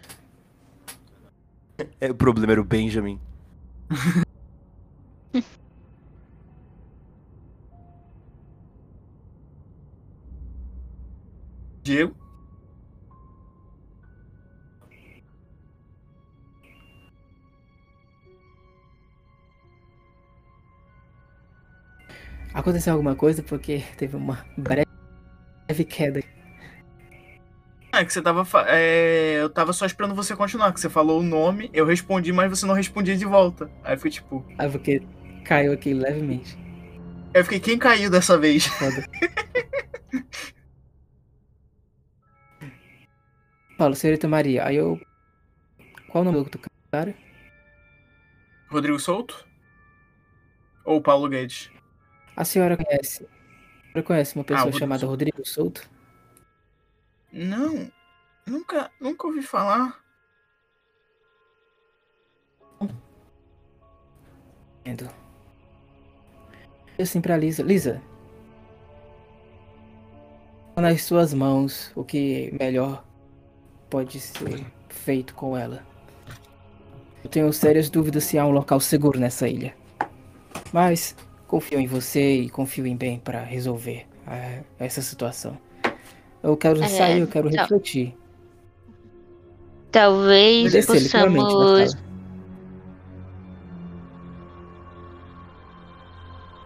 É, 2.00 2.10
o 2.10 2.14
problema 2.14 2.52
era 2.52 2.60
o 2.60 2.64
Benjamin. 2.64 3.20
Diego? 11.94 12.16
Aconteceu 22.52 22.92
alguma 22.92 23.14
coisa 23.14 23.42
porque 23.42 23.82
teve 23.96 24.16
uma 24.16 24.44
breve 24.56 25.84
queda. 25.88 26.20
Ah, 27.92 28.04
que 28.04 28.12
você 28.12 28.20
tava. 28.20 28.44
é, 28.68 29.40
eu 29.40 29.48
tava 29.48 29.72
só 29.72 29.86
esperando 29.86 30.14
você 30.16 30.34
continuar, 30.34 30.72
que 30.72 30.80
você 30.80 30.90
falou 30.90 31.20
o 31.20 31.22
nome, 31.22 31.70
eu 31.72 31.86
respondi, 31.86 32.32
mas 32.32 32.50
você 32.50 32.66
não 32.66 32.74
respondia 32.74 33.16
de 33.16 33.24
volta. 33.24 33.70
Aí 33.84 33.94
eu 33.94 33.98
fiquei 33.98 34.10
tipo. 34.12 34.44
Ah, 34.58 34.68
porque 34.68 35.00
caiu 35.44 35.72
aqui 35.72 35.94
levemente. 35.94 36.56
Aí 37.32 37.40
eu 37.40 37.44
fiquei, 37.44 37.60
quem 37.60 37.78
caiu 37.78 38.10
dessa 38.10 38.36
vez? 38.36 38.66
Foda. 38.66 39.04
Paulo, 43.84 43.96
senhorita 43.96 44.26
Maria, 44.26 44.64
aí 44.64 44.76
eu. 44.76 44.98
Qual 46.08 46.22
o 46.22 46.24
nome 46.24 46.48
do 46.48 46.58
cara? 46.90 47.14
Rodrigo 48.70 48.98
Souto? 48.98 49.46
Ou 50.86 51.02
Paulo 51.02 51.28
Guedes? 51.28 51.70
A 52.34 52.46
senhora 52.46 52.78
conhece. 52.78 53.24
A 53.24 53.82
senhora 53.82 54.02
conhece 54.02 54.34
uma 54.36 54.44
pessoa 54.44 54.64
Rodrigo 54.64 54.78
chamada 54.78 55.00
Souto. 55.00 55.10
Rodrigo 55.10 55.46
Souto? 55.46 55.90
Não. 57.30 57.92
Nunca, 58.46 58.90
nunca 58.98 59.26
ouvi 59.26 59.42
falar. 59.42 60.02
Entendo. 64.80 65.10
Eu 66.96 67.02
assim 67.02 67.20
pra 67.20 67.36
Lisa. 67.36 67.62
Lisa. 67.62 68.02
nas 70.74 71.02
suas 71.02 71.34
mãos 71.34 71.92
o 71.94 72.02
que 72.02 72.50
melhor 72.58 73.04
pode 73.94 74.18
ser 74.18 74.66
feito 74.88 75.32
com 75.36 75.56
ela. 75.56 75.80
Eu 77.22 77.30
tenho 77.30 77.52
sérias 77.52 77.88
dúvidas 77.88 78.24
se 78.24 78.36
há 78.36 78.44
um 78.44 78.50
local 78.50 78.80
seguro 78.80 79.20
nessa 79.20 79.46
ilha. 79.46 79.72
Mas 80.72 81.14
confio 81.46 81.78
em 81.78 81.86
você 81.86 82.40
e 82.40 82.50
confio 82.50 82.88
em 82.88 82.96
bem 82.96 83.20
para 83.20 83.44
resolver 83.44 84.04
é, 84.26 84.62
essa 84.80 85.00
situação. 85.00 85.56
Eu 86.42 86.56
quero 86.56 86.82
é, 86.82 86.88
sair, 86.88 87.20
eu 87.20 87.28
quero 87.28 87.48
refletir. 87.48 88.16
Talvez 89.92 90.86
possamos. 90.86 91.96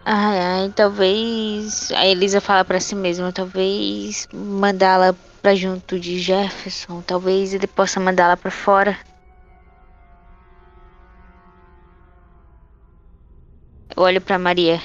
Ai, 0.03 0.39
ai, 0.39 0.73
talvez 0.75 1.91
a 1.91 2.07
Elisa 2.07 2.41
fala 2.41 2.65
para 2.65 2.79
si 2.79 2.95
mesma, 2.95 3.31
talvez 3.31 4.27
mandá-la 4.33 5.15
para 5.41 5.55
junto 5.55 5.99
de 5.99 6.19
Jefferson, 6.19 7.01
talvez 7.01 7.53
ele 7.53 7.67
possa 7.67 7.99
mandá-la 7.99 8.37
para 8.37 8.51
fora. 8.51 8.97
Eu 13.95 14.03
olho 14.03 14.21
para 14.21 14.37
Maria. 14.37 14.81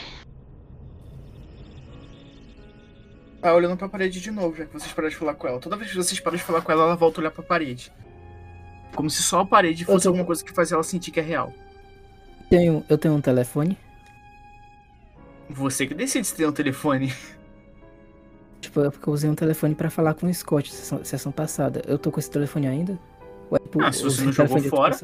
Tá 3.40 3.54
olhando 3.54 3.76
pra 3.76 3.88
parede 3.88 4.20
de 4.20 4.30
novo, 4.30 4.56
já 4.56 4.64
que 4.64 4.72
vocês 4.72 4.92
pararam 4.92 5.10
de 5.10 5.16
falar 5.16 5.34
com 5.34 5.46
ela. 5.46 5.60
Toda 5.60 5.76
vez 5.76 5.90
que 5.90 5.96
vocês 5.96 6.18
param 6.18 6.36
de 6.36 6.42
falar 6.42 6.62
com 6.62 6.72
ela, 6.72 6.84
ela 6.84 6.96
volta 6.96 7.18
a 7.18 7.22
olhar 7.22 7.30
pra 7.30 7.42
parede. 7.42 7.92
Como 8.94 9.10
se 9.10 9.22
só 9.22 9.40
a 9.40 9.46
parede 9.46 9.84
fosse 9.84 10.04
tô... 10.04 10.08
alguma 10.08 10.24
coisa 10.24 10.42
que 10.42 10.52
faz 10.52 10.72
ela 10.72 10.82
sentir 10.82 11.10
que 11.10 11.20
é 11.20 11.22
real. 11.22 11.52
Tenho, 12.48 12.84
eu 12.88 12.96
tenho 12.96 13.14
um 13.14 13.20
telefone. 13.20 13.76
Você 15.50 15.86
que 15.86 15.94
decide 15.94 16.26
se 16.26 16.34
tem 16.34 16.46
um 16.46 16.52
telefone. 16.52 17.12
Tipo, 18.64 18.80
é 18.80 18.90
porque 18.90 19.06
eu 19.06 19.12
usei 19.12 19.28
um 19.28 19.34
telefone 19.34 19.74
pra 19.74 19.90
falar 19.90 20.14
com 20.14 20.26
o 20.26 20.32
Scott 20.32 20.72
sessão, 20.72 21.04
sessão 21.04 21.30
passada. 21.30 21.82
Eu 21.86 21.98
tô 21.98 22.10
com 22.10 22.18
esse 22.18 22.30
telefone 22.30 22.66
ainda? 22.66 22.98
Ué, 23.52 23.58
ah, 23.82 23.92
se 23.92 24.02
você 24.02 24.24
não 24.24 24.32
jogou 24.32 24.58
fora. 24.62 24.94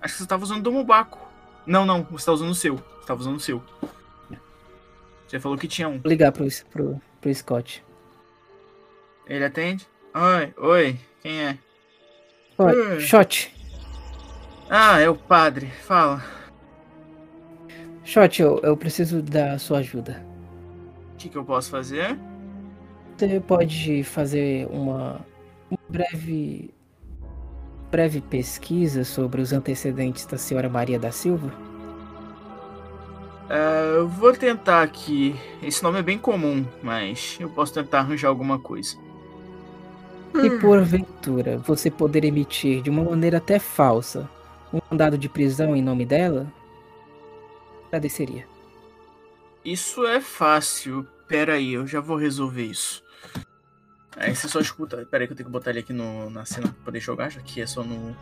Acho 0.00 0.14
que 0.14 0.22
você 0.22 0.26
tava 0.26 0.44
usando 0.44 0.62
do 0.62 0.70
Mubaco. 0.70 1.18
Não, 1.66 1.86
não, 1.86 2.02
você 2.10 2.26
tá 2.26 2.32
usando 2.32 2.50
o 2.50 2.54
seu. 2.54 2.76
Você 2.76 3.06
tava 3.06 3.20
usando 3.20 3.36
o 3.36 3.40
seu. 3.40 3.62
Você 5.26 5.40
falou 5.40 5.56
que 5.56 5.66
tinha 5.66 5.88
um. 5.88 5.98
Vou 5.98 6.10
ligar 6.10 6.32
pro, 6.32 6.46
pro, 6.70 7.00
pro 7.18 7.34
Scott. 7.34 7.82
Ele 9.26 9.44
atende? 9.44 9.86
Oi, 10.14 10.54
oi, 10.58 11.00
quem 11.22 11.40
é? 11.44 11.58
Oi. 12.58 13.00
Shot. 13.00 13.54
Ah, 14.68 15.00
é 15.00 15.08
o 15.08 15.16
padre, 15.16 15.66
fala. 15.66 16.22
Shot, 18.04 18.42
eu, 18.42 18.60
eu 18.62 18.76
preciso 18.76 19.22
da 19.22 19.58
sua 19.58 19.78
ajuda. 19.78 20.27
O 21.18 21.20
que, 21.20 21.28
que 21.28 21.36
eu 21.36 21.44
posso 21.44 21.68
fazer? 21.68 22.16
Você 23.16 23.40
pode 23.40 24.04
fazer 24.04 24.68
uma, 24.70 25.20
uma 25.68 25.78
breve 25.88 26.72
breve 27.90 28.20
pesquisa 28.20 29.02
sobre 29.02 29.40
os 29.40 29.52
antecedentes 29.52 30.24
da 30.26 30.38
senhora 30.38 30.68
Maria 30.68 30.96
da 30.96 31.10
Silva? 31.10 31.48
Uh, 33.50 33.96
eu 33.96 34.08
vou 34.08 34.32
tentar 34.32 34.80
aqui. 34.80 35.34
Esse 35.60 35.82
nome 35.82 35.98
é 35.98 36.02
bem 36.02 36.18
comum, 36.18 36.64
mas 36.84 37.36
eu 37.40 37.50
posso 37.50 37.74
tentar 37.74 37.98
arranjar 37.98 38.28
alguma 38.28 38.60
coisa. 38.60 38.96
E 40.36 40.48
hum. 40.48 40.60
porventura 40.60 41.58
você 41.58 41.90
poder 41.90 42.24
emitir 42.24 42.80
de 42.80 42.90
uma 42.90 43.02
maneira 43.02 43.38
até 43.38 43.58
falsa 43.58 44.30
um 44.72 44.78
mandado 44.88 45.18
de 45.18 45.28
prisão 45.28 45.74
em 45.74 45.82
nome 45.82 46.06
dela? 46.06 46.46
Agradeceria. 47.88 48.46
Isso 49.64 50.06
é 50.06 50.20
fácil. 50.20 51.06
Pera 51.26 51.54
aí, 51.54 51.74
eu 51.74 51.86
já 51.86 52.00
vou 52.00 52.16
resolver 52.16 52.64
isso. 52.64 53.02
Aí 54.16 54.34
você 54.34 54.48
só 54.48 54.60
escuta. 54.60 55.04
Pera 55.06 55.24
aí 55.24 55.26
que 55.26 55.32
eu 55.32 55.36
tenho 55.36 55.48
que 55.48 55.52
botar 55.52 55.70
ele 55.70 55.80
aqui 55.80 55.92
no, 55.92 56.30
na 56.30 56.44
cena 56.44 56.68
pra 56.68 56.84
poder 56.84 57.00
jogar, 57.00 57.30
já 57.30 57.40
que 57.40 57.60
é 57.60 57.66
só 57.66 57.84
no, 57.84 58.16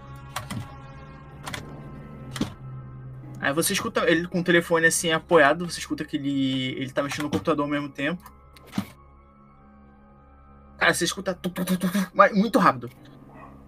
Aí 3.40 3.52
você 3.52 3.72
escuta 3.72 4.10
ele 4.10 4.26
com 4.26 4.40
o 4.40 4.44
telefone 4.44 4.86
assim 4.86 5.12
apoiado, 5.12 5.70
você 5.70 5.78
escuta 5.78 6.04
que 6.04 6.16
ele, 6.16 6.72
ele 6.72 6.90
tá 6.90 7.02
mexendo 7.02 7.24
no 7.24 7.30
computador 7.30 7.64
ao 7.64 7.70
mesmo 7.70 7.88
tempo. 7.88 8.32
Cara, 10.78 10.92
você 10.92 11.04
escuta 11.04 11.34
tu, 11.34 11.48
tu, 11.50 11.64
tu, 11.64 11.88
muito 12.34 12.58
rápido. 12.58 12.90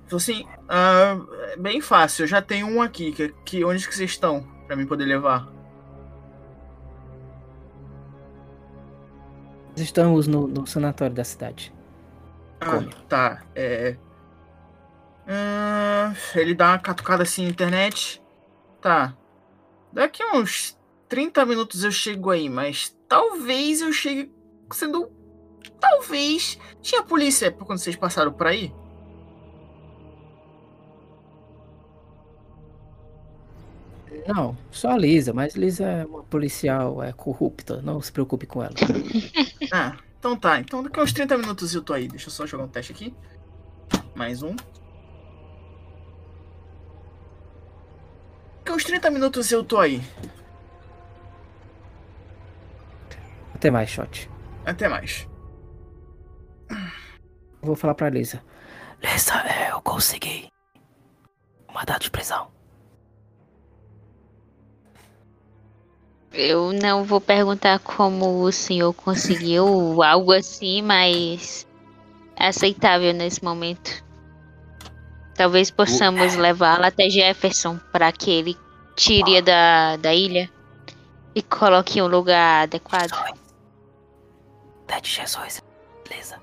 Então 0.07 0.17
assim, 0.17 0.45
uh, 0.65 1.33
é 1.53 1.57
bem 1.57 1.81
fácil. 1.81 2.25
Eu 2.25 2.27
já 2.27 2.43
tenho 2.43 2.67
um 2.67 2.83
aqui. 2.83 3.13
Que, 3.13 3.35
que, 3.45 3.65
onde 3.65 3.87
que 3.87 3.95
vocês 3.95 4.11
estão? 4.11 4.43
Pra 4.67 4.75
mim 4.75 4.87
poder 4.87 5.05
levar. 5.05 5.47
Estamos 9.81 10.27
no, 10.27 10.47
no 10.47 10.67
sanatório 10.67 11.15
da 11.15 11.25
cidade. 11.25 11.73
Ah, 12.61 12.83
tá. 13.09 13.43
É. 13.55 13.97
Uh, 15.27 16.39
ele 16.39 16.55
dá 16.55 16.71
uma 16.71 16.79
catucada 16.79 17.23
assim 17.23 17.45
na 17.45 17.51
internet. 17.51 18.23
Tá. 18.81 19.17
Daqui 19.93 20.23
a 20.23 20.37
uns 20.37 20.79
30 21.09 21.45
minutos 21.47 21.85
eu 21.85 21.91
chego 21.91 22.31
aí, 22.31 22.49
mas 22.49 22.97
talvez 23.09 23.81
eu 23.81 23.93
chegue 23.93 24.33
sendo. 24.73 25.11
Talvez. 25.81 26.59
Tinha 26.81 27.03
polícia 27.03 27.51
quando 27.53 27.79
vocês 27.79 27.97
passaram 27.97 28.33
por 28.33 28.47
aí? 28.47 28.73
Não, 34.29 34.55
só 34.71 34.91
a 34.91 34.99
Lisa, 34.99 35.33
mas 35.33 35.55
Lisa 35.55 35.87
é 35.87 36.05
uma 36.05 36.23
policial, 36.23 37.03
é 37.03 37.15
corrupta, 37.15 37.81
não 37.81 37.99
se 37.99 38.13
preocupe 38.13 38.47
com 38.47 38.63
ela. 38.63 38.75
ah, 39.73 39.97
então 40.19 40.37
tá. 40.37 40.61
Então 40.61 40.83
daqui 40.83 41.01
a 41.01 41.03
uns 41.03 41.15
30 41.15 41.39
minutos 41.39 41.75
eu 41.75 41.81
tô 41.81 41.95
aí. 41.95 42.07
Deixa 42.09 42.29
eu 42.29 42.31
só 42.31 42.45
jogar 42.47 42.65
um 42.65 42.69
teste 42.69 42.93
aqui. 42.93 43.17
Mais 44.15 44.43
um. 44.43 44.55
Daqui 48.59 48.73
uns 48.73 48.85
30 48.85 49.11
minutos 49.11 49.51
eu 49.51 49.65
tô 49.65 49.79
aí. 49.79 50.03
Até 53.55 53.71
mais, 53.71 53.89
Shot. 53.89 54.31
Até 54.67 54.89
mais. 54.89 55.27
Vou 57.63 57.75
falar 57.75 57.95
pra 57.95 58.11
Lisa. 58.11 58.45
Lisa, 59.03 59.33
eu 59.71 59.81
consegui. 59.81 60.51
Uma 61.67 61.83
data 61.87 62.01
de 62.01 62.11
prisão. 62.11 62.58
Eu 66.33 66.73
não 66.73 67.05
vou 67.05 67.21
perguntar 67.21 67.79
como 67.79 68.43
o 68.43 68.53
senhor 68.53 68.93
conseguiu 68.93 70.03
algo 70.03 70.33
assim, 70.33 70.83
mas 70.83 71.67
é 72.37 72.49
aceitável 72.49 73.13
nesse 73.13 73.43
momento. 73.43 74.05
Talvez 75.35 75.71
possamos 75.71 76.35
levá-la 76.37 76.89
até 76.89 77.09
Jefferson 77.09 77.79
para 77.93 78.11
que 78.13 78.31
ele 78.31 78.57
tire 78.97 79.41
da, 79.41 79.97
da 79.97 80.13
ilha 80.13 80.51
e 81.35 81.41
coloque 81.41 81.99
em 81.99 82.03
um 82.03 82.09
lugar 82.09 82.65
adequado. 82.65 83.13
Ted 84.87 85.09
Jesus, 85.09 85.63
beleza. 86.09 86.37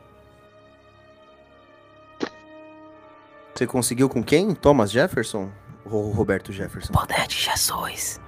Você 3.54 3.68
conseguiu 3.68 4.10
com 4.10 4.24
quem? 4.24 4.54
Thomas 4.54 4.92
Jefferson? 4.92 5.52
Ou 5.86 6.12
Roberto 6.12 6.52
Jefferson? 6.52 6.94
Poder 6.94 7.28
de 7.28 7.36
Jesus. 7.36 8.20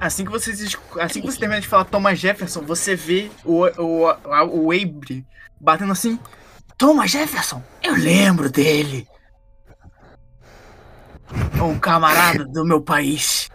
Assim 0.00 0.24
que, 0.24 0.30
vocês, 0.30 0.76
assim 1.00 1.20
que 1.20 1.26
você 1.26 1.38
termina 1.38 1.60
de 1.60 1.66
falar 1.66 1.84
Thomas 1.84 2.18
Jefferson, 2.18 2.62
você 2.62 2.94
vê 2.94 3.30
o, 3.44 3.66
o, 3.80 4.04
o, 4.06 4.72
Abre 4.72 5.26
batendo 5.60 5.92
assim. 5.92 6.18
Thomas 6.76 7.10
Jefferson? 7.10 7.62
Eu 7.82 7.94
lembro 7.94 8.48
dele 8.48 9.06
um 11.60 11.78
camarada 11.78 12.44
do 12.44 12.64
meu 12.64 12.80
país. 12.80 13.48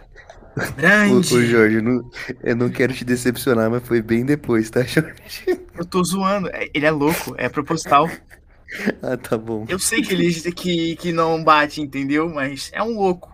Grande. 0.76 1.34
Ô, 1.34 1.38
ô 1.38 1.42
Jorge, 1.42 1.76
eu 1.76 1.82
não, 1.82 2.10
eu 2.42 2.56
não 2.56 2.68
quero 2.68 2.92
te 2.92 3.04
decepcionar, 3.04 3.70
mas 3.70 3.86
foi 3.86 4.00
bem 4.00 4.24
depois, 4.24 4.70
tá, 4.70 4.82
Jorge? 4.84 5.60
Eu 5.76 5.84
tô 5.84 6.04
zoando. 6.04 6.48
É, 6.52 6.68
ele 6.72 6.86
é 6.86 6.90
louco, 6.90 7.34
é 7.38 7.48
proposital. 7.48 8.08
Ah, 9.02 9.16
tá 9.16 9.36
bom. 9.36 9.64
Eu 9.68 9.78
sei 9.78 10.02
que 10.02 10.12
ele 10.12 10.32
que, 10.52 10.96
que 10.96 11.12
não 11.12 11.42
bate, 11.42 11.80
entendeu? 11.80 12.28
Mas 12.28 12.70
é 12.72 12.82
um 12.82 12.94
louco. 12.94 13.33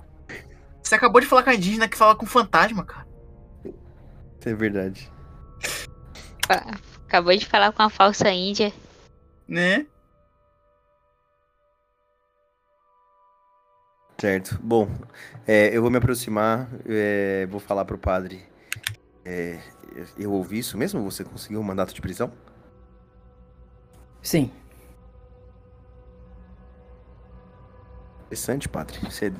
Você 0.90 0.96
acabou 0.96 1.20
de 1.20 1.26
falar 1.28 1.44
com 1.44 1.50
a 1.50 1.54
indígena 1.54 1.86
que 1.86 1.96
fala 1.96 2.16
com 2.16 2.26
fantasma, 2.26 2.84
cara. 2.84 3.06
É 4.44 4.52
verdade. 4.52 5.08
Acabou 7.06 7.36
de 7.36 7.46
falar 7.46 7.70
com 7.70 7.80
a 7.80 7.88
falsa 7.88 8.28
índia. 8.32 8.72
Né? 9.46 9.86
Certo. 14.20 14.58
Bom, 14.60 14.90
é, 15.46 15.68
eu 15.68 15.80
vou 15.80 15.92
me 15.92 15.98
aproximar, 15.98 16.68
é, 16.84 17.46
vou 17.46 17.60
falar 17.60 17.84
pro 17.84 17.96
padre. 17.96 18.44
É, 19.24 19.60
eu 20.18 20.32
ouvi 20.32 20.58
isso 20.58 20.76
mesmo? 20.76 21.04
Você 21.04 21.22
conseguiu 21.22 21.60
um 21.60 21.62
mandato 21.62 21.94
de 21.94 22.00
prisão? 22.00 22.32
Sim. 24.20 24.50
Interessante, 28.26 28.68
padre. 28.68 28.98
Você 29.08 29.32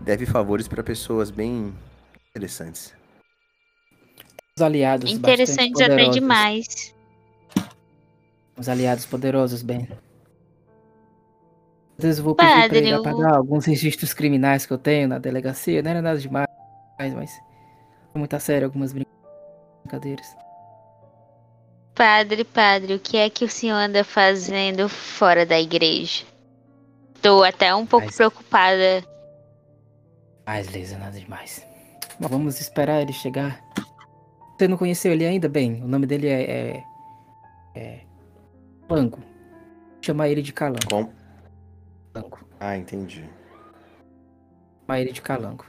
deve 0.00 0.26
favores 0.26 0.66
para 0.68 0.82
pessoas 0.82 1.30
bem 1.30 1.74
interessantes. 2.30 2.92
Os 4.56 4.62
aliados. 4.62 5.10
Interessantes 5.10 5.80
até 5.80 6.08
demais. 6.08 6.94
Os 8.56 8.68
aliados 8.68 9.06
poderosos, 9.06 9.62
Ben. 9.62 9.88
Às 11.98 12.04
vezes 12.04 12.18
eu 12.18 12.24
vou 12.24 12.34
pedir 12.34 12.48
Padre, 12.50 12.68
pra 12.68 12.78
ele 12.78 12.90
eu- 12.90 13.00
apagar 13.00 13.34
alguns 13.36 13.64
registros 13.66 14.12
criminais 14.14 14.64
que 14.66 14.72
eu 14.72 14.78
tenho 14.78 15.08
na 15.08 15.18
delegacia. 15.18 15.82
Não 15.82 15.90
era 15.90 16.02
nada 16.02 16.18
demais, 16.18 16.46
mas... 16.98 17.30
Foi 18.12 18.18
muito 18.18 18.34
a 18.34 18.40
sério 18.40 18.66
algumas 18.66 18.92
brin- 18.92 19.04
brincadeiras. 19.82 20.26
Padre, 21.94 22.44
padre, 22.44 22.94
o 22.94 22.98
que 22.98 23.16
é 23.18 23.28
que 23.30 23.44
o 23.44 23.48
senhor 23.48 23.76
anda 23.76 24.02
fazendo 24.02 24.88
fora 24.88 25.44
da 25.44 25.60
igreja? 25.60 26.24
Tô 27.20 27.42
até 27.44 27.74
um 27.74 27.84
pouco 27.86 28.06
Mas- 28.06 28.16
preocupada. 28.16 29.04
Mas, 30.52 30.66
Lisa, 30.66 30.98
nada 30.98 31.16
demais. 31.16 31.64
Mas 32.18 32.28
Vamos 32.28 32.60
esperar 32.60 33.00
ele 33.00 33.12
chegar. 33.12 33.62
Você 34.58 34.66
não 34.66 34.76
conheceu 34.76 35.12
ele 35.12 35.24
ainda, 35.24 35.48
bem? 35.48 35.80
O 35.80 35.86
nome 35.86 36.06
dele 36.08 36.26
é. 36.26 36.42
É. 36.42 36.84
é 37.76 38.00
Calango. 38.88 39.20
Chama 40.02 40.26
ele 40.26 40.42
de 40.42 40.52
Calango. 40.52 40.88
Com... 40.90 41.12
Calango. 42.12 42.40
Ah, 42.58 42.76
entendi. 42.76 43.30
Chama 44.80 45.00
ele 45.00 45.12
de 45.12 45.22
Calango. 45.22 45.66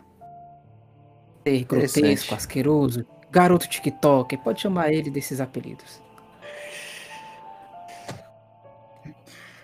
Ser 1.48 1.64
grotesco, 1.64 2.34
asqueroso, 2.34 3.06
garoto 3.30 3.70
TikTok. 3.70 4.36
Pode 4.38 4.62
chamar 4.62 4.92
ele 4.92 5.12
desses 5.12 5.40
apelidos. 5.40 6.02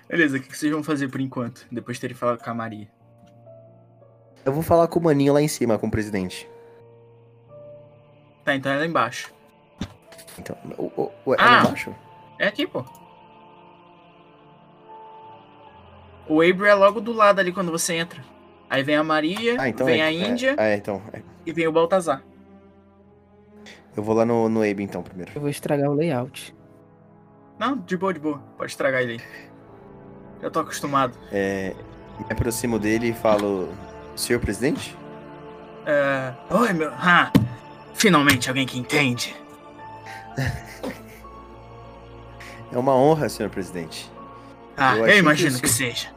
Beleza, 0.07 0.38
o 0.38 0.39
que 0.39 0.47
que 0.47 0.55
vocês 0.55 0.72
vão 0.72 0.84
fazer 0.84 1.07
por 1.09 1.20
enquanto? 1.20 1.65
Depois 1.72 1.97
de 1.97 2.01
terem 2.01 2.15
falado 2.15 2.43
com 2.43 2.49
a 2.51 2.53
Maria. 2.53 2.88
Eu 4.48 4.54
vou 4.54 4.64
falar 4.64 4.88
com 4.88 4.98
o 4.98 5.04
maninho 5.04 5.34
lá 5.34 5.41
em 5.41 5.48
cima, 5.50 5.78
com 5.78 5.88
o 5.88 5.91
presidente. 5.91 6.50
Tá, 8.45 8.56
então 8.56 8.72
é 8.72 8.78
lá 8.78 8.86
embaixo. 8.86 9.34
Então, 10.39 10.56
o, 10.78 10.86
o, 10.95 11.12
o, 11.26 11.34
é 11.34 11.38
Ah! 11.38 11.52
lá 11.52 11.60
embaixo? 11.64 11.93
É 12.39 12.48
aqui, 12.48 12.66
pô. 12.66 12.86
O 16.30 16.41
Abra 16.41 16.70
é 16.70 16.74
logo 16.74 17.02
do 17.02 17.12
lado 17.12 17.39
ali 17.39 17.52
quando 17.52 17.72
você 17.74 17.95
entra. 17.95 18.24
Aí 18.70 18.84
vem 18.84 18.95
a 18.95 19.04
Maria, 19.04 19.58
Ah, 19.60 19.68
então 19.68 19.86
vem 19.86 20.00
é, 20.00 20.06
a 20.06 20.12
Índia 20.14 20.56
É, 20.58 20.72
é, 20.72 20.78
então. 20.78 21.02
é. 21.12 21.22
e 21.45 21.52
vem 21.52 21.68
o 21.68 21.72
Baltazar. 21.74 22.24
Eu 23.98 24.02
vou 24.04 24.16
lá 24.16 24.24
no, 24.24 24.48
no 24.48 24.62
Abe 24.62 24.82
então 24.82 25.04
primeiro. 25.04 25.32
Eu 25.36 25.41
vou 25.41 25.50
estragar 25.50 25.89
o 25.89 25.93
layout. 25.93 26.56
Não, 27.60 27.78
de 27.78 27.98
boa, 27.98 28.14
de 28.14 28.20
boa. 28.22 28.41
Pode 28.58 28.72
estragar 28.72 29.02
ele 29.02 29.14
aí. 29.14 29.22
Já 30.41 30.50
tô 30.50 30.62
acostumado. 30.62 31.18
É, 31.34 31.74
me 32.18 32.26
aproximo 32.32 32.80
dele 32.80 33.10
e 33.10 33.14
falo: 33.14 33.68
Senhor 34.18 34.39
presidente? 34.39 34.97
É... 35.86 36.34
Oi, 36.49 36.74
meu. 36.74 36.91
Ah, 36.93 37.32
finalmente 37.93 38.49
alguém 38.49 38.65
que 38.65 38.78
entende. 38.78 39.36
É 42.70 42.78
uma 42.78 42.93
honra, 42.93 43.30
senhor 43.30 43.49
presidente. 43.49 44.11
Ah, 44.76 44.97
Eu 44.97 45.05
eu, 45.07 45.13
que 45.13 45.20
imagino 45.20 45.51
isso- 45.51 45.61
que 45.61 45.70
seja. 45.70 46.09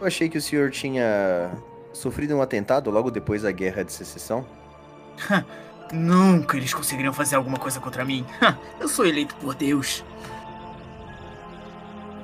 Eu 0.00 0.06
achei 0.06 0.26
que 0.26 0.38
o 0.38 0.40
senhor 0.40 0.70
tinha 0.70 1.50
sofrido 1.92 2.34
um 2.34 2.40
atentado 2.40 2.90
logo 2.90 3.10
depois 3.10 3.42
da 3.42 3.52
guerra 3.52 3.84
de 3.84 3.92
secessão. 3.92 4.46
Nunca 5.92 6.56
eles 6.56 6.72
conseguiriam 6.72 7.12
fazer 7.12 7.36
alguma 7.36 7.58
coisa 7.58 7.78
contra 7.78 8.06
mim. 8.06 8.24
Eu 8.80 8.88
sou 8.88 9.04
eleito 9.06 9.34
por 9.36 9.54
Deus. 9.54 10.02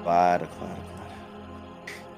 Claro, 0.03 0.49
claro. 0.59 0.92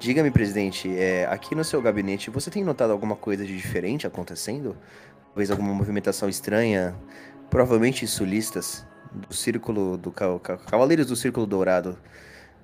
Diga-me, 0.05 0.29
presidente, 0.29 0.95
é, 0.95 1.25
aqui 1.25 1.55
no 1.55 1.63
seu 1.63 1.81
gabinete 1.81 2.29
você 2.29 2.51
tem 2.51 2.63
notado 2.63 2.91
alguma 2.91 3.15
coisa 3.15 3.43
de 3.43 3.57
diferente 3.57 4.05
acontecendo? 4.05 4.77
Talvez 5.29 5.49
alguma 5.49 5.73
movimentação 5.73 6.29
estranha? 6.29 6.95
Provavelmente 7.49 8.05
sulistas 8.05 8.85
do 9.11 9.33
círculo 9.33 9.97
do 9.97 10.11
ca- 10.11 10.37
ca- 10.37 10.57
Cavaleiros 10.57 11.07
do 11.07 11.15
Círculo 11.15 11.47
Dourado. 11.47 11.97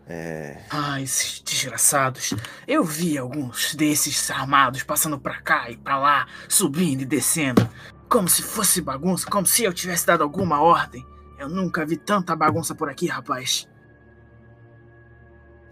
É, 0.07 0.57
Ah, 0.69 1.01
esses 1.01 1.41
desgraçados. 1.41 2.31
Eu 2.67 2.83
vi 2.83 3.17
alguns 3.17 3.73
desses 3.73 4.29
armados 4.29 4.83
passando 4.83 5.19
pra 5.19 5.41
cá 5.41 5.67
e 5.71 5.77
pra 5.77 5.97
lá, 5.97 6.27
subindo 6.47 7.01
e 7.01 7.05
descendo. 7.05 7.67
Como 8.07 8.29
se 8.29 8.43
fosse 8.43 8.81
bagunça, 8.83 9.25
como 9.25 9.47
se 9.47 9.63
eu 9.63 9.73
tivesse 9.73 10.05
dado 10.05 10.21
alguma 10.21 10.61
ordem. 10.61 11.03
Eu 11.39 11.49
nunca 11.49 11.83
vi 11.87 11.97
tanta 11.97 12.35
bagunça 12.35 12.75
por 12.75 12.87
aqui, 12.87 13.07
rapaz. 13.07 13.67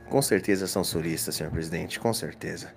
Com 0.09 0.21
certeza 0.21 0.67
são 0.67 0.83
sulistas, 0.83 1.35
senhor 1.35 1.51
presidente, 1.51 1.99
com 1.99 2.13
certeza. 2.13 2.73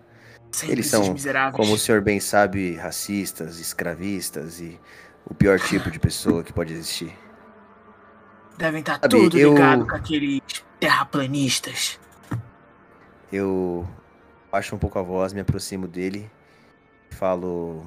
Sempre 0.53 0.75
Eles 0.75 0.87
são, 0.87 1.13
miseráveis. 1.13 1.57
Como 1.57 1.75
o 1.75 1.79
senhor 1.79 2.01
bem 2.03 2.21
sabe, 2.21 2.75
racistas, 2.77 3.59
escravistas 3.59 4.61
e 4.61 4.79
o 5.25 5.35
pior 5.35 5.59
tipo 5.59 5.91
de 5.91 5.99
pessoa 5.99 6.45
que 6.45 6.53
pode 6.53 6.73
existir. 6.75 7.13
Devem 8.59 8.81
estar 8.81 8.95
Sabe, 9.01 9.09
tudo 9.09 9.39
eu- 9.39 9.55
ligado 9.55 9.87
com 9.87 9.95
aqueles 9.97 10.41
terraplanistas. 10.79 11.99
Eu 13.33 13.89
baixo 14.51 14.77
um 14.77 14.79
pouco 14.79 14.99
a 14.99 15.03
voz, 15.03 15.33
me 15.33 15.41
aproximo 15.41 15.89
dele 15.89 16.31
e 17.11 17.15
falo: 17.15 17.87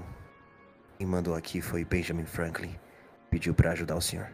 Quem 0.97 1.05
mandou 1.05 1.35
aqui 1.35 1.61
foi 1.61 1.85
Benjamin 1.85 2.25
Franklin. 2.25 2.75
Pediu 3.29 3.53
pra 3.53 3.71
ajudar 3.71 3.95
o 3.95 4.01
senhor. 4.01 4.27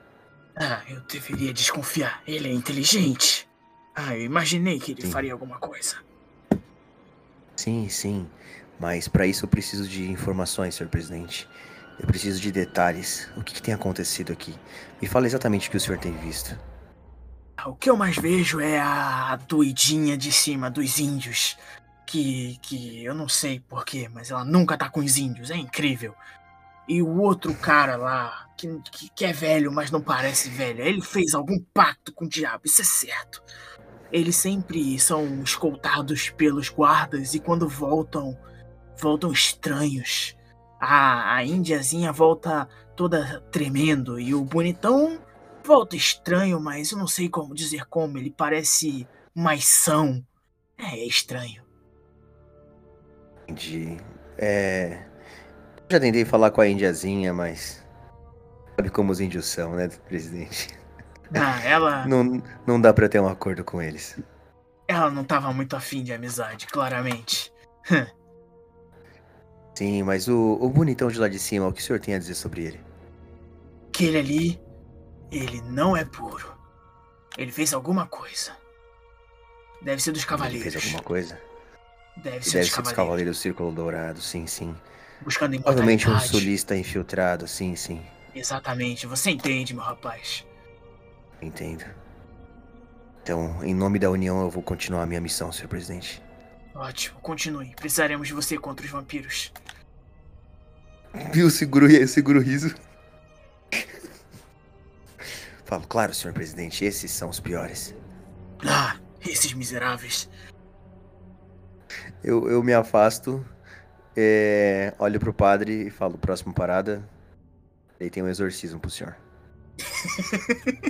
Ah, 0.56 0.82
eu 0.88 1.02
deveria 1.02 1.54
desconfiar. 1.54 2.22
Ele 2.26 2.48
é 2.48 2.54
inteligente. 2.54 3.50
Ah, 3.96 4.16
eu 4.18 4.24
imaginei 4.26 4.80
que 4.82 4.92
ele 4.92 5.02
Sim. 5.02 5.08
faria 5.08 5.32
alguma 5.34 5.58
coisa. 5.60 5.96
Sim, 7.56 7.88
sim. 7.90 8.30
Mas 8.80 9.08
pra 9.08 9.26
isso 9.28 9.46
eu 9.46 9.50
preciso 9.50 9.88
de 9.88 10.10
informações, 10.10 10.76
senhor 10.76 10.90
presidente. 10.90 11.48
Eu 12.00 12.08
preciso 12.08 12.42
de 12.42 12.52
detalhes. 12.52 13.30
O 13.38 13.44
que, 13.44 13.54
que 13.56 13.62
tem 13.62 13.74
acontecido 13.74 14.32
aqui? 14.34 14.60
Me 15.02 15.08
fala 15.08 15.28
exatamente 15.28 15.68
o 15.68 15.72
que 15.72 15.78
o 15.78 15.80
senhor 15.80 16.00
tem 16.00 16.18
visto. 16.18 16.58
Ah, 17.58 17.70
O 17.70 17.76
que 17.76 17.90
eu 17.90 17.98
mais 17.98 18.18
vejo 18.18 18.60
é 18.60 18.80
a 18.80 19.36
doidinha 19.36 20.18
de 20.18 20.32
cima 20.32 20.70
dos 20.70 21.00
índios. 21.00 21.58
Que, 22.06 22.58
que 22.62 23.04
eu 23.06 23.14
não 23.16 23.30
sei 23.30 23.60
porquê, 23.62 24.10
mas 24.10 24.32
ela 24.32 24.44
nunca 24.44 24.78
tá 24.78 24.90
com 24.90 25.00
os 25.00 25.18
índios. 25.18 25.50
É 25.52 25.56
incrível. 25.56 26.16
E 26.88 27.02
o 27.02 27.20
outro 27.22 27.56
cara 27.56 27.96
lá, 27.98 28.48
que, 28.58 28.68
que, 28.92 29.10
que 29.12 29.26
é 29.26 29.34
velho, 29.34 29.72
mas 29.72 29.92
não 29.92 30.02
parece 30.04 30.50
velho, 30.50 30.84
ele 30.84 31.02
fez 31.02 31.34
algum 31.36 31.60
pacto 31.74 32.14
com 32.14 32.26
o 32.26 32.30
diabo, 32.30 32.64
isso 32.66 32.82
é 32.82 32.86
certo. 32.86 33.42
Eles 34.12 34.36
sempre 34.36 35.00
são 35.00 35.42
escoltados 35.42 36.30
pelos 36.30 36.70
guardas 36.70 37.34
e 37.34 37.40
quando 37.40 37.68
voltam, 37.68 38.38
voltam 39.00 39.32
estranhos. 39.32 40.36
A, 40.80 41.36
a 41.36 41.46
índiazinha 41.46 42.12
volta 42.12 42.68
toda 42.96 43.40
tremendo 43.52 44.20
e 44.20 44.34
o 44.34 44.44
bonitão 44.44 45.20
volta 45.64 45.96
estranho, 45.96 46.60
mas 46.60 46.92
eu 46.92 46.98
não 46.98 47.08
sei 47.08 47.30
como 47.30 47.56
dizer 47.56 47.86
como. 47.86 48.18
Ele 48.18 48.32
parece 48.32 49.08
mais 49.34 49.66
são. 49.66 50.26
É, 50.78 51.00
é 51.00 51.06
estranho. 51.06 51.64
Entendi. 53.48 53.98
É. 54.38 55.06
Já 55.90 56.00
tentei 56.00 56.26
falar 56.26 56.52
com 56.52 56.62
a 56.62 56.68
indiazinha, 56.68 57.34
mas. 57.34 57.86
Sabe 58.76 58.90
como 58.90 59.12
os 59.12 59.20
índios 59.20 59.46
são, 59.46 59.76
né, 59.76 59.88
presidente? 60.08 60.81
Ah, 61.36 61.60
ela, 61.64 62.06
Não, 62.08 62.42
não 62.66 62.80
dá 62.82 62.94
pra 62.94 63.08
ter 63.10 63.20
um 63.20 63.28
acordo 63.28 63.64
com 63.64 63.82
eles. 63.82 64.20
ela 64.88 65.10
não 65.10 65.24
tava 65.24 65.52
muito 65.54 65.76
afim 65.76 66.04
de 66.04 66.14
amizade, 66.14 66.68
claramente. 66.68 67.52
Sim, 69.76 70.04
mas 70.04 70.28
o, 70.28 70.58
o 70.62 70.70
bonitão 70.70 71.08
de 71.10 71.18
lá 71.20 71.28
de 71.28 71.40
cima, 71.40 71.68
o 71.68 71.74
que 71.74 71.82
o 71.82 71.84
senhor 71.84 72.00
tem 72.00 72.14
a 72.14 72.20
dizer 72.20 72.36
sobre 72.36 72.64
ele? 72.64 72.80
Aquele 73.90 74.18
ali, 74.18 74.62
ele 75.32 75.62
não 75.62 75.96
é 75.96 76.04
puro. 76.04 76.54
Ele 77.38 77.52
fez 77.52 77.74
alguma 77.74 78.06
coisa. 78.08 78.56
Deve 79.82 80.02
ser 80.02 80.12
dos 80.12 80.22
Ele 80.22 80.30
cavaleiros. 80.30 80.62
fez 80.62 80.76
alguma 80.76 81.02
coisa? 81.02 81.40
Deve 82.18 82.38
Ele 82.38 82.44
ser 82.44 82.52
deve 82.54 82.66
dos 82.66 82.76
ser 82.76 82.82
dos 82.82 82.92
cavaleiros. 82.92 82.96
Cavaleiros 82.96 83.38
do 83.38 83.42
Círculo 83.42 83.72
Dourado, 83.72 84.22
sim, 84.22 84.46
sim. 84.48 84.76
Buscando 85.22 85.60
Provavelmente 85.62 86.10
um 86.10 86.20
sulista 86.20 86.76
infiltrado, 86.76 87.48
sim, 87.48 87.76
sim. 87.76 88.02
Exatamente, 88.34 89.06
você 89.08 89.32
entende, 89.32 89.74
meu 89.74 89.84
rapaz. 89.84 90.46
Entendo. 91.42 91.86
Então, 93.24 93.64
em 93.64 93.74
nome 93.74 94.00
da 94.00 94.10
União, 94.10 94.42
eu 94.42 94.50
vou 94.50 94.64
continuar 94.64 95.04
a 95.04 95.06
minha 95.06 95.22
missão, 95.22 95.52
senhor 95.52 95.68
presidente. 95.68 96.22
Ótimo, 96.74 97.20
continue. 97.22 97.74
Precisaremos 97.76 98.28
de 98.28 98.34
você 98.34 98.58
contra 98.58 98.86
os 98.86 98.92
vampiros. 98.92 99.52
Viu? 101.34 101.50
Seguro, 101.50 101.88
seguro 102.08 102.40
o 102.40 102.42
riso. 102.42 102.74
Falo, 105.66 105.88
claro, 105.88 106.14
senhor 106.14 106.34
presidente, 106.34 106.84
esses 106.84 107.12
são 107.12 107.30
os 107.30 107.40
piores. 107.40 107.96
Ah, 108.66 108.98
esses 109.26 109.54
miseráveis. 109.54 110.30
Eu, 112.24 112.50
eu 112.50 112.62
me 112.62 112.74
afasto, 112.74 113.46
é, 114.16 114.94
olho 115.00 115.20
pro 115.20 115.34
padre 115.34 115.88
e 115.88 115.90
falo, 115.90 116.18
próxima 116.18 116.54
parada. 116.54 117.08
Aí 118.00 118.10
tem 118.10 118.22
um 118.22 118.28
exorcismo 118.28 118.80
pro 118.80 118.90
senhor. 118.90 119.16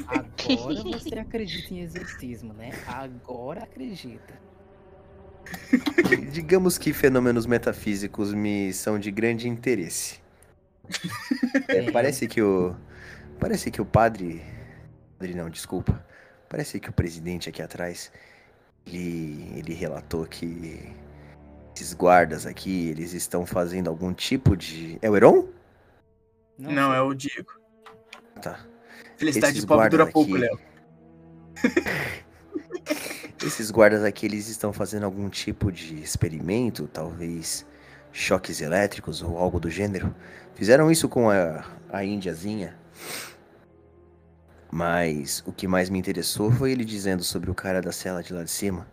Agora 0.07 0.83
você 0.99 1.19
acredita 1.19 1.73
em 1.73 1.79
exorcismo, 1.81 2.53
né? 2.53 2.71
Agora 2.87 3.63
acredita. 3.63 4.39
Digamos 6.31 6.77
que 6.77 6.93
fenômenos 6.93 7.45
metafísicos 7.45 8.33
me 8.33 8.73
são 8.73 8.99
de 8.99 9.11
grande 9.11 9.47
interesse. 9.47 10.19
É, 11.67 11.91
parece 11.91 12.27
que 12.27 12.41
o. 12.41 12.75
Parece 13.39 13.71
que 13.71 13.81
o 13.81 13.85
padre. 13.85 14.41
Padre 15.17 15.35
não, 15.35 15.49
desculpa. 15.49 16.05
Parece 16.47 16.79
que 16.79 16.89
o 16.89 16.93
presidente 16.93 17.49
aqui 17.49 17.61
atrás, 17.61 18.11
ele, 18.85 19.51
ele 19.55 19.73
relatou 19.73 20.25
que 20.25 20.93
esses 21.75 21.93
guardas 21.93 22.45
aqui, 22.45 22.89
eles 22.89 23.13
estão 23.13 23.45
fazendo 23.45 23.89
algum 23.89 24.13
tipo 24.13 24.55
de... 24.55 24.99
É 25.01 25.09
o 25.09 25.15
Heron? 25.15 25.47
Não, 26.57 26.71
Não 26.71 26.93
é 26.93 27.01
o 27.01 27.13
Diego. 27.13 27.51
Tá. 28.41 28.59
Felicidade 29.21 29.51
Esses 29.51 29.61
de 29.61 29.67
pobre 29.67 29.87
dura 29.87 30.07
pouco, 30.07 30.35
Léo. 30.35 30.59
Esses 33.45 33.69
guardas 33.69 34.03
aqui, 34.03 34.25
eles 34.25 34.47
estão 34.47 34.73
fazendo 34.73 35.03
algum 35.03 35.29
tipo 35.29 35.71
de 35.71 36.01
experimento, 36.01 36.87
talvez 36.87 37.63
choques 38.11 38.61
elétricos 38.61 39.21
ou 39.21 39.37
algo 39.37 39.59
do 39.59 39.69
gênero. 39.69 40.15
Fizeram 40.55 40.89
isso 40.89 41.07
com 41.07 41.29
a, 41.29 41.63
a 41.91 42.03
índiazinha. 42.03 42.75
Mas 44.71 45.43
o 45.45 45.53
que 45.53 45.67
mais 45.67 45.87
me 45.87 45.99
interessou 45.99 46.51
foi 46.51 46.71
ele 46.71 46.83
dizendo 46.83 47.23
sobre 47.23 47.51
o 47.51 47.53
cara 47.53 47.79
da 47.79 47.91
cela 47.91 48.23
de 48.23 48.33
lá 48.33 48.43
de 48.43 48.49
cima. 48.49 48.87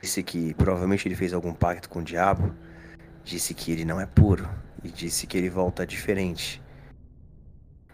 Disse 0.00 0.22
que 0.22 0.54
provavelmente 0.54 1.08
ele 1.08 1.16
fez 1.16 1.32
algum 1.32 1.52
pacto 1.52 1.88
com 1.88 1.98
o 1.98 2.04
diabo. 2.04 2.54
Disse 3.24 3.52
que 3.52 3.72
ele 3.72 3.84
não 3.84 4.00
é 4.00 4.06
puro. 4.06 4.48
E 4.84 4.88
disse 4.88 5.26
que 5.26 5.36
ele 5.36 5.50
volta 5.50 5.84
diferente. 5.84 6.62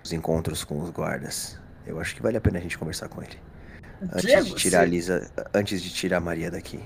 Os 0.05 0.13
encontros 0.13 0.65
com 0.65 0.81
os 0.81 0.91
guardas. 0.91 1.59
Eu 1.87 2.01
acho 2.01 2.15
que 2.15 2.23
vale 2.23 2.37
a 2.37 2.41
pena 2.41 2.59
a 2.59 2.63
gente 2.63 2.79
conversar 2.79 3.09
com 3.09 3.23
ele. 3.23 3.39
Antes 4.03 4.23
Diego, 4.23 4.45
de 4.45 4.55
tirar 4.55 4.79
você... 4.79 4.85
a 4.85 4.89
Lisa. 4.89 5.31
Antes 5.55 5.83
de 5.83 5.91
tirar 5.91 6.17
a 6.19 6.21
Maria 6.21 6.51
daqui. 6.51 6.81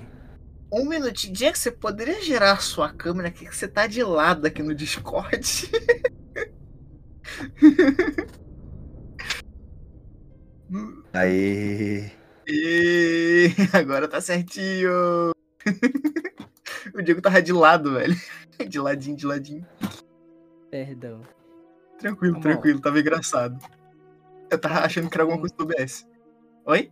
Um 0.71 0.85
minutinho. 0.85 1.33
Diego, 1.33 1.57
você 1.57 1.71
poderia 1.71 2.21
gerar 2.21 2.53
a 2.53 2.57
sua 2.57 2.91
câmera 2.91 3.29
aqui 3.29 3.45
que 3.45 3.55
você 3.55 3.67
tá 3.67 3.87
de 3.87 4.03
lado 4.03 4.45
aqui 4.45 4.61
no 4.61 4.75
Discord? 4.75 5.41
Aí. 11.13 12.11
E... 12.47 13.49
Agora 13.71 14.07
tá 14.07 14.19
certinho. 14.19 15.31
o 16.93 17.01
Diego 17.01 17.21
tava 17.21 17.41
de 17.41 17.53
lado, 17.53 17.93
velho. 17.93 18.15
De 18.67 18.79
ladinho, 18.79 19.17
de 19.17 19.25
ladinho. 19.25 19.65
Perdão. 20.69 21.21
Tranquilo, 21.99 22.39
tranquilo, 22.39 22.81
tava 22.81 22.99
engraçado. 22.99 23.57
Eu 24.49 24.59
tava 24.59 24.79
achando 24.79 25.09
que 25.09 25.15
era 25.15 25.23
alguma 25.23 25.39
coisa 25.39 25.55
do 25.55 25.65
BS. 25.65 26.07
Oi? 26.65 26.91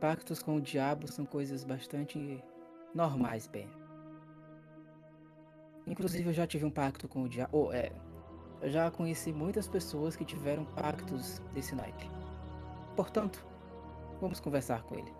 Pactos 0.00 0.42
com 0.42 0.56
o 0.56 0.60
diabo 0.60 1.10
são 1.10 1.24
coisas 1.24 1.64
bastante 1.64 2.42
normais, 2.94 3.46
Ben. 3.46 3.68
Inclusive 5.86 6.28
eu 6.28 6.32
já 6.32 6.46
tive 6.46 6.64
um 6.64 6.70
pacto 6.70 7.08
com 7.08 7.22
o 7.22 7.28
diabo. 7.28 7.50
Oh, 7.52 7.72
é. 7.72 7.92
Eu 8.60 8.70
já 8.70 8.90
conheci 8.90 9.32
muitas 9.32 9.66
pessoas 9.66 10.16
que 10.16 10.24
tiveram 10.24 10.64
pactos 10.64 11.40
desse 11.54 11.74
naipe. 11.74 12.10
Portanto, 12.94 13.44
vamos 14.20 14.38
conversar 14.40 14.82
com 14.82 14.96
ele. 14.96 15.12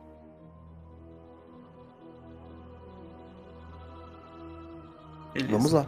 Beleza. 5.33 5.53
Vamos 5.53 5.73
lá. 5.73 5.87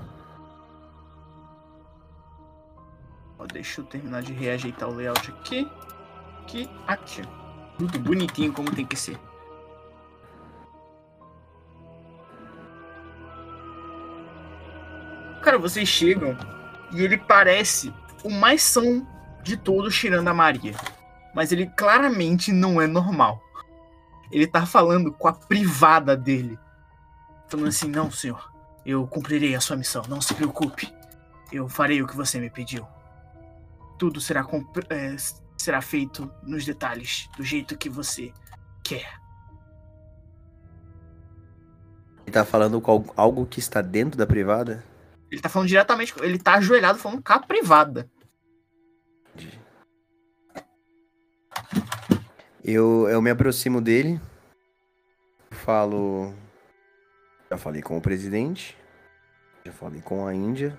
Deixa 3.47 3.81
eu 3.81 3.85
terminar 3.85 4.23
de 4.23 4.33
reajeitar 4.33 4.89
o 4.89 4.95
layout 4.95 5.31
aqui. 5.31 5.71
Aqui, 6.43 6.71
aqui. 6.87 7.23
Tudo 7.79 7.99
bonitinho 7.99 8.53
como 8.53 8.71
tem 8.71 8.87
que 8.87 8.97
ser. 8.97 9.19
Cara, 15.43 15.59
vocês 15.59 15.89
chegam 15.89 16.37
e 16.93 17.03
ele 17.03 17.19
parece 17.19 17.93
o 18.23 18.31
mais 18.31 18.63
são 18.63 19.07
de 19.43 19.57
todos 19.57 19.99
tirando 19.99 20.29
a 20.29 20.35
Maria. 20.35 20.75
Mas 21.35 21.51
ele 21.51 21.67
claramente 21.67 22.53
não 22.53 22.81
é 22.81 22.87
normal. 22.87 23.43
Ele 24.31 24.47
tá 24.47 24.65
falando 24.65 25.13
com 25.13 25.29
a 25.29 25.33
privada 25.33 26.17
dele. 26.17 26.59
Falando 27.49 27.69
assim, 27.69 27.89
não, 27.89 28.11
senhor. 28.11 28.53
Eu 28.85 29.07
cumprirei 29.07 29.55
a 29.55 29.61
sua 29.61 29.77
missão, 29.77 30.03
não 30.09 30.21
se 30.21 30.35
preocupe. 30.35 30.93
Eu 31.51 31.69
farei 31.69 32.03
o 32.03 32.07
que 32.07 32.17
você 32.17 32.39
me 32.39 32.51
pediu. 32.51 32.87
Tudo 34.03 34.21
será, 34.21 34.45
é, 34.91 35.15
será 35.57 35.81
feito 35.81 36.29
nos 36.43 36.65
detalhes, 36.65 37.29
do 37.37 37.45
jeito 37.45 37.79
que 37.79 37.89
você 37.89 38.33
quer. 38.83 39.09
Ele 42.27 42.33
tá 42.33 42.45
falando 42.45 42.81
com 42.81 43.05
algo 43.17 43.47
que 43.47 43.61
está 43.61 43.81
dentro 43.81 44.19
da 44.19 44.27
privada? 44.27 44.85
Ele 45.31 45.41
tá 45.41 45.49
falando 45.49 45.69
diretamente. 45.69 46.13
Ele 46.21 46.37
tá 46.37 46.55
ajoelhado 46.55 46.99
falando 46.99 47.23
com 47.23 47.33
a 47.33 47.39
privada. 47.39 48.11
Eu, 52.65 53.09
eu 53.09 53.23
me 53.23 53.31
aproximo 53.31 53.81
dele. 53.81 54.21
Falo. 55.49 56.35
Já 57.49 57.57
falei 57.57 57.83
com 57.83 57.97
o 57.97 58.03
presidente. 58.03 58.77
Já 59.65 59.71
falei 59.71 60.03
com 60.03 60.27
a 60.27 60.35
Índia. 60.35 60.77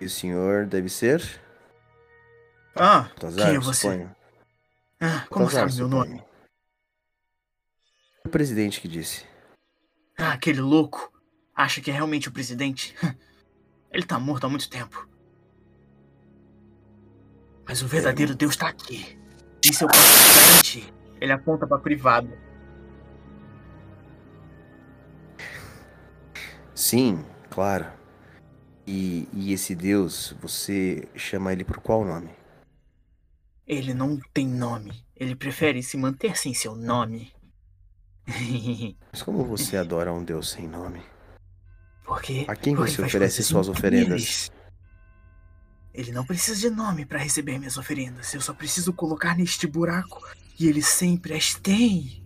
E 0.00 0.04
o 0.04 0.08
senhor 0.08 0.66
deve 0.66 0.88
ser? 0.88 1.49
Ah, 2.74 3.10
Tazar, 3.18 3.46
quem 3.46 3.56
é 3.56 3.58
você? 3.58 3.88
Suponho. 3.88 4.16
Ah, 5.00 5.26
como 5.28 5.46
Tazar, 5.46 5.70
sabe 5.70 5.76
meu 5.76 5.88
nome? 5.88 6.22
O 8.24 8.28
presidente 8.28 8.80
que 8.80 8.88
disse. 8.88 9.24
Ah, 10.16 10.32
aquele 10.32 10.60
louco 10.60 11.12
acha 11.54 11.80
que 11.80 11.90
é 11.90 11.94
realmente 11.94 12.28
o 12.28 12.32
presidente? 12.32 12.94
Ele 13.92 14.04
tá 14.04 14.18
morto 14.18 14.44
há 14.46 14.48
muito 14.48 14.68
tempo. 14.70 15.08
Mas 17.66 17.82
o 17.82 17.88
verdadeiro 17.88 18.34
Deus 18.34 18.56
tá 18.56 18.68
aqui. 18.68 19.18
Isso 19.64 19.84
eu 19.84 19.88
posso 19.88 20.50
garantir. 20.50 20.94
Ele 21.20 21.32
aponta 21.32 21.66
pra 21.66 21.78
privado. 21.78 22.30
Sim, 26.74 27.24
claro. 27.50 27.86
E, 28.86 29.28
e 29.32 29.52
esse 29.52 29.74
Deus, 29.74 30.34
você 30.40 31.08
chama 31.14 31.52
ele 31.52 31.62
por 31.62 31.78
qual 31.78 32.04
nome? 32.04 32.30
Ele 33.70 33.94
não 33.94 34.18
tem 34.34 34.48
nome. 34.48 34.90
Ele 35.14 35.36
prefere 35.36 35.80
se 35.80 35.96
manter 35.96 36.36
sem 36.36 36.52
seu 36.52 36.74
nome. 36.74 37.32
Mas 39.12 39.22
como 39.22 39.44
você 39.44 39.76
adora 39.76 40.12
um 40.12 40.24
Deus 40.24 40.50
sem 40.50 40.66
nome? 40.66 41.00
Porque. 42.04 42.46
A 42.48 42.56
quem 42.56 42.74
você 42.74 43.00
oferece 43.00 43.44
suas 43.44 43.68
oferendas? 43.68 44.50
Ele 45.94 46.10
não 46.10 46.26
precisa 46.26 46.58
de 46.58 46.68
nome 46.68 47.06
para 47.06 47.20
receber 47.20 47.60
minhas 47.60 47.76
oferendas. 47.76 48.34
Eu 48.34 48.40
só 48.40 48.52
preciso 48.52 48.92
colocar 48.92 49.36
neste 49.36 49.68
buraco 49.68 50.20
e 50.58 50.66
ele 50.66 50.82
sempre 50.82 51.34
as 51.34 51.54
tem. 51.54 52.24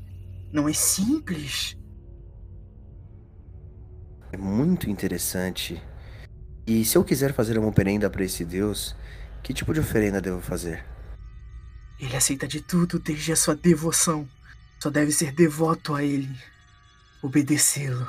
Não 0.51 0.67
é 0.67 0.73
simples. 0.73 1.77
É 4.33 4.39
muito 4.39 4.89
interessante. 4.89 5.83
E 6.67 6.87
se 6.87 6.97
eu 6.97 7.05
quiser 7.05 7.35
fazer 7.35 7.59
uma 7.59 7.69
oferenda 7.69 8.09
para 8.09 8.25
esse 8.25 8.47
Deus, 8.47 8.97
que 9.43 9.53
tipo 9.53 9.75
de 9.75 9.81
oferenda 9.81 10.23
devo 10.23 10.41
fazer? 10.41 10.94
Ele 11.99 12.17
aceita 12.17 12.47
de 12.47 12.61
tudo 12.61 12.99
desde 12.99 13.33
a 13.33 13.37
sua 13.37 13.55
devoção. 13.55 14.29
Só 14.81 14.91
deve 14.91 15.13
ser 15.13 15.33
devoto 15.33 15.95
a 15.95 16.03
ele. 16.03 16.37
Obedecê-lo. 17.23 18.07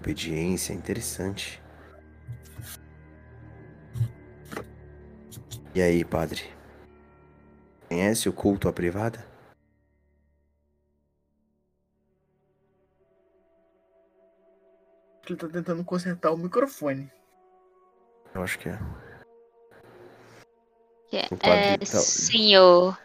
Obediência, 0.00 0.72
interessante. 0.72 1.62
E 5.74 5.80
aí, 5.80 6.04
padre? 6.04 6.42
Conhece 7.88 8.28
o 8.28 8.32
culto 8.32 8.68
à 8.68 8.72
privada? 8.72 9.26
Ele 15.26 15.36
tá 15.36 15.48
tentando 15.48 15.84
consertar 15.84 16.32
o 16.32 16.36
microfone. 16.36 17.10
Eu 18.34 18.42
acho 18.42 18.58
que 18.58 18.68
é. 18.68 18.78
É, 21.12 21.76
tá... 21.78 21.98
senhor. 21.98 22.98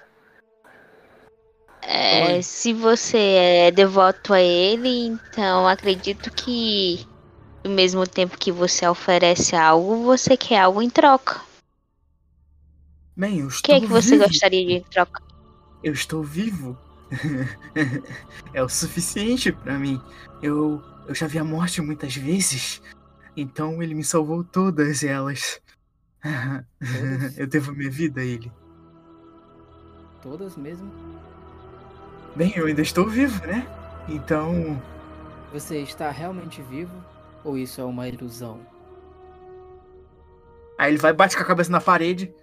É, 1.81 2.41
se 2.41 2.73
você 2.73 3.17
é 3.17 3.71
devoto 3.71 4.33
a 4.33 4.41
ele, 4.41 5.07
então 5.07 5.67
acredito 5.67 6.31
que 6.31 7.05
ao 7.63 7.71
mesmo 7.71 8.07
tempo 8.07 8.37
que 8.37 8.51
você 8.51 8.87
oferece 8.87 9.55
algo, 9.55 10.03
você 10.03 10.37
quer 10.37 10.61
algo 10.61 10.81
em 10.81 10.89
troca. 10.89 11.41
Bem, 13.15 13.39
eu 13.39 13.47
estou 13.47 13.59
O 13.59 13.63
que 13.63 13.85
é 13.85 13.87
que 13.87 13.91
você 13.91 14.11
vivo. 14.11 14.27
gostaria 14.27 14.65
de 14.65 14.73
em 14.73 14.83
troca? 14.83 15.21
Eu 15.83 15.93
estou 15.93 16.23
vivo. 16.23 16.77
é 18.53 18.63
o 18.63 18.69
suficiente 18.69 19.51
para 19.51 19.77
mim. 19.77 20.01
Eu, 20.41 20.81
eu 21.07 21.13
já 21.13 21.27
vi 21.27 21.37
a 21.37 21.43
morte 21.43 21.81
muitas 21.81 22.15
vezes. 22.15 22.81
Então 23.35 23.81
ele 23.81 23.93
me 23.93 24.03
salvou 24.03 24.43
todas 24.43 25.03
elas. 25.03 25.59
eu 27.37 27.47
devo 27.47 27.73
minha 27.73 27.89
vida 27.89 28.21
a 28.21 28.23
ele. 28.23 28.51
Todas 30.21 30.55
mesmo? 30.55 30.91
Bem, 32.35 32.53
eu 32.55 32.67
ainda 32.67 32.81
estou 32.81 33.07
vivo, 33.07 33.45
né? 33.45 33.67
Então. 34.07 34.81
Você 35.51 35.79
está 35.79 36.09
realmente 36.11 36.61
vivo? 36.61 36.93
Ou 37.43 37.57
isso 37.57 37.81
é 37.81 37.83
uma 37.83 38.07
ilusão? 38.07 38.59
Aí 40.77 40.91
ele 40.91 40.97
vai 40.97 41.13
bate 41.13 41.35
com 41.35 41.43
a 41.43 41.45
cabeça 41.45 41.71
na 41.71 41.81
parede. 41.81 42.33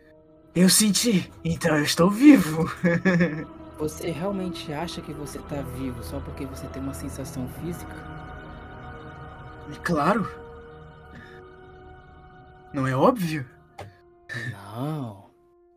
Eu 0.54 0.68
senti, 0.68 1.30
então 1.44 1.76
eu 1.76 1.84
estou 1.84 2.10
vivo. 2.10 2.68
Você 3.78 4.10
realmente 4.10 4.72
acha 4.72 5.00
que 5.00 5.12
você 5.12 5.38
tá 5.38 5.62
vivo 5.62 6.02
só 6.02 6.18
porque 6.18 6.44
você 6.44 6.66
tem 6.66 6.82
uma 6.82 6.94
sensação 6.94 7.48
física? 7.60 7.94
Claro. 9.84 10.28
Não 12.72 12.88
é 12.88 12.96
óbvio? 12.96 13.46
Não. 14.52 15.28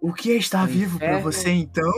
O 0.02 0.14
que 0.14 0.32
é 0.32 0.36
estar 0.36 0.64
O 0.64 0.68
vivo 0.68 0.98
pra 0.98 1.08
inferno- 1.20 1.32
você 1.32 1.50
então? 1.52 1.92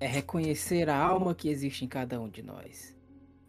É 0.00 0.06
reconhecer 0.06 0.88
a 0.88 0.96
alma 0.96 1.34
que 1.34 1.48
existe 1.48 1.84
em 1.84 1.88
cada 1.88 2.20
um 2.20 2.28
de 2.28 2.42
nós. 2.42 2.96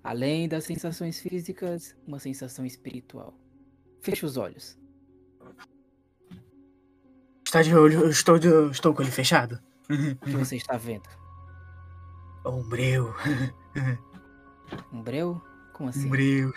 Além 0.04 0.48
das 0.50 0.66
sensações 0.66 1.20
físicas, 1.20 1.96
uma 2.06 2.20
sensação 2.20 2.66
espiritual. 2.66 3.34
Feche 4.02 4.26
os 4.26 4.38
olhos. 4.38 4.78
Está 7.46 7.62
de 7.62 7.76
olho, 7.76 8.02
eu 8.02 8.10
estou, 8.10 8.38
de- 8.40 8.48
eu 8.48 8.70
estou 8.72 8.94
com 8.94 9.02
ele 9.02 9.12
fechado. 9.12 9.60
O 9.90 10.26
que 10.26 10.32
você 10.32 10.56
está 10.58 10.76
vendo? 10.78 11.08
Um 12.46 12.62
breu, 12.68 13.14
Um 14.92 15.02
breu? 15.02 15.42
Como 15.74 15.90
assim? 15.90 16.08
um 16.08 16.10
breu. 16.10 16.52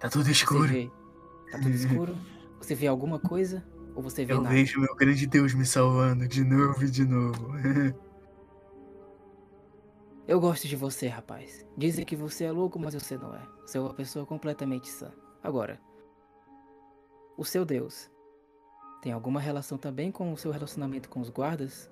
Tá 0.00 0.08
tudo 0.08 0.28
escuro. 0.30 0.68
Tá 1.52 1.58
tudo 1.58 1.70
escuro? 1.70 2.16
Você 2.58 2.74
vê 2.74 2.86
alguma 2.86 3.18
coisa? 3.18 3.62
Ou 3.94 4.02
você 4.02 4.24
vê 4.24 4.32
Eu 4.32 4.40
nada? 4.40 4.54
vejo 4.54 4.80
meu 4.80 4.94
grande 4.96 5.26
Deus 5.26 5.52
me 5.52 5.66
salvando 5.66 6.26
de 6.26 6.42
novo 6.42 6.82
e 6.82 6.90
de 6.90 7.04
novo. 7.04 7.52
Eu 10.26 10.40
gosto 10.40 10.66
de 10.66 10.76
você, 10.76 11.08
rapaz. 11.08 11.66
Dizem 11.76 12.04
que 12.04 12.16
você 12.16 12.44
é 12.44 12.52
louco, 12.52 12.78
mas 12.78 12.94
você 12.94 13.18
não 13.18 13.34
é. 13.34 13.42
Você 13.66 13.76
é 13.76 13.80
uma 13.80 13.92
pessoa 13.92 14.24
completamente 14.24 14.88
sã. 14.88 15.10
Agora, 15.42 15.78
o 17.36 17.44
seu 17.44 17.64
Deus 17.64 18.08
tem 19.02 19.12
alguma 19.12 19.40
relação 19.40 19.76
também 19.76 20.10
com 20.10 20.32
o 20.32 20.36
seu 20.36 20.52
relacionamento 20.52 21.08
com 21.08 21.20
os 21.20 21.28
guardas? 21.28 21.90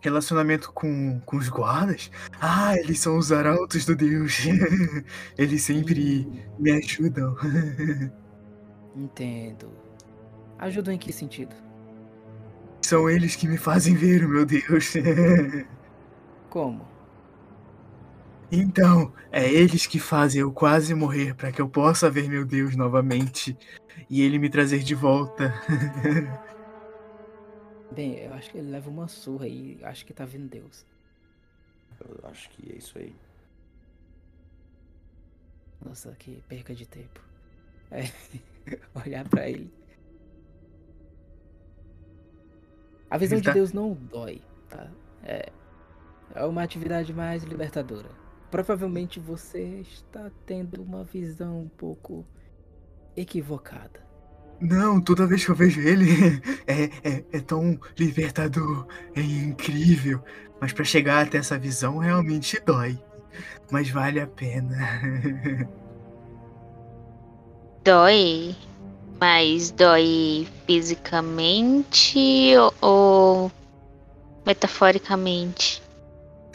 Relacionamento 0.00 0.72
com, 0.72 1.20
com 1.26 1.36
os 1.36 1.48
guardas? 1.48 2.10
Ah, 2.40 2.74
eles 2.78 3.00
são 3.00 3.18
os 3.18 3.32
arautos 3.32 3.84
do 3.84 3.94
Deus. 3.94 4.46
Eles 5.36 5.62
sempre 5.62 6.26
me 6.58 6.70
ajudam. 6.70 7.36
Entendo. 8.94 9.70
Ajuda 10.58 10.92
em 10.92 10.98
que 10.98 11.12
sentido? 11.12 11.54
São 12.84 13.08
eles 13.08 13.36
que 13.36 13.46
me 13.46 13.56
fazem 13.56 13.94
ver 13.94 14.24
o 14.24 14.28
meu 14.28 14.44
Deus. 14.44 14.94
Como? 16.50 16.86
Então, 18.52 19.12
é 19.30 19.48
eles 19.48 19.86
que 19.86 20.00
fazem 20.00 20.40
eu 20.40 20.52
quase 20.52 20.92
morrer 20.92 21.34
para 21.34 21.52
que 21.52 21.62
eu 21.62 21.68
possa 21.68 22.10
ver 22.10 22.28
meu 22.28 22.44
Deus 22.44 22.74
novamente 22.74 23.56
e 24.08 24.22
ele 24.22 24.38
me 24.38 24.50
trazer 24.50 24.80
de 24.80 24.94
volta. 24.94 25.54
Bem, 27.92 28.18
eu 28.18 28.32
acho 28.34 28.50
que 28.50 28.58
ele 28.58 28.70
leva 28.70 28.90
uma 28.90 29.06
surra 29.06 29.46
e 29.46 29.78
acho 29.82 30.04
que 30.04 30.12
tá 30.12 30.24
vindo 30.24 30.48
Deus. 30.48 30.84
Eu 32.00 32.28
acho 32.28 32.50
que 32.50 32.72
é 32.72 32.76
isso 32.76 32.98
aí. 32.98 33.14
Nossa, 35.84 36.14
que 36.18 36.42
perca 36.48 36.74
de 36.74 36.86
tempo. 36.86 37.29
É, 37.90 38.10
olhar 39.04 39.28
pra 39.28 39.48
ele. 39.48 39.70
A 43.10 43.18
visão 43.18 43.36
Ele 43.36 43.42
de 43.42 43.46
tá- 43.48 43.52
Deus 43.52 43.72
não 43.72 43.92
dói, 43.92 44.40
tá? 44.68 44.88
É, 45.24 45.50
é 46.34 46.44
uma 46.44 46.62
atividade 46.62 47.12
mais 47.12 47.42
libertadora. 47.42 48.08
Provavelmente 48.50 49.18
você 49.18 49.80
está 49.80 50.30
tendo 50.46 50.82
uma 50.82 51.04
visão 51.04 51.60
um 51.62 51.68
pouco 51.68 52.24
equivocada. 53.16 54.00
Não, 54.60 55.00
toda 55.00 55.26
vez 55.26 55.44
que 55.44 55.50
eu 55.50 55.54
vejo 55.54 55.80
ele 55.80 56.06
é, 56.66 56.84
é, 57.08 57.24
é 57.32 57.40
tão 57.40 57.78
libertador, 57.98 58.86
é 59.14 59.20
incrível. 59.20 60.22
Mas 60.60 60.72
para 60.72 60.84
chegar 60.84 61.26
até 61.26 61.38
essa 61.38 61.58
visão 61.58 61.98
realmente 61.98 62.60
dói. 62.64 62.98
Mas 63.70 63.88
vale 63.90 64.20
a 64.20 64.26
pena. 64.26 64.76
Dói, 67.84 68.54
mas 69.18 69.70
dói 69.70 70.46
fisicamente 70.66 72.18
ou, 72.58 72.74
ou 72.80 73.52
metaforicamente? 74.46 75.82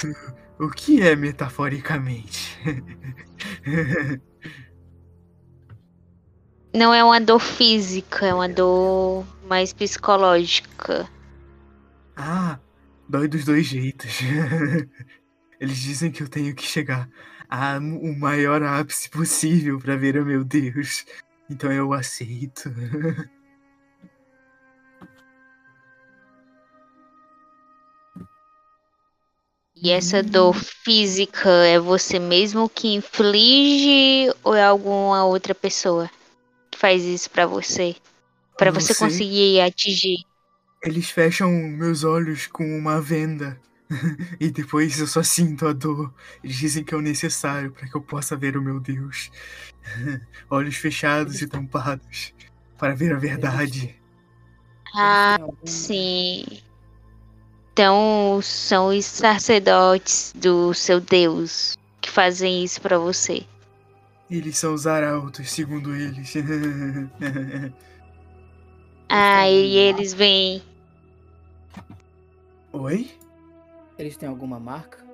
O 0.57 0.69
que 0.69 1.01
é 1.01 1.17
metaforicamente? 1.17 2.57
Não 6.73 6.93
é 6.93 7.03
uma 7.03 7.19
dor 7.19 7.39
física, 7.39 8.25
é 8.25 8.33
uma 8.33 8.47
dor 8.47 9.25
mais 9.49 9.73
psicológica. 9.73 11.09
Ah, 12.15 12.57
dói 13.09 13.27
dos 13.27 13.43
dois 13.43 13.65
jeitos. 13.65 14.19
Eles 15.59 15.77
dizem 15.77 16.09
que 16.09 16.23
eu 16.23 16.29
tenho 16.29 16.55
que 16.55 16.63
chegar 16.63 17.09
a 17.55 17.77
o 17.77 18.15
maior 18.19 18.61
ápice 18.63 19.09
possível 19.09 19.79
para 19.79 19.95
ver 19.97 20.17
o 20.17 20.25
meu 20.25 20.43
Deus. 20.43 21.05
Então 21.49 21.71
eu 21.71 21.93
aceito. 21.93 22.69
E 29.75 29.91
essa 29.91 30.23
dor 30.23 30.55
física 30.55 31.49
é 31.49 31.77
você 31.77 32.17
mesmo 32.17 32.69
que 32.69 32.95
inflige 32.95 34.33
ou 34.41 34.55
é 34.55 34.63
alguma 34.63 35.25
outra 35.25 35.53
pessoa 35.53 36.09
que 36.71 36.79
faz 36.79 37.03
isso 37.03 37.29
pra 37.29 37.45
você? 37.45 37.95
Pra 38.57 38.71
Não 38.71 38.79
você 38.79 38.93
sei. 38.93 39.07
conseguir 39.07 39.59
atingir. 39.59 40.17
Eles 40.81 41.09
fecham 41.09 41.51
meus 41.51 42.03
olhos 42.03 42.47
com 42.47 42.63
uma 42.77 43.01
venda. 43.01 43.59
E 44.39 44.49
depois 44.49 44.99
eu 44.99 45.07
só 45.07 45.23
sinto 45.23 45.67
a 45.67 45.73
dor. 45.73 46.13
Eles 46.43 46.57
dizem 46.57 46.83
que 46.83 46.93
é 46.93 46.97
o 46.97 47.01
necessário 47.01 47.71
para 47.71 47.87
que 47.87 47.95
eu 47.95 48.01
possa 48.01 48.35
ver 48.35 48.57
o 48.57 48.61
meu 48.61 48.79
Deus. 48.79 49.31
Olhos 50.49 50.75
fechados 50.75 51.41
e 51.41 51.47
tampados 51.47 52.33
para 52.77 52.95
ver 52.95 53.13
a 53.13 53.17
verdade. 53.17 53.95
Ah, 54.93 55.37
sim. 55.63 56.45
Então 57.73 58.39
são 58.41 58.87
os 58.87 59.05
sacerdotes 59.05 60.33
do 60.35 60.73
seu 60.73 61.01
Deus 61.01 61.77
que 62.01 62.09
fazem 62.09 62.63
isso 62.63 62.81
pra 62.81 62.97
você. 62.97 63.45
Eles 64.29 64.57
são 64.57 64.73
os 64.73 64.87
arautos, 64.87 65.51
segundo 65.51 65.93
eles. 65.95 66.33
Ah, 69.07 69.47
e 69.47 69.77
eles 69.77 70.15
vêm. 70.15 70.63
Oi? 72.73 73.11
Eles 73.97 74.17
têm 74.17 74.27
alguma 74.27 74.59
marca? 74.59 75.05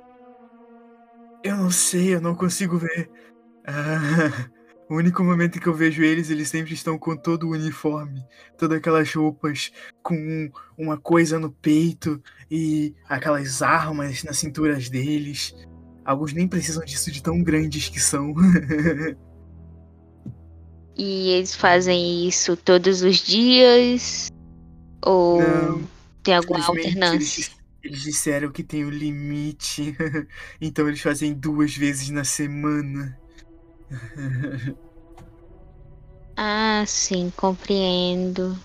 Eu 1.43 1.57
não 1.57 1.71
sei, 1.71 2.15
eu 2.15 2.21
não 2.21 2.36
consigo 2.36 2.77
ver. 2.77 3.09
Ah, 3.65 4.49
o 4.89 4.95
único 4.95 5.23
momento 5.23 5.59
que 5.59 5.67
eu 5.67 5.73
vejo 5.73 6.03
eles, 6.03 6.29
eles 6.29 6.49
sempre 6.49 6.73
estão 6.73 6.97
com 6.97 7.15
todo 7.15 7.47
o 7.47 7.51
uniforme, 7.51 8.23
todas 8.57 8.77
aquelas 8.77 9.13
roupas 9.13 9.71
com 10.03 10.51
uma 10.77 10.97
coisa 10.97 11.39
no 11.39 11.51
peito 11.51 12.21
e 12.49 12.93
aquelas 13.07 13.61
armas 13.61 14.23
nas 14.23 14.38
cinturas 14.38 14.89
deles. 14.89 15.55
Alguns 16.03 16.34
nem 16.34 16.47
precisam 16.47 16.84
disso 16.84 17.11
de 17.11 17.21
tão 17.21 17.41
grandes 17.43 17.89
que 17.89 17.99
são. 17.99 18.34
E 21.03 21.29
eles 21.29 21.55
fazem 21.55 22.27
isso 22.27 22.55
todos 22.55 23.01
os 23.01 23.17
dias? 23.17 24.29
Ou 25.03 25.41
Não, 25.41 25.82
tem 26.21 26.36
alguma 26.36 26.63
alternância? 26.63 27.15
Eles, 27.15 27.61
eles 27.84 28.01
disseram 28.03 28.51
que 28.51 28.63
tem 28.63 28.86
o 28.86 28.89
limite, 28.89 29.95
então 30.61 30.88
eles 30.88 31.01
fazem 31.01 31.34
duas 31.34 31.75
vezes 31.75 32.09
na 32.09 32.23
semana. 32.23 33.19
Ah, 36.36 36.84
sim, 36.86 37.32
compreendo. 37.38 38.57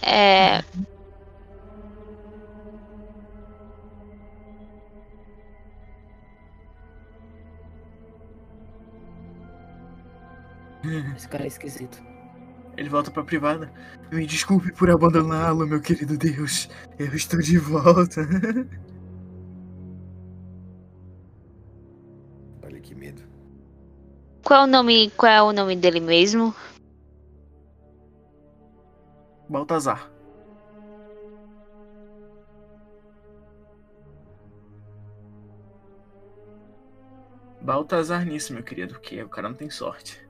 É, 0.00 0.62
Esse 11.16 11.28
cara 11.28 11.44
é 11.44 11.46
esquisito. 11.46 12.02
Ele 12.76 12.88
volta 12.88 13.10
pra 13.10 13.22
privada. 13.22 13.72
Me 14.10 14.26
desculpe 14.26 14.72
por 14.72 14.90
abandoná-lo, 14.90 15.66
meu 15.66 15.80
querido 15.80 16.16
Deus. 16.16 16.68
Eu 16.98 17.14
estou 17.14 17.40
de 17.40 17.58
volta. 17.58 18.22
Olha 22.64 22.80
que 22.80 22.94
medo. 22.94 23.22
qual 24.44 24.62
é 24.62 24.64
o 24.64 24.66
nome, 24.66 25.10
qual 25.10 25.32
é 25.32 25.42
o 25.42 25.52
nome 25.52 25.76
dele 25.76 26.00
mesmo? 26.00 26.54
Baltazar. 29.48 30.10
Baltazar 37.60 38.24
nisso, 38.24 38.52
meu 38.52 38.62
querido, 38.62 38.94
porque 38.94 39.22
o 39.22 39.28
cara 39.28 39.48
não 39.48 39.56
tem 39.56 39.70
sorte. 39.70 40.21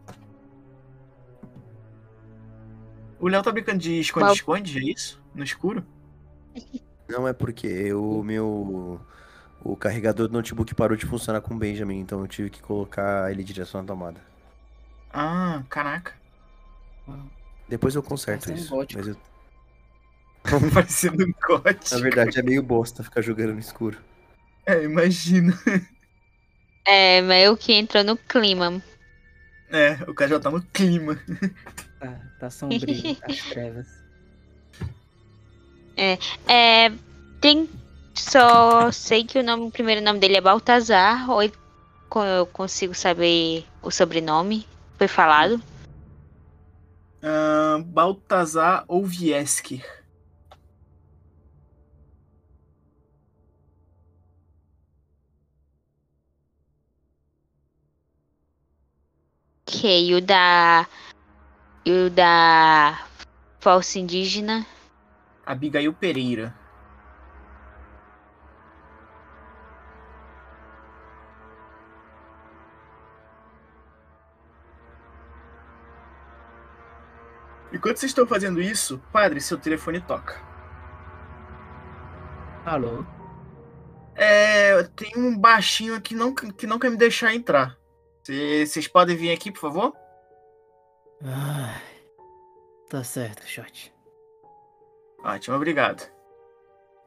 O 3.23 3.29
Léo 3.29 3.41
tá 3.41 3.53
brincando 3.53 3.79
de 3.79 4.01
esconde-esconde, 4.01 4.79
é 4.79 4.83
isso? 4.83 5.23
No 5.33 5.45
escuro? 5.45 5.87
Não, 7.09 7.29
é 7.29 7.33
porque 7.33 7.95
o 7.95 8.21
meu. 8.25 9.01
O 9.65 9.77
carregador 9.77 10.27
do 10.27 10.33
notebook 10.33 10.75
parou 10.75 10.97
de 10.97 11.07
funcionar 11.07 11.41
com 11.41 11.55
o 11.55 11.57
Benjamin, 11.57 12.01
então 12.01 12.19
eu 12.21 12.27
tive 12.27 12.51
que 12.51 12.61
colocar 12.61 13.31
ele 13.31 13.45
direto 13.45 13.77
na 13.79 13.85
tomada. 13.85 14.21
Ah, 15.13 15.63
caraca. 15.69 16.15
Depois 17.69 17.95
eu 17.95 18.03
conserto 18.03 18.47
Parecendo 18.47 18.61
isso. 18.61 18.75
gótico. 18.75 18.99
Mas 19.01 19.09
eu- 19.09 19.17
Parecendo 20.75 21.25
um 21.25 21.33
cote. 21.33 21.95
na 21.95 22.01
verdade 22.01 22.41
é 22.41 22.43
meio 22.43 22.61
bosta 22.61 23.05
ficar 23.05 23.21
jogando 23.23 23.53
no 23.53 23.61
escuro. 23.61 23.99
É, 24.67 24.83
imagina. 24.83 25.57
É, 26.85 27.21
meio 27.21 27.57
que 27.57 27.73
entrou 27.73 28.03
no 28.03 28.17
clima. 28.17 28.83
É, 29.71 29.93
o 30.09 30.13
cara 30.15 30.31
já 30.31 30.41
tá 30.41 30.51
no 30.51 30.61
clima. 30.61 31.17
Tá, 32.03 32.21
tá 32.41 32.51
sombrio, 32.51 33.17
as 33.23 33.39
trevas. 33.45 33.87
É, 36.49 36.91
tem 37.41 37.71
só 38.13 38.91
sei 38.91 39.23
que 39.23 39.39
o 39.39 39.43
nome, 39.45 39.67
o 39.67 39.71
primeiro 39.71 40.01
nome 40.01 40.19
dele 40.19 40.37
é 40.37 40.41
Baltazar, 40.41 41.31
ou 41.31 41.45
eu 41.45 42.47
consigo 42.53 42.93
saber 42.93 43.65
o 43.81 43.91
sobrenome? 43.93 44.67
Foi 44.99 45.07
falado? 45.07 45.63
Ah, 47.23 47.81
Baltazar 47.87 48.85
ou 48.89 49.05
Viesker. 49.07 49.81
Ok, 59.69 60.17
o 60.17 60.21
da. 60.21 60.89
E 61.85 61.91
o 61.93 62.11
da. 62.11 63.07
Falsa 63.61 63.99
indígena. 63.99 64.67
Abigail 65.47 65.93
Pereira. 65.93 66.55
Enquanto 77.73 77.97
vocês 77.99 78.11
estão 78.11 78.27
fazendo 78.27 78.61
isso, 78.61 78.99
padre, 79.13 79.41
seu 79.41 79.57
telefone 79.57 80.01
toca. 80.01 80.37
Alô? 82.67 83.05
É, 84.15 84.83
tem 84.95 85.13
um 85.17 85.37
baixinho 85.37 85.95
aqui 85.95 86.15
não, 86.15 86.35
que 86.35 86.67
não 86.67 86.79
quer 86.79 86.91
me 86.91 86.97
deixar 86.99 87.35
entrar. 87.35 87.77
Cê- 88.23 88.67
Vocês 88.67 88.87
podem 88.87 89.17
vir 89.17 89.33
aqui, 89.33 89.51
por 89.51 89.61
favor? 89.61 89.97
Ah, 91.25 91.81
tá 92.89 93.05
certo, 93.05 93.47
shot. 93.47 93.93
Ótimo, 95.25 95.57
obrigado. 95.57 96.11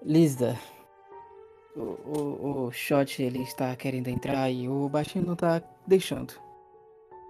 Lisda, 0.01 0.57
o, 1.75 1.81
o, 1.81 2.65
o 2.67 2.71
shot 2.71 3.21
ele 3.21 3.41
está 3.43 3.75
querendo 3.75 4.07
entrar 4.07 4.49
e 4.49 4.69
o 4.69 4.87
baixinho 4.87 5.25
não 5.25 5.35
tá 5.35 5.61
deixando. 5.85 6.33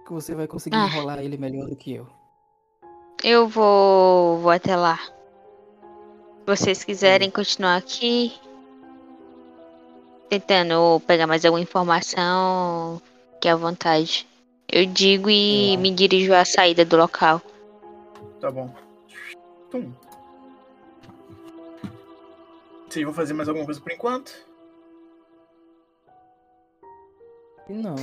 Que 0.06 0.12
você 0.12 0.34
vai 0.34 0.46
conseguir 0.46 0.76
Ah. 0.76 0.86
enrolar 0.86 1.18
ele 1.18 1.36
melhor 1.36 1.66
do 1.68 1.74
que 1.76 1.94
eu. 1.94 2.06
Eu 3.24 3.48
vou. 3.48 4.38
vou 4.38 4.50
até 4.50 4.76
lá. 4.76 4.96
Se 4.98 6.46
vocês 6.46 6.84
quiserem 6.84 7.30
continuar 7.30 7.76
aqui. 7.76 8.32
Tentando 10.28 11.00
pegar 11.06 11.26
mais 11.26 11.44
alguma 11.44 11.60
informação. 11.62 13.00
Que 13.40 13.48
à 13.48 13.56
vontade. 13.56 14.28
Eu 14.68 14.86
digo 14.86 15.30
e 15.30 15.76
me 15.76 15.90
dirijo 15.90 16.34
à 16.34 16.44
saída 16.44 16.84
do 16.84 16.96
local. 16.96 17.40
Tá 18.40 18.50
bom. 18.50 18.74
Tum. 19.70 19.92
Vocês 22.88 23.04
vão 23.04 23.14
fazer 23.14 23.34
mais 23.34 23.48
alguma 23.48 23.64
coisa 23.64 23.80
por 23.80 23.92
enquanto? 23.92 24.32
Não. 27.68 27.96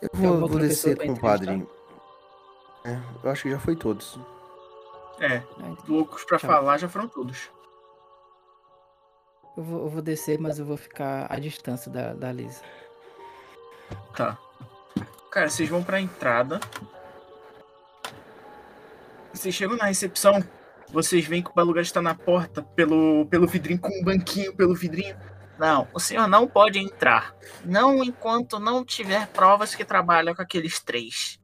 Eu 0.00 0.08
vou, 0.14 0.48
vou 0.48 0.58
descer 0.58 0.96
com 0.96 1.12
o 1.12 1.20
padre. 1.20 1.66
É, 2.84 2.98
eu 3.22 3.30
acho 3.30 3.42
que 3.44 3.50
já 3.50 3.58
foi 3.58 3.76
todos. 3.76 4.18
É, 5.20 5.42
loucos 5.88 6.24
pra 6.24 6.38
Tchau. 6.38 6.50
falar 6.50 6.78
já 6.78 6.88
foram 6.88 7.08
todos. 7.08 7.50
Eu 9.56 9.62
vou, 9.62 9.82
eu 9.82 9.88
vou 9.88 10.02
descer, 10.02 10.38
mas 10.38 10.58
eu 10.58 10.64
vou 10.64 10.76
ficar 10.76 11.26
à 11.30 11.38
distância 11.38 11.90
da, 11.90 12.14
da 12.14 12.32
Lisa. 12.32 12.62
Tá. 14.16 14.38
Cara, 15.32 15.48
vocês 15.48 15.66
vão 15.66 15.82
pra 15.82 15.98
entrada. 15.98 16.60
Vocês 19.32 19.54
chegam 19.54 19.78
na 19.78 19.86
recepção, 19.86 20.44
vocês 20.92 21.24
veem 21.24 21.42
que 21.42 21.48
o 21.48 21.54
Balugar 21.54 21.82
está 21.82 22.02
na 22.02 22.14
porta 22.14 22.60
pelo, 22.62 23.24
pelo 23.30 23.46
vidrinho, 23.46 23.80
com 23.80 23.88
um 23.88 24.04
banquinho 24.04 24.54
pelo 24.54 24.74
vidrinho. 24.74 25.16
Não, 25.58 25.88
o 25.94 25.98
senhor 25.98 26.28
não 26.28 26.46
pode 26.46 26.78
entrar. 26.78 27.34
Não 27.64 28.04
enquanto 28.04 28.60
não 28.60 28.84
tiver 28.84 29.26
provas 29.28 29.74
que 29.74 29.86
trabalha 29.86 30.34
com 30.34 30.42
aqueles 30.42 30.80
três. 30.80 31.40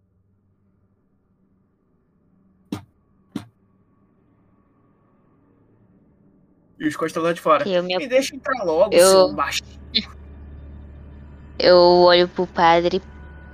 E 6.79 6.87
os 6.87 6.95
costas 6.95 7.23
lá 7.23 7.33
de 7.33 7.41
fora. 7.41 7.67
Eu, 7.67 7.83
me, 7.83 7.97
Me 7.97 8.07
deixa 8.07 8.37
entrar 8.37 8.63
logo, 8.65 8.95
Eu- 8.95 9.09
seu 9.11 9.33
baixo. 9.33 9.63
eu 11.59 11.75
olho 11.79 12.29
pro 12.29 12.47
padre 12.47 13.01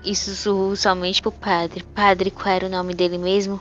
e 0.05 0.15
sussurro 0.15 0.77
somente 0.77 1.23
pro 1.23 1.33
padre. 1.33 1.83
Padre, 1.95 2.31
qual 2.31 2.55
era 2.55 2.67
o 2.67 2.71
nome 2.71 2.95
dele 2.95 3.19
mesmo? 3.19 3.61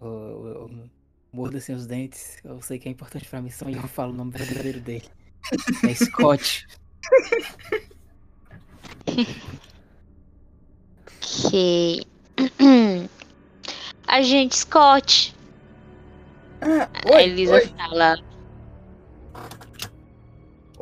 Eu, 0.00 0.08
eu, 0.08 0.54
eu 0.54 0.90
mordo 1.32 1.56
assim 1.56 1.74
os 1.74 1.86
dentes. 1.86 2.38
Eu 2.44 2.60
sei 2.62 2.78
que 2.78 2.88
é 2.88 2.92
importante 2.92 3.28
pra 3.28 3.40
missão 3.40 3.68
e 3.68 3.74
eu 3.74 3.82
falo 3.82 4.12
o 4.12 4.16
nome 4.16 4.30
verdadeiro 4.32 4.80
dele. 4.80 5.08
É 5.88 5.94
Scott. 5.94 6.66
Que. 11.22 12.06
Agente 14.06 14.56
Scott. 14.56 15.34
Ah, 16.60 16.88
a 16.92 17.16
oi, 17.16 17.22
Elisa 17.22 17.54
oi, 17.54 17.66
fala. 17.68 18.16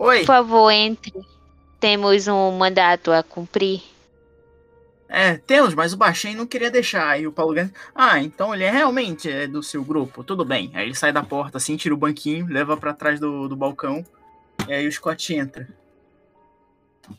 Oi. 0.04 0.18
Por 0.20 0.26
favor, 0.26 0.70
entre. 0.70 1.12
Temos 1.78 2.28
um 2.28 2.50
mandato 2.52 3.10
a 3.10 3.22
cumprir. 3.22 3.82
É, 5.12 5.36
temos, 5.38 5.74
mas 5.74 5.92
o 5.92 5.96
baixinho 5.96 6.38
não 6.38 6.46
queria 6.46 6.70
deixar. 6.70 7.08
Aí 7.08 7.26
o 7.26 7.32
Paulo 7.32 7.52
Gans, 7.52 7.72
ah, 7.92 8.20
então 8.20 8.54
ele 8.54 8.62
é 8.62 8.70
realmente 8.70 9.28
é 9.28 9.48
do 9.48 9.60
seu 9.60 9.82
grupo, 9.82 10.22
tudo 10.22 10.44
bem. 10.44 10.70
Aí 10.72 10.86
ele 10.86 10.94
sai 10.94 11.12
da 11.12 11.22
porta 11.22 11.58
assim, 11.58 11.76
tira 11.76 11.92
o 11.92 11.98
banquinho, 11.98 12.46
leva 12.46 12.76
pra 12.76 12.94
trás 12.94 13.18
do, 13.18 13.48
do 13.48 13.56
balcão, 13.56 14.06
e 14.68 14.72
aí 14.72 14.86
o 14.86 14.92
Scott 14.92 15.34
entra. 15.34 15.68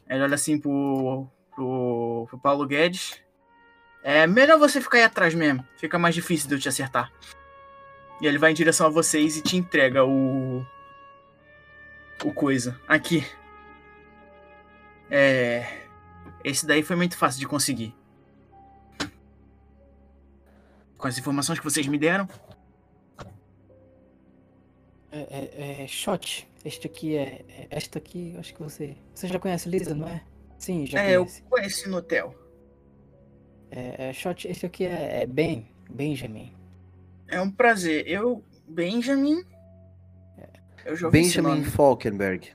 Ele 0.07 0.23
olha 0.23 0.35
assim 0.35 0.57
pro, 0.57 1.27
pro, 1.53 2.27
pro 2.29 2.39
Paulo 2.39 2.65
Guedes. 2.65 3.19
É 4.01 4.25
melhor 4.25 4.57
você 4.57 4.79
ficar 4.79 4.99
aí 4.99 5.03
atrás 5.03 5.33
mesmo, 5.33 5.65
fica 5.77 5.99
mais 5.99 6.15
difícil 6.15 6.47
de 6.47 6.55
eu 6.55 6.59
te 6.59 6.69
acertar. 6.69 7.11
E 8.21 8.27
ele 8.27 8.37
vai 8.37 8.51
em 8.51 8.55
direção 8.55 8.87
a 8.87 8.89
vocês 8.89 9.35
e 9.35 9.41
te 9.41 9.57
entrega 9.57 10.05
o. 10.05 10.65
O 12.23 12.33
coisa. 12.33 12.79
Aqui. 12.87 13.25
É. 15.09 15.65
Esse 16.43 16.65
daí 16.65 16.83
foi 16.83 16.95
muito 16.95 17.17
fácil 17.17 17.39
de 17.39 17.47
conseguir. 17.47 17.95
Com 20.97 21.07
as 21.07 21.17
informações 21.17 21.57
que 21.59 21.65
vocês 21.65 21.87
me 21.87 21.97
deram. 21.97 22.27
É, 25.11 25.19
é, 25.19 25.83
é 25.83 25.87
shot. 25.87 26.47
Este 26.63 26.87
aqui 26.87 27.15
é. 27.17 27.43
é- 27.49 27.67
Esta 27.69 27.97
aqui, 27.97 28.35
acho 28.37 28.53
que 28.53 28.61
você. 28.61 28.95
Você 29.13 29.27
já 29.27 29.39
conhece 29.39 29.67
Lisa, 29.67 29.93
não 29.95 30.07
é? 30.07 30.23
Sim, 30.57 30.85
já 30.85 31.01
É, 31.01 31.15
eu 31.15 31.25
conhece. 31.25 31.41
conheci 31.43 31.89
no 31.89 31.97
hotel. 31.97 32.35
É, 33.71 34.09
é 34.09 34.13
shot, 34.13 34.47
este 34.47 34.65
aqui 34.65 34.85
é, 34.85 35.23
é 35.23 35.25
Ben. 35.25 35.67
Benjamin. 35.89 36.53
É 37.27 37.41
um 37.41 37.51
prazer. 37.51 38.07
Eu, 38.07 38.43
Benjamin. 38.67 39.43
Eu 40.85 40.95
já 40.95 41.07
ouvi 41.07 41.19
esse 41.19 41.27
Benjamin 41.37 41.49
nome. 41.59 41.65
Falkenberg. 41.65 42.49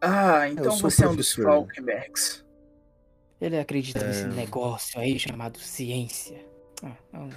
Ah, 0.00 0.48
então 0.48 0.70
sou 0.72 0.90
você 0.90 1.04
é 1.04 1.08
um 1.08 1.14
dos 1.16 1.34
professor. 1.34 1.44
Falkenbergs. 1.66 2.44
Ele 3.40 3.58
acredita 3.58 4.04
nesse 4.06 4.24
É. 4.24 4.28
negócio 4.28 4.98
aí 5.00 5.18
chamado 5.18 5.58
ciência. 5.58 6.44
Ah, 6.82 6.92
é 7.12 7.18
um- 7.18 7.30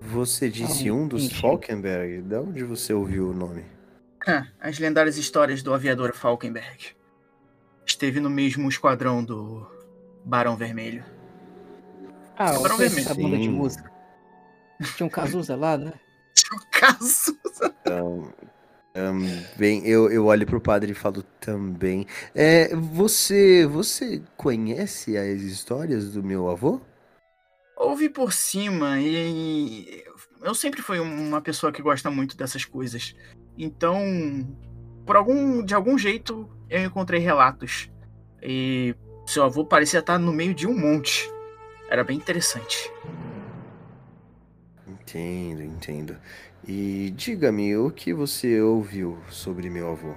Você 0.00 0.48
disse 0.48 0.88
Ah, 0.88 0.92
um 0.94 1.08
dos 1.08 1.24
entendi. 1.24 1.40
Falkenberg? 1.40 2.22
De 2.22 2.36
onde 2.36 2.62
você 2.64 2.92
ouviu 2.92 3.30
o 3.30 3.34
nome? 3.34 3.64
Ah, 4.26 4.46
As 4.60 4.78
lendárias 4.78 5.16
histórias 5.16 5.62
do 5.62 5.72
aviador 5.74 6.12
Falkenberg. 6.14 6.96
Esteve 7.86 8.20
no 8.20 8.30
mesmo 8.30 8.68
esquadrão 8.68 9.24
do 9.24 9.66
Barão 10.24 10.56
Vermelho. 10.56 11.04
Ah, 12.36 12.52
Barão 12.58 12.76
você 12.76 12.88
Vermelho. 12.88 13.00
essa 13.10 13.14
banda 13.14 13.38
de 13.38 13.48
música. 13.48 13.90
Tinha 14.96 15.06
um 15.06 15.10
Cazuza 15.10 15.56
lá, 15.56 15.76
né? 15.76 15.92
Tinha 16.34 16.56
um 16.60 16.70
caso. 16.70 17.36
Então, 17.80 18.32
bem, 19.56 19.86
eu, 19.86 20.10
eu 20.10 20.26
olho 20.26 20.46
pro 20.46 20.60
padre 20.60 20.92
e 20.92 20.94
falo 20.94 21.22
também. 21.40 22.06
É, 22.34 22.74
você, 22.74 23.66
você 23.66 24.22
conhece 24.36 25.16
as 25.16 25.40
histórias 25.42 26.12
do 26.12 26.22
meu 26.22 26.48
avô? 26.48 26.80
Ouvi 27.76 28.08
por 28.08 28.32
cima 28.32 29.00
e 29.00 30.04
eu 30.42 30.54
sempre 30.54 30.82
fui 30.82 30.98
uma 30.98 31.40
pessoa 31.40 31.72
que 31.72 31.82
gosta 31.82 32.10
muito 32.10 32.36
dessas 32.36 32.64
coisas. 32.64 33.14
Então, 33.56 34.02
por 35.06 35.16
algum, 35.16 35.64
de 35.64 35.74
algum 35.74 35.96
jeito, 35.96 36.48
eu 36.68 36.84
encontrei 36.84 37.20
relatos. 37.20 37.90
E 38.42 38.94
seu 39.26 39.44
avô 39.44 39.64
parecia 39.64 40.00
estar 40.00 40.18
no 40.18 40.32
meio 40.32 40.54
de 40.54 40.66
um 40.66 40.76
monte. 40.76 41.30
Era 41.88 42.04
bem 42.04 42.16
interessante. 42.16 42.90
Entendo, 44.86 45.62
entendo. 45.62 46.16
E 46.68 47.08
diga-me, 47.16 47.74
o 47.78 47.90
que 47.90 48.12
você 48.12 48.60
ouviu 48.60 49.18
sobre 49.30 49.70
meu 49.70 49.90
avô? 49.90 50.14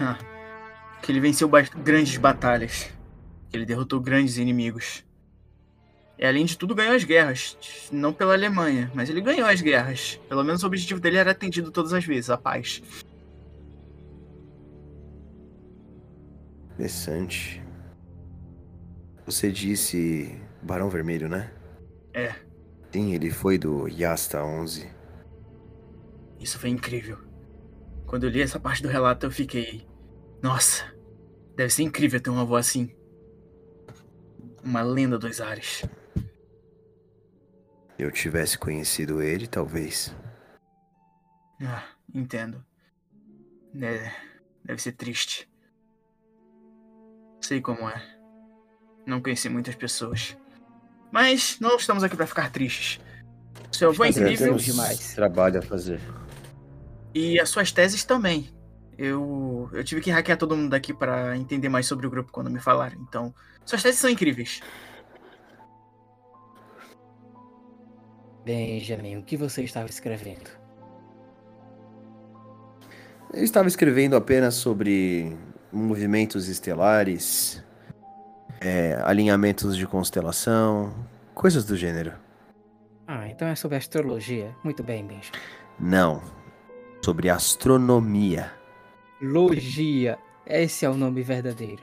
Ah, 0.00 0.16
que 1.02 1.12
ele 1.12 1.20
venceu 1.20 1.46
ba 1.46 1.60
grandes 1.60 2.16
batalhas. 2.16 2.90
Que 3.50 3.58
ele 3.58 3.66
derrotou 3.66 4.00
grandes 4.00 4.38
inimigos. 4.38 5.04
E 6.18 6.24
além 6.24 6.46
de 6.46 6.56
tudo, 6.56 6.74
ganhou 6.74 6.96
as 6.96 7.04
guerras. 7.04 7.58
Não 7.92 8.10
pela 8.10 8.32
Alemanha, 8.32 8.90
mas 8.94 9.10
ele 9.10 9.20
ganhou 9.20 9.46
as 9.46 9.60
guerras. 9.60 10.18
Pelo 10.30 10.42
menos 10.42 10.62
o 10.62 10.66
objetivo 10.66 10.98
dele 10.98 11.18
era 11.18 11.32
atendido 11.32 11.70
todas 11.70 11.92
as 11.92 12.06
vezes 12.06 12.30
a 12.30 12.38
paz. 12.38 12.82
Interessante. 16.72 17.62
Você 19.26 19.52
disse 19.52 20.40
Barão 20.62 20.88
Vermelho, 20.88 21.28
né? 21.28 21.50
É. 22.14 22.34
Sim, 22.90 23.12
ele 23.12 23.30
foi 23.30 23.58
do 23.58 23.86
Yasta 23.88 24.42
11. 24.42 24.95
Isso 26.38 26.58
foi 26.58 26.70
incrível. 26.70 27.18
Quando 28.06 28.24
eu 28.24 28.30
li 28.30 28.40
essa 28.40 28.60
parte 28.60 28.82
do 28.82 28.88
relato, 28.88 29.26
eu 29.26 29.30
fiquei. 29.30 29.86
Nossa, 30.42 30.84
deve 31.56 31.72
ser 31.72 31.82
incrível 31.82 32.20
ter 32.20 32.30
uma 32.30 32.42
avó 32.42 32.56
assim. 32.56 32.94
Uma 34.62 34.82
lenda 34.82 35.18
dos 35.18 35.40
ares. 35.40 35.84
Eu 37.98 38.10
tivesse 38.12 38.58
conhecido 38.58 39.22
ele, 39.22 39.46
talvez. 39.46 40.14
Ah, 41.62 41.84
entendo. 42.14 42.64
É, 43.80 44.12
deve 44.64 44.82
ser 44.82 44.92
triste. 44.92 45.48
Sei 47.40 47.60
como 47.60 47.88
é. 47.88 48.02
Não 49.06 49.20
conheci 49.20 49.48
muitas 49.48 49.74
pessoas. 49.74 50.36
Mas 51.10 51.58
não 51.60 51.76
estamos 51.76 52.02
aqui 52.02 52.16
para 52.16 52.26
ficar 52.26 52.50
tristes. 52.50 53.00
Seu 53.72 53.90
avô 53.90 54.04
é 54.04 54.08
incrível. 54.08 54.54
demais. 54.56 55.14
Trabalho 55.14 55.60
a 55.60 55.62
fazer. 55.62 56.00
E 57.16 57.40
as 57.40 57.48
suas 57.48 57.72
teses 57.72 58.04
também. 58.04 58.50
Eu, 58.98 59.70
eu 59.72 59.82
tive 59.82 60.02
que 60.02 60.10
hackear 60.10 60.36
todo 60.36 60.54
mundo 60.54 60.68
daqui 60.68 60.92
para 60.92 61.34
entender 61.34 61.70
mais 61.70 61.86
sobre 61.86 62.06
o 62.06 62.10
grupo 62.10 62.30
quando 62.30 62.50
me 62.50 62.60
falaram. 62.60 63.00
Então, 63.08 63.34
suas 63.64 63.82
teses 63.82 63.98
são 63.98 64.10
incríveis. 64.10 64.60
Benjamin, 68.44 69.16
o 69.16 69.22
que 69.22 69.34
você 69.34 69.62
estava 69.62 69.88
escrevendo? 69.88 70.50
Eu 73.32 73.42
estava 73.42 73.66
escrevendo 73.66 74.14
apenas 74.14 74.54
sobre 74.54 75.34
movimentos 75.72 76.48
estelares, 76.48 77.64
é, 78.60 79.00
alinhamentos 79.02 79.74
de 79.74 79.86
constelação, 79.86 80.94
coisas 81.34 81.64
do 81.64 81.76
gênero. 81.76 82.12
Ah, 83.06 83.26
então 83.26 83.48
é 83.48 83.54
sobre 83.54 83.78
astrologia. 83.78 84.54
Muito 84.62 84.82
bem, 84.82 85.02
Benjamin. 85.06 85.30
Não, 85.80 86.22
sobre 87.04 87.28
astronomia. 87.30 88.52
Logia. 89.20 90.18
Esse 90.46 90.84
é 90.84 90.90
o 90.90 90.94
nome 90.94 91.22
verdadeiro. 91.22 91.82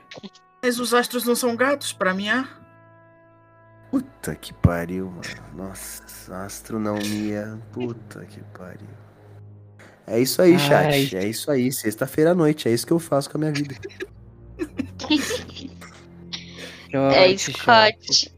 Mas 0.62 0.78
os 0.78 0.94
astros 0.94 1.24
não 1.24 1.34
são 1.34 1.54
gatos 1.56 1.92
para 1.92 2.14
mim, 2.14 2.28
ah? 2.28 2.48
Puta 3.90 4.34
que 4.34 4.52
pariu, 4.54 5.10
mano. 5.10 5.22
Nossa, 5.54 6.44
astronomia. 6.44 7.60
Puta 7.72 8.24
que 8.24 8.40
pariu. 8.56 8.88
É 10.06 10.18
isso 10.18 10.42
aí, 10.42 10.58
chat. 10.58 10.86
Ai. 10.86 11.10
É 11.12 11.28
isso 11.28 11.50
aí. 11.50 11.70
Sexta-feira 11.70 12.32
à 12.32 12.34
noite. 12.34 12.68
É 12.68 12.72
isso 12.72 12.86
que 12.86 12.92
eu 12.92 12.98
faço 12.98 13.30
com 13.30 13.38
a 13.38 13.40
minha 13.40 13.52
vida. 13.52 13.74
é 16.92 17.36
Scott. 17.36 18.34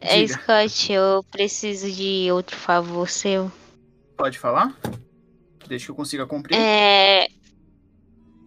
É 0.00 0.26
Scott, 0.26 0.92
eu 0.92 1.24
preciso 1.30 1.90
de 1.90 2.28
outro 2.32 2.56
favor 2.56 3.08
seu. 3.08 3.50
Pode 4.16 4.38
falar? 4.38 4.76
Desde 5.72 5.86
que 5.86 5.90
eu 5.90 5.96
consiga 5.96 6.26
cumprir. 6.26 6.54
É. 6.54 7.28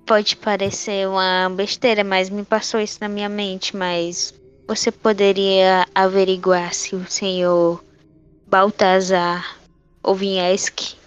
Pode 0.05 0.35
parecer 0.35 1.07
uma 1.07 1.49
besteira, 1.49 2.03
mas 2.03 2.29
me 2.29 2.45
passou 2.45 2.79
isso 2.79 2.99
na 3.01 3.09
minha 3.09 3.27
mente, 3.27 3.75
mas 3.75 4.31
você 4.67 4.91
poderia 4.91 5.87
averiguar 5.95 6.71
se 6.75 6.95
o 6.95 7.03
senhor 7.09 7.83
Baltazar 8.45 9.57
Ovinheski 10.03 10.97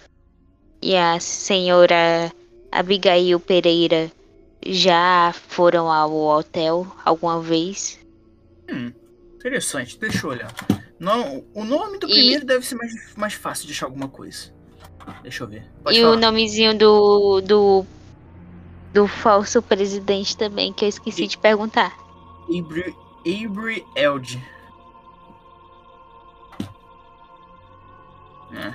e 0.81 0.93
a 0.97 1.21
senhora 1.21 2.29
Abigail 2.69 3.39
Pereira 3.39 4.11
já 4.65 5.33
foram 5.47 5.89
ao 5.89 6.13
hotel 6.13 6.85
alguma 7.05 7.41
vez? 7.41 7.97
Hum, 8.69 8.91
interessante, 9.35 9.97
deixa 9.97 10.27
eu 10.27 10.31
olhar. 10.31 10.53
Não, 10.99 11.45
o 11.53 11.63
nome 11.63 11.97
do 11.97 12.09
e... 12.09 12.11
primeiro 12.11 12.45
deve 12.45 12.65
ser 12.65 12.75
mais, 12.75 13.15
mais 13.15 13.33
fácil 13.35 13.67
de 13.67 13.71
achar 13.71 13.85
alguma 13.85 14.09
coisa. 14.09 14.58
Deixa 15.21 15.43
eu 15.43 15.47
ver. 15.47 15.63
Pode 15.83 15.97
e 15.97 16.01
falar. 16.01 16.13
o 16.13 16.19
nomezinho 16.19 16.77
do, 16.77 17.41
do. 17.41 17.85
do 18.93 19.07
falso 19.07 19.61
presidente 19.61 20.37
também, 20.37 20.73
que 20.73 20.85
eu 20.85 20.89
esqueci 20.89 21.23
e... 21.23 21.27
de 21.27 21.37
perguntar. 21.37 21.97
Avery, 22.49 22.95
Avery 23.25 23.85
Eld. 23.95 24.41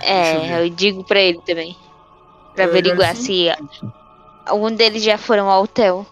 É, 0.01 0.09
é 0.09 0.59
eu, 0.59 0.65
eu, 0.65 0.69
digo 0.69 1.03
pra 1.03 1.19
ele 1.19 1.41
também. 1.45 1.75
Pra 2.53 2.63
eu 2.63 2.69
averiguar 2.69 3.15
se 3.15 3.47
algum 4.45 4.71
deles 4.71 5.03
já 5.03 5.17
foram 5.17 5.49
ao 5.49 5.63
hotel. 5.63 6.05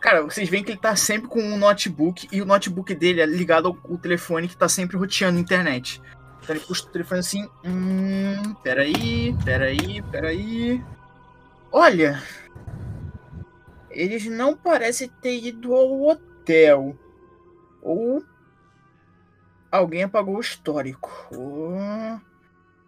Cara, 0.00 0.22
vocês 0.22 0.48
veem 0.48 0.64
que 0.64 0.72
ele 0.72 0.78
tá 0.78 0.96
sempre 0.96 1.28
com 1.28 1.40
um 1.40 1.56
notebook 1.56 2.28
e 2.32 2.42
o 2.42 2.44
notebook 2.44 2.92
dele 2.94 3.20
é 3.20 3.26
ligado 3.26 3.68
ao, 3.68 3.76
ao 3.88 3.98
telefone 3.98 4.48
que 4.48 4.56
tá 4.56 4.68
sempre 4.68 4.96
roteando 4.96 5.38
a 5.38 5.40
internet. 5.40 6.00
Ele 6.48 6.60
puxa 6.60 6.84
o 6.84 6.90
telefone 6.90 7.20
assim. 7.20 7.48
Hum, 7.64 8.54
peraí, 8.62 9.36
peraí, 9.44 10.02
peraí. 10.10 10.84
Olha! 11.70 12.22
Eles 13.90 14.26
não 14.26 14.56
parecem 14.56 15.08
ter 15.08 15.38
ido 15.38 15.74
ao 15.74 16.02
hotel. 16.02 16.98
Ou 17.80 18.24
alguém 19.70 20.02
apagou 20.02 20.36
o 20.36 20.40
histórico. 20.40 21.10
Ou... 21.34 21.76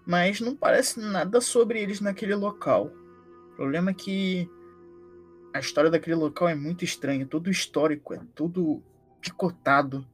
Mas 0.06 0.40
não 0.40 0.54
parece 0.54 1.00
nada 1.00 1.40
sobre 1.40 1.80
eles 1.80 2.00
naquele 2.00 2.34
local. 2.34 2.90
O 3.52 3.56
problema 3.56 3.90
é 3.90 3.94
que 3.94 4.50
a 5.54 5.60
história 5.60 5.90
daquele 5.90 6.16
local 6.16 6.48
é 6.48 6.54
muito 6.54 6.84
estranha. 6.84 7.26
Todo 7.26 7.50
histórico, 7.50 8.12
é 8.12 8.20
tudo 8.34 8.82
picotado. 9.20 10.06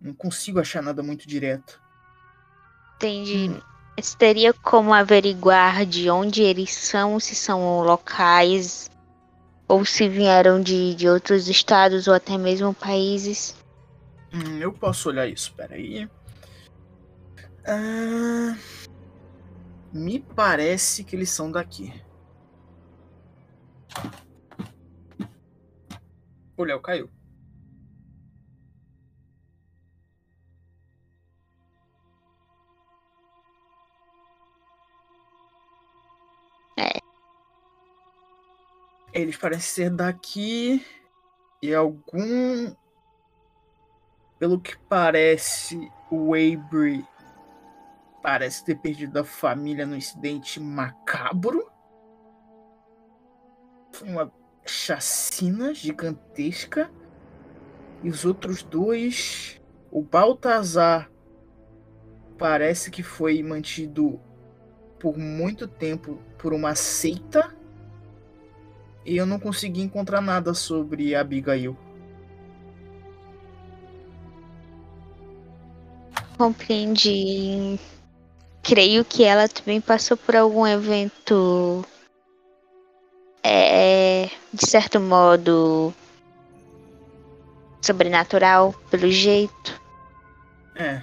Não 0.00 0.14
consigo 0.14 0.58
achar 0.58 0.82
nada 0.82 1.02
muito 1.02 1.28
direto. 1.28 1.80
Entendi. 2.98 3.48
Hum. 3.48 3.60
Teria 4.18 4.52
como 4.52 4.92
averiguar 4.92 5.86
de 5.86 6.10
onde 6.10 6.42
eles 6.42 6.72
são, 6.72 7.18
se 7.18 7.34
são 7.34 7.80
locais, 7.80 8.88
ou 9.68 9.84
se 9.84 10.08
vieram 10.08 10.60
de, 10.60 10.94
de 10.94 11.08
outros 11.08 11.48
estados 11.48 12.06
ou 12.08 12.14
até 12.14 12.36
mesmo 12.36 12.74
países? 12.74 13.56
Hum, 14.32 14.58
eu 14.58 14.72
posso 14.72 15.08
olhar 15.08 15.26
isso, 15.26 15.52
peraí. 15.54 16.08
Ah, 17.66 18.56
me 19.92 20.20
parece 20.20 21.02
que 21.04 21.14
eles 21.14 21.30
são 21.30 21.50
daqui. 21.50 21.92
O 26.56 26.64
Léo 26.64 26.80
caiu. 26.80 27.10
É. 36.78 37.00
Eles 39.12 39.36
parecem 39.36 39.84
ser 39.84 39.90
daqui. 39.90 40.86
E 41.60 41.74
algum. 41.74 42.72
Pelo 44.38 44.60
que 44.60 44.78
parece, 44.88 45.90
o 46.08 46.32
Avery 46.34 47.04
parece 48.22 48.64
ter 48.64 48.76
perdido 48.76 49.18
a 49.18 49.24
família 49.24 49.84
no 49.84 49.96
incidente 49.96 50.60
macabro. 50.60 51.68
Uma 54.02 54.32
chacina 54.64 55.74
gigantesca. 55.74 56.88
E 58.04 58.08
os 58.08 58.24
outros 58.24 58.62
dois. 58.62 59.60
O 59.90 60.02
Baltazar 60.02 61.10
parece 62.38 62.90
que 62.90 63.02
foi 63.02 63.42
mantido 63.42 64.20
por 64.98 65.16
muito 65.16 65.66
tempo 65.68 66.18
por 66.38 66.52
uma 66.52 66.74
seita 66.74 67.54
e 69.04 69.16
eu 69.16 69.24
não 69.26 69.38
consegui 69.38 69.80
encontrar 69.80 70.20
nada 70.20 70.52
sobre 70.54 71.14
a 71.14 71.20
Abigail. 71.20 71.76
Compreendi. 76.36 77.78
Creio 78.62 79.04
que 79.04 79.24
ela 79.24 79.48
também 79.48 79.80
passou 79.80 80.16
por 80.16 80.36
algum 80.36 80.66
evento. 80.66 81.84
É, 83.42 84.28
de 84.52 84.66
certo 84.68 85.00
modo. 85.00 85.92
sobrenatural, 87.80 88.72
pelo 88.90 89.08
jeito. 89.10 89.80
É, 90.74 91.00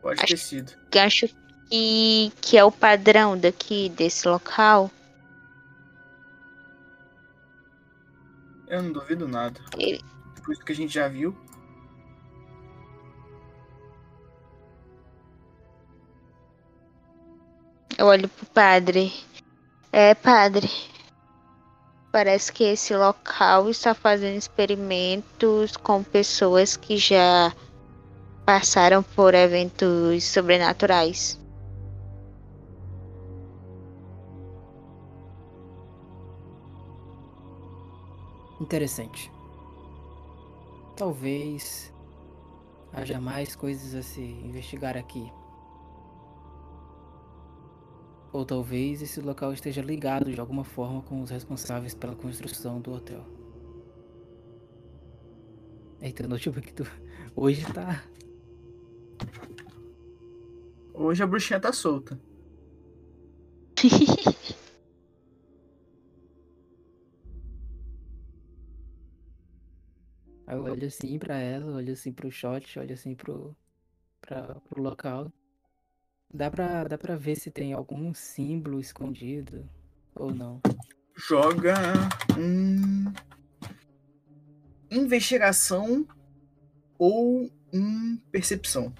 pode 0.00 0.20
Acho- 0.20 0.28
ter 0.28 0.36
sido. 0.38 0.72
Acho 0.96 1.28
que, 1.72 2.30
que 2.42 2.58
é 2.58 2.62
o 2.62 2.70
padrão 2.70 3.36
daqui, 3.38 3.88
desse 3.88 4.28
local. 4.28 4.90
Eu 8.68 8.82
não 8.82 8.92
duvido 8.92 9.26
nada. 9.26 9.58
Ele- 9.78 10.02
Depois 10.34 10.58
do 10.58 10.64
que 10.66 10.72
a 10.72 10.76
gente 10.76 10.92
já 10.92 11.08
viu. 11.08 11.34
Eu 17.96 18.06
olho 18.06 18.28
pro 18.28 18.46
padre. 18.46 19.12
É, 19.90 20.14
padre. 20.14 20.70
Parece 22.10 22.52
que 22.52 22.64
esse 22.64 22.94
local 22.94 23.70
está 23.70 23.94
fazendo 23.94 24.36
experimentos 24.36 25.76
com 25.78 26.02
pessoas 26.02 26.76
que 26.76 26.98
já 26.98 27.50
passaram 28.44 29.02
por 29.02 29.32
eventos 29.34 30.24
sobrenaturais. 30.24 31.41
Interessante. 38.62 39.28
Talvez 40.96 41.92
haja 42.92 43.20
mais 43.20 43.56
coisas 43.56 43.92
a 43.92 44.02
se 44.02 44.20
investigar 44.20 44.96
aqui. 44.96 45.32
Ou 48.32 48.46
talvez 48.46 49.02
esse 49.02 49.20
local 49.20 49.52
esteja 49.52 49.82
ligado 49.82 50.32
de 50.32 50.38
alguma 50.38 50.62
forma 50.62 51.02
com 51.02 51.20
os 51.22 51.30
responsáveis 51.30 51.92
pela 51.92 52.14
construção 52.14 52.80
do 52.80 52.92
hotel. 52.92 53.24
Eita, 56.00 56.24
o 56.24 56.28
notebook 56.28 56.70
tu 56.72 56.86
hoje 57.34 57.66
tá. 57.72 58.04
Hoje 60.94 61.20
a 61.20 61.26
bruxinha 61.26 61.58
tá 61.58 61.72
solta. 61.72 62.16
Aí 70.52 70.58
eu 70.58 70.64
olho 70.64 70.86
assim 70.86 71.18
pra 71.18 71.38
ela, 71.38 71.76
olho 71.76 71.94
assim 71.94 72.12
pro 72.12 72.30
shot, 72.30 72.78
olho 72.78 72.92
assim 72.92 73.14
pro, 73.14 73.56
pra, 74.20 74.56
pro 74.68 74.82
local. 74.82 75.32
Dá 76.32 76.50
pra, 76.50 76.84
dá 76.84 76.98
pra 76.98 77.16
ver 77.16 77.36
se 77.36 77.50
tem 77.50 77.72
algum 77.72 78.12
símbolo 78.12 78.78
escondido 78.78 79.66
ou 80.14 80.30
não. 80.30 80.60
Joga 81.16 81.74
um. 82.38 83.10
Investigação 84.90 86.06
ou 86.98 87.50
um 87.72 88.18
percepção. 88.30 88.92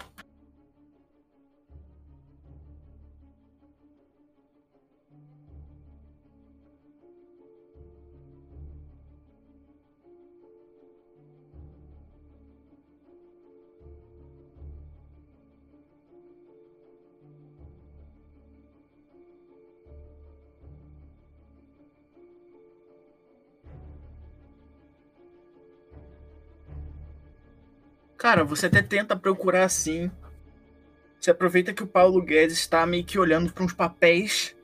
Cara, 28.23 28.45
você 28.45 28.67
até 28.67 28.81
tenta 28.81 29.17
procurar 29.17 29.65
assim. 29.65 30.09
Você 31.21 31.33
aproveita 31.33 31.75
que 31.75 31.83
o 31.83 31.89
Paulo 31.89 32.23
Guedes 32.23 32.57
está 32.57 32.87
meio 32.87 33.05
que 33.05 33.19
olhando 33.19 33.53
para 33.53 33.65
uns 33.65 33.73
papéis. 33.73 34.55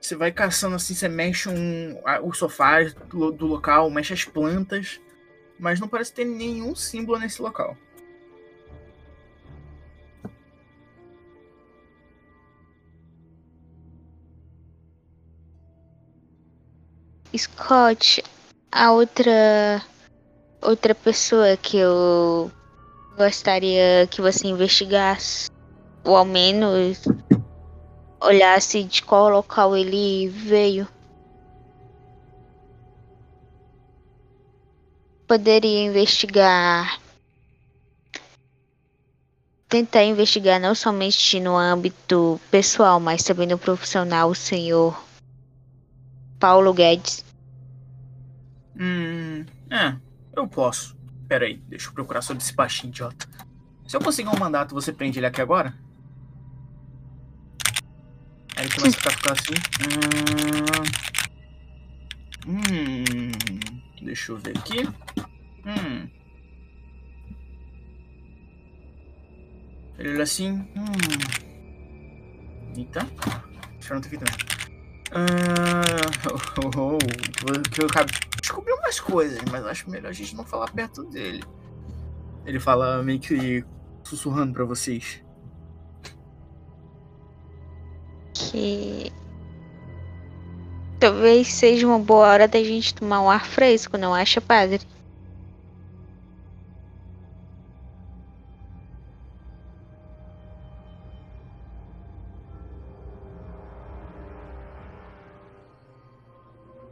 Você 0.00 0.16
vai 0.16 0.32
caçando 0.32 0.74
assim, 0.74 0.92
você 0.92 1.08
mexe 1.08 1.48
um, 1.48 1.96
o 2.24 2.32
sofá 2.32 2.82
do, 3.08 3.30
do 3.30 3.46
local, 3.46 3.88
mexe 3.88 4.12
as 4.12 4.24
plantas. 4.24 5.00
Mas 5.60 5.78
não 5.78 5.86
parece 5.86 6.12
ter 6.12 6.24
nenhum 6.24 6.74
símbolo 6.74 7.20
nesse 7.20 7.40
local. 7.40 7.76
Scott, 17.36 18.24
a 18.72 18.90
outra 18.90 19.80
outra 20.60 20.96
pessoa 20.96 21.56
que 21.56 21.76
eu 21.76 22.50
gostaria 23.16 24.06
que 24.10 24.20
você 24.20 24.48
investigasse, 24.48 25.50
ou 26.04 26.16
ao 26.16 26.24
menos 26.24 27.02
olhasse 28.20 28.82
de 28.84 29.02
qual 29.02 29.28
local 29.28 29.76
ele 29.76 30.28
veio. 30.28 30.88
Poderia 35.26 35.86
investigar. 35.86 37.00
Tentar 39.68 40.04
investigar 40.04 40.60
não 40.60 40.74
somente 40.74 41.40
no 41.40 41.56
âmbito 41.56 42.38
pessoal, 42.50 43.00
mas 43.00 43.22
também 43.22 43.46
no 43.46 43.56
profissional, 43.56 44.28
o 44.28 44.34
senhor 44.34 45.02
Paulo 46.38 46.74
Guedes. 46.74 47.24
Hum. 48.78 49.46
É, 49.70 49.96
eu 50.36 50.46
posso. 50.46 51.01
Pera 51.32 51.46
aí, 51.46 51.56
deixa 51.66 51.88
eu 51.88 51.94
procurar 51.94 52.20
sobre 52.20 52.42
esse 52.42 52.52
baixinho 52.52 52.90
idiota. 52.90 53.26
Se 53.88 53.96
eu 53.96 54.02
conseguir 54.02 54.28
um 54.28 54.38
mandato, 54.38 54.74
você 54.74 54.92
prende 54.92 55.18
ele 55.18 55.24
aqui 55.24 55.40
agora? 55.40 55.74
Aí 58.54 58.66
ele 58.66 58.74
começa 58.74 58.98
a 58.98 59.10
ficar, 59.10 59.32
assim. 59.32 59.54
Hum. 62.46 63.32
Deixa 64.02 64.32
eu 64.32 64.36
ver 64.36 64.58
aqui. 64.58 64.86
Hum. 65.64 66.10
Ele 69.98 70.10
olha 70.10 70.24
assim. 70.24 70.50
Hum. 70.76 70.84
Eita. 72.76 73.08
Deixa 73.78 73.94
eu 73.94 74.02
feito 74.02 74.22
nada. 74.22 74.36
Ah, 75.12 75.80
oh, 76.76 76.98
oh, 76.98 77.70
que 77.70 77.80
eu 77.80 77.86
acabei 77.86 78.31
de 78.42 78.48
descobrir 78.48 78.72
umas 78.72 78.98
coisas, 78.98 79.38
mas 79.50 79.64
acho 79.64 79.88
melhor 79.88 80.10
a 80.10 80.12
gente 80.12 80.34
não 80.34 80.44
falar 80.44 80.70
perto 80.72 81.04
dele. 81.04 81.44
Ele 82.44 82.58
fala 82.58 83.02
meio 83.02 83.20
que 83.20 83.64
sussurrando 84.02 84.52
pra 84.52 84.64
vocês. 84.64 85.22
que 88.34 89.12
talvez 90.98 91.48
seja 91.48 91.86
uma 91.86 91.98
boa 91.98 92.26
hora 92.26 92.48
da 92.48 92.62
gente 92.62 92.94
tomar 92.94 93.20
um 93.22 93.30
ar 93.30 93.46
fresco, 93.46 93.96
não 93.96 94.14
acha, 94.14 94.40
padre? 94.40 94.80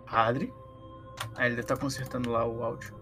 Padre? 0.06 0.59
Aí 1.40 1.50
ele 1.50 1.62
estar 1.62 1.78
consertando 1.78 2.28
lá 2.30 2.46
o 2.46 2.62
áudio. 2.62 2.94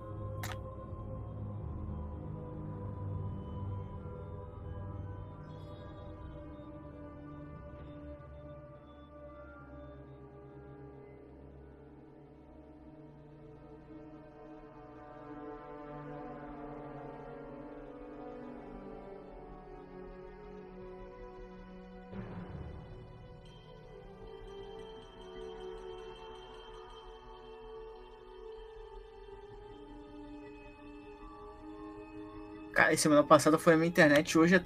Cara, 32.89 32.97
semana 32.97 33.23
passada 33.23 33.59
foi 33.59 33.74
a 33.74 33.77
minha 33.77 33.89
internet, 33.89 34.39
hoje 34.39 34.55
é 34.56 34.62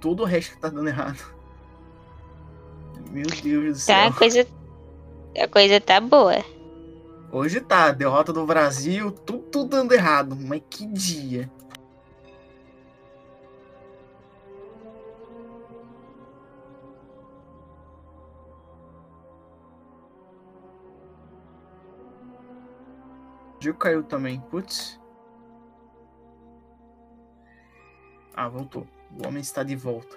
tudo 0.00 0.22
o 0.22 0.26
resto 0.26 0.54
que 0.54 0.60
tá 0.60 0.70
dando 0.70 0.88
errado. 0.88 1.18
Meu 3.10 3.26
Deus 3.26 3.82
do 3.82 3.86
Tá, 3.86 4.04
céu. 4.04 4.08
a 4.08 4.12
coisa, 4.14 4.46
a 5.38 5.48
coisa 5.48 5.78
tá 5.78 6.00
boa. 6.00 6.42
Hoje 7.30 7.60
tá, 7.60 7.92
derrota 7.92 8.32
do 8.32 8.46
Brasil, 8.46 9.10
tudo, 9.10 9.42
tudo 9.50 9.68
dando 9.68 9.92
errado. 9.92 10.34
Mas 10.34 10.62
que 10.70 10.86
dia. 10.86 11.50
O 23.56 23.60
Diego 23.60 23.78
caiu 23.78 24.02
também, 24.02 24.40
putz. 24.40 24.98
Ah, 28.40 28.48
voltou. 28.48 28.86
O 29.10 29.26
homem 29.26 29.40
está 29.40 29.64
de 29.64 29.74
volta. 29.74 30.16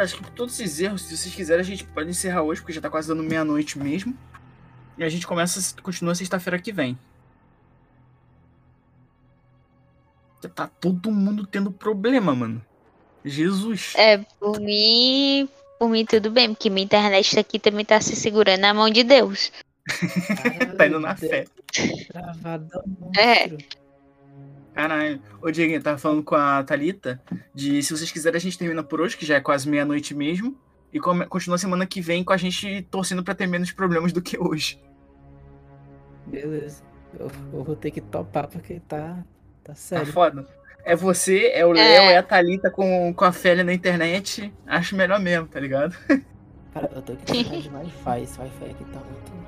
Cara, 0.00 0.06
acho 0.06 0.16
que 0.16 0.22
por 0.22 0.30
todos 0.30 0.58
esses 0.58 0.80
erros, 0.80 1.02
se 1.02 1.14
vocês 1.14 1.34
quiserem, 1.34 1.60
a 1.60 1.64
gente 1.64 1.84
pode 1.84 2.08
encerrar 2.08 2.42
hoje, 2.42 2.62
porque 2.62 2.72
já 2.72 2.80
tá 2.80 2.88
quase 2.88 3.06
dando 3.06 3.22
meia-noite 3.22 3.78
mesmo. 3.78 4.16
E 4.96 5.04
a 5.04 5.08
gente 5.10 5.26
começa, 5.26 5.74
continua 5.82 6.14
sexta-feira 6.14 6.58
que 6.58 6.72
vem. 6.72 6.98
Tá 10.54 10.68
todo 10.68 11.12
mundo 11.12 11.46
tendo 11.46 11.70
problema, 11.70 12.34
mano. 12.34 12.64
Jesus. 13.22 13.92
É, 13.94 14.16
por 14.38 14.58
mim, 14.58 15.46
por 15.78 15.90
mim 15.90 16.06
tudo 16.06 16.30
bem, 16.30 16.54
porque 16.54 16.70
minha 16.70 16.84
internet 16.84 17.38
aqui 17.38 17.58
também 17.58 17.84
tá 17.84 18.00
se 18.00 18.16
segurando 18.16 18.60
na 18.60 18.72
mão 18.72 18.88
de 18.88 19.04
Deus. 19.04 19.52
tá 20.78 20.86
indo 20.86 20.98
na 20.98 21.14
fé. 21.14 21.44
Travadão. 22.08 22.82
É. 23.18 23.50
Caralho. 24.74 25.20
Ô, 25.42 25.50
Diego, 25.50 25.82
tava 25.82 25.98
falando 25.98 26.22
com 26.22 26.34
a 26.34 26.62
Thalita 26.62 27.20
de 27.54 27.82
se 27.82 27.96
vocês 27.96 28.10
quiserem, 28.10 28.36
a 28.38 28.40
gente 28.40 28.56
termina 28.58 28.82
por 28.82 29.00
hoje, 29.00 29.16
que 29.16 29.26
já 29.26 29.36
é 29.36 29.40
quase 29.40 29.68
meia-noite 29.68 30.14
mesmo. 30.14 30.56
E 30.92 30.98
come- 30.98 31.26
continua 31.26 31.56
semana 31.58 31.86
que 31.86 32.00
vem 32.00 32.24
com 32.24 32.32
a 32.32 32.36
gente 32.36 32.82
torcendo 32.90 33.22
pra 33.22 33.34
ter 33.34 33.46
menos 33.46 33.70
problemas 33.72 34.12
do 34.12 34.20
que 34.22 34.38
hoje. 34.38 34.80
Beleza. 36.26 36.82
Eu, 37.18 37.30
eu 37.52 37.64
vou 37.64 37.74
ter 37.76 37.90
que 37.90 38.00
topar 38.00 38.46
porque 38.48 38.80
tá, 38.88 39.18
tá 39.64 39.72
Tá 39.72 39.74
sério. 39.74 40.06
foda? 40.12 40.46
É 40.84 40.96
você, 40.96 41.50
é 41.52 41.64
o 41.66 41.72
Léo, 41.72 42.04
é 42.10 42.16
a 42.16 42.22
Thalita 42.22 42.70
com, 42.70 43.12
com 43.12 43.24
a 43.24 43.32
Félia 43.32 43.62
na 43.62 43.72
internet. 43.74 44.52
Acho 44.66 44.96
melhor 44.96 45.20
mesmo, 45.20 45.46
tá 45.46 45.60
ligado? 45.60 45.94
Cara, 46.72 46.90
eu 46.94 47.02
tenho 47.02 47.18
que 47.18 47.44
trocar 47.44 47.60
de 47.60 47.68
Wi-Fi. 47.68 48.22
Esse 48.22 48.40
Wi-Fi 48.40 48.64
aqui 48.66 48.84
tá 48.84 49.00
muito. 49.00 49.40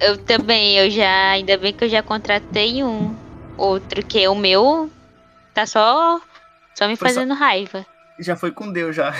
Eu 0.00 0.16
também, 0.18 0.76
eu 0.76 0.88
já, 0.90 1.30
ainda 1.30 1.56
bem 1.58 1.72
que 1.72 1.84
eu 1.84 1.88
já 1.88 2.02
contratei 2.02 2.84
um 2.84 3.14
outro, 3.58 4.04
que 4.06 4.26
o 4.28 4.34
meu 4.34 4.90
tá 5.52 5.66
só, 5.66 6.20
só 6.74 6.86
me 6.88 6.96
Foi 6.96 7.08
só- 7.08 7.14
fazendo 7.16 7.34
raiva. 7.34 7.84
Já 8.20 8.34
foi 8.36 8.50
com 8.52 8.72
Deus 8.72 8.96
já. 8.96 9.12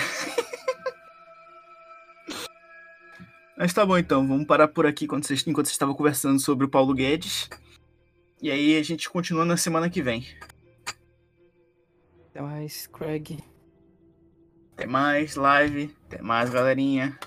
Mas 3.57 3.73
tá 3.73 3.85
bom 3.85 3.97
então, 3.97 4.25
vamos 4.27 4.47
parar 4.47 4.69
por 4.69 4.85
aqui 4.85 5.03
enquanto 5.05 5.25
vocês, 5.27 5.45
enquanto 5.45 5.65
vocês 5.65 5.73
estavam 5.75 5.93
conversando 5.93 6.39
sobre 6.39 6.65
o 6.65 6.69
Paulo 6.69 6.93
Guedes. 6.93 7.49
E 8.41 8.49
aí 8.49 8.77
a 8.77 8.83
gente 8.83 9.09
continua 9.09 9.43
na 9.43 9.57
semana 9.57 9.89
que 9.89 10.01
vem. 10.01 10.25
Até 12.29 12.41
mais, 12.41 12.87
Craig. 12.87 13.37
Até 14.73 14.87
mais, 14.87 15.35
live. 15.35 15.93
Até 16.07 16.21
mais, 16.21 16.49
galerinha. 16.49 17.19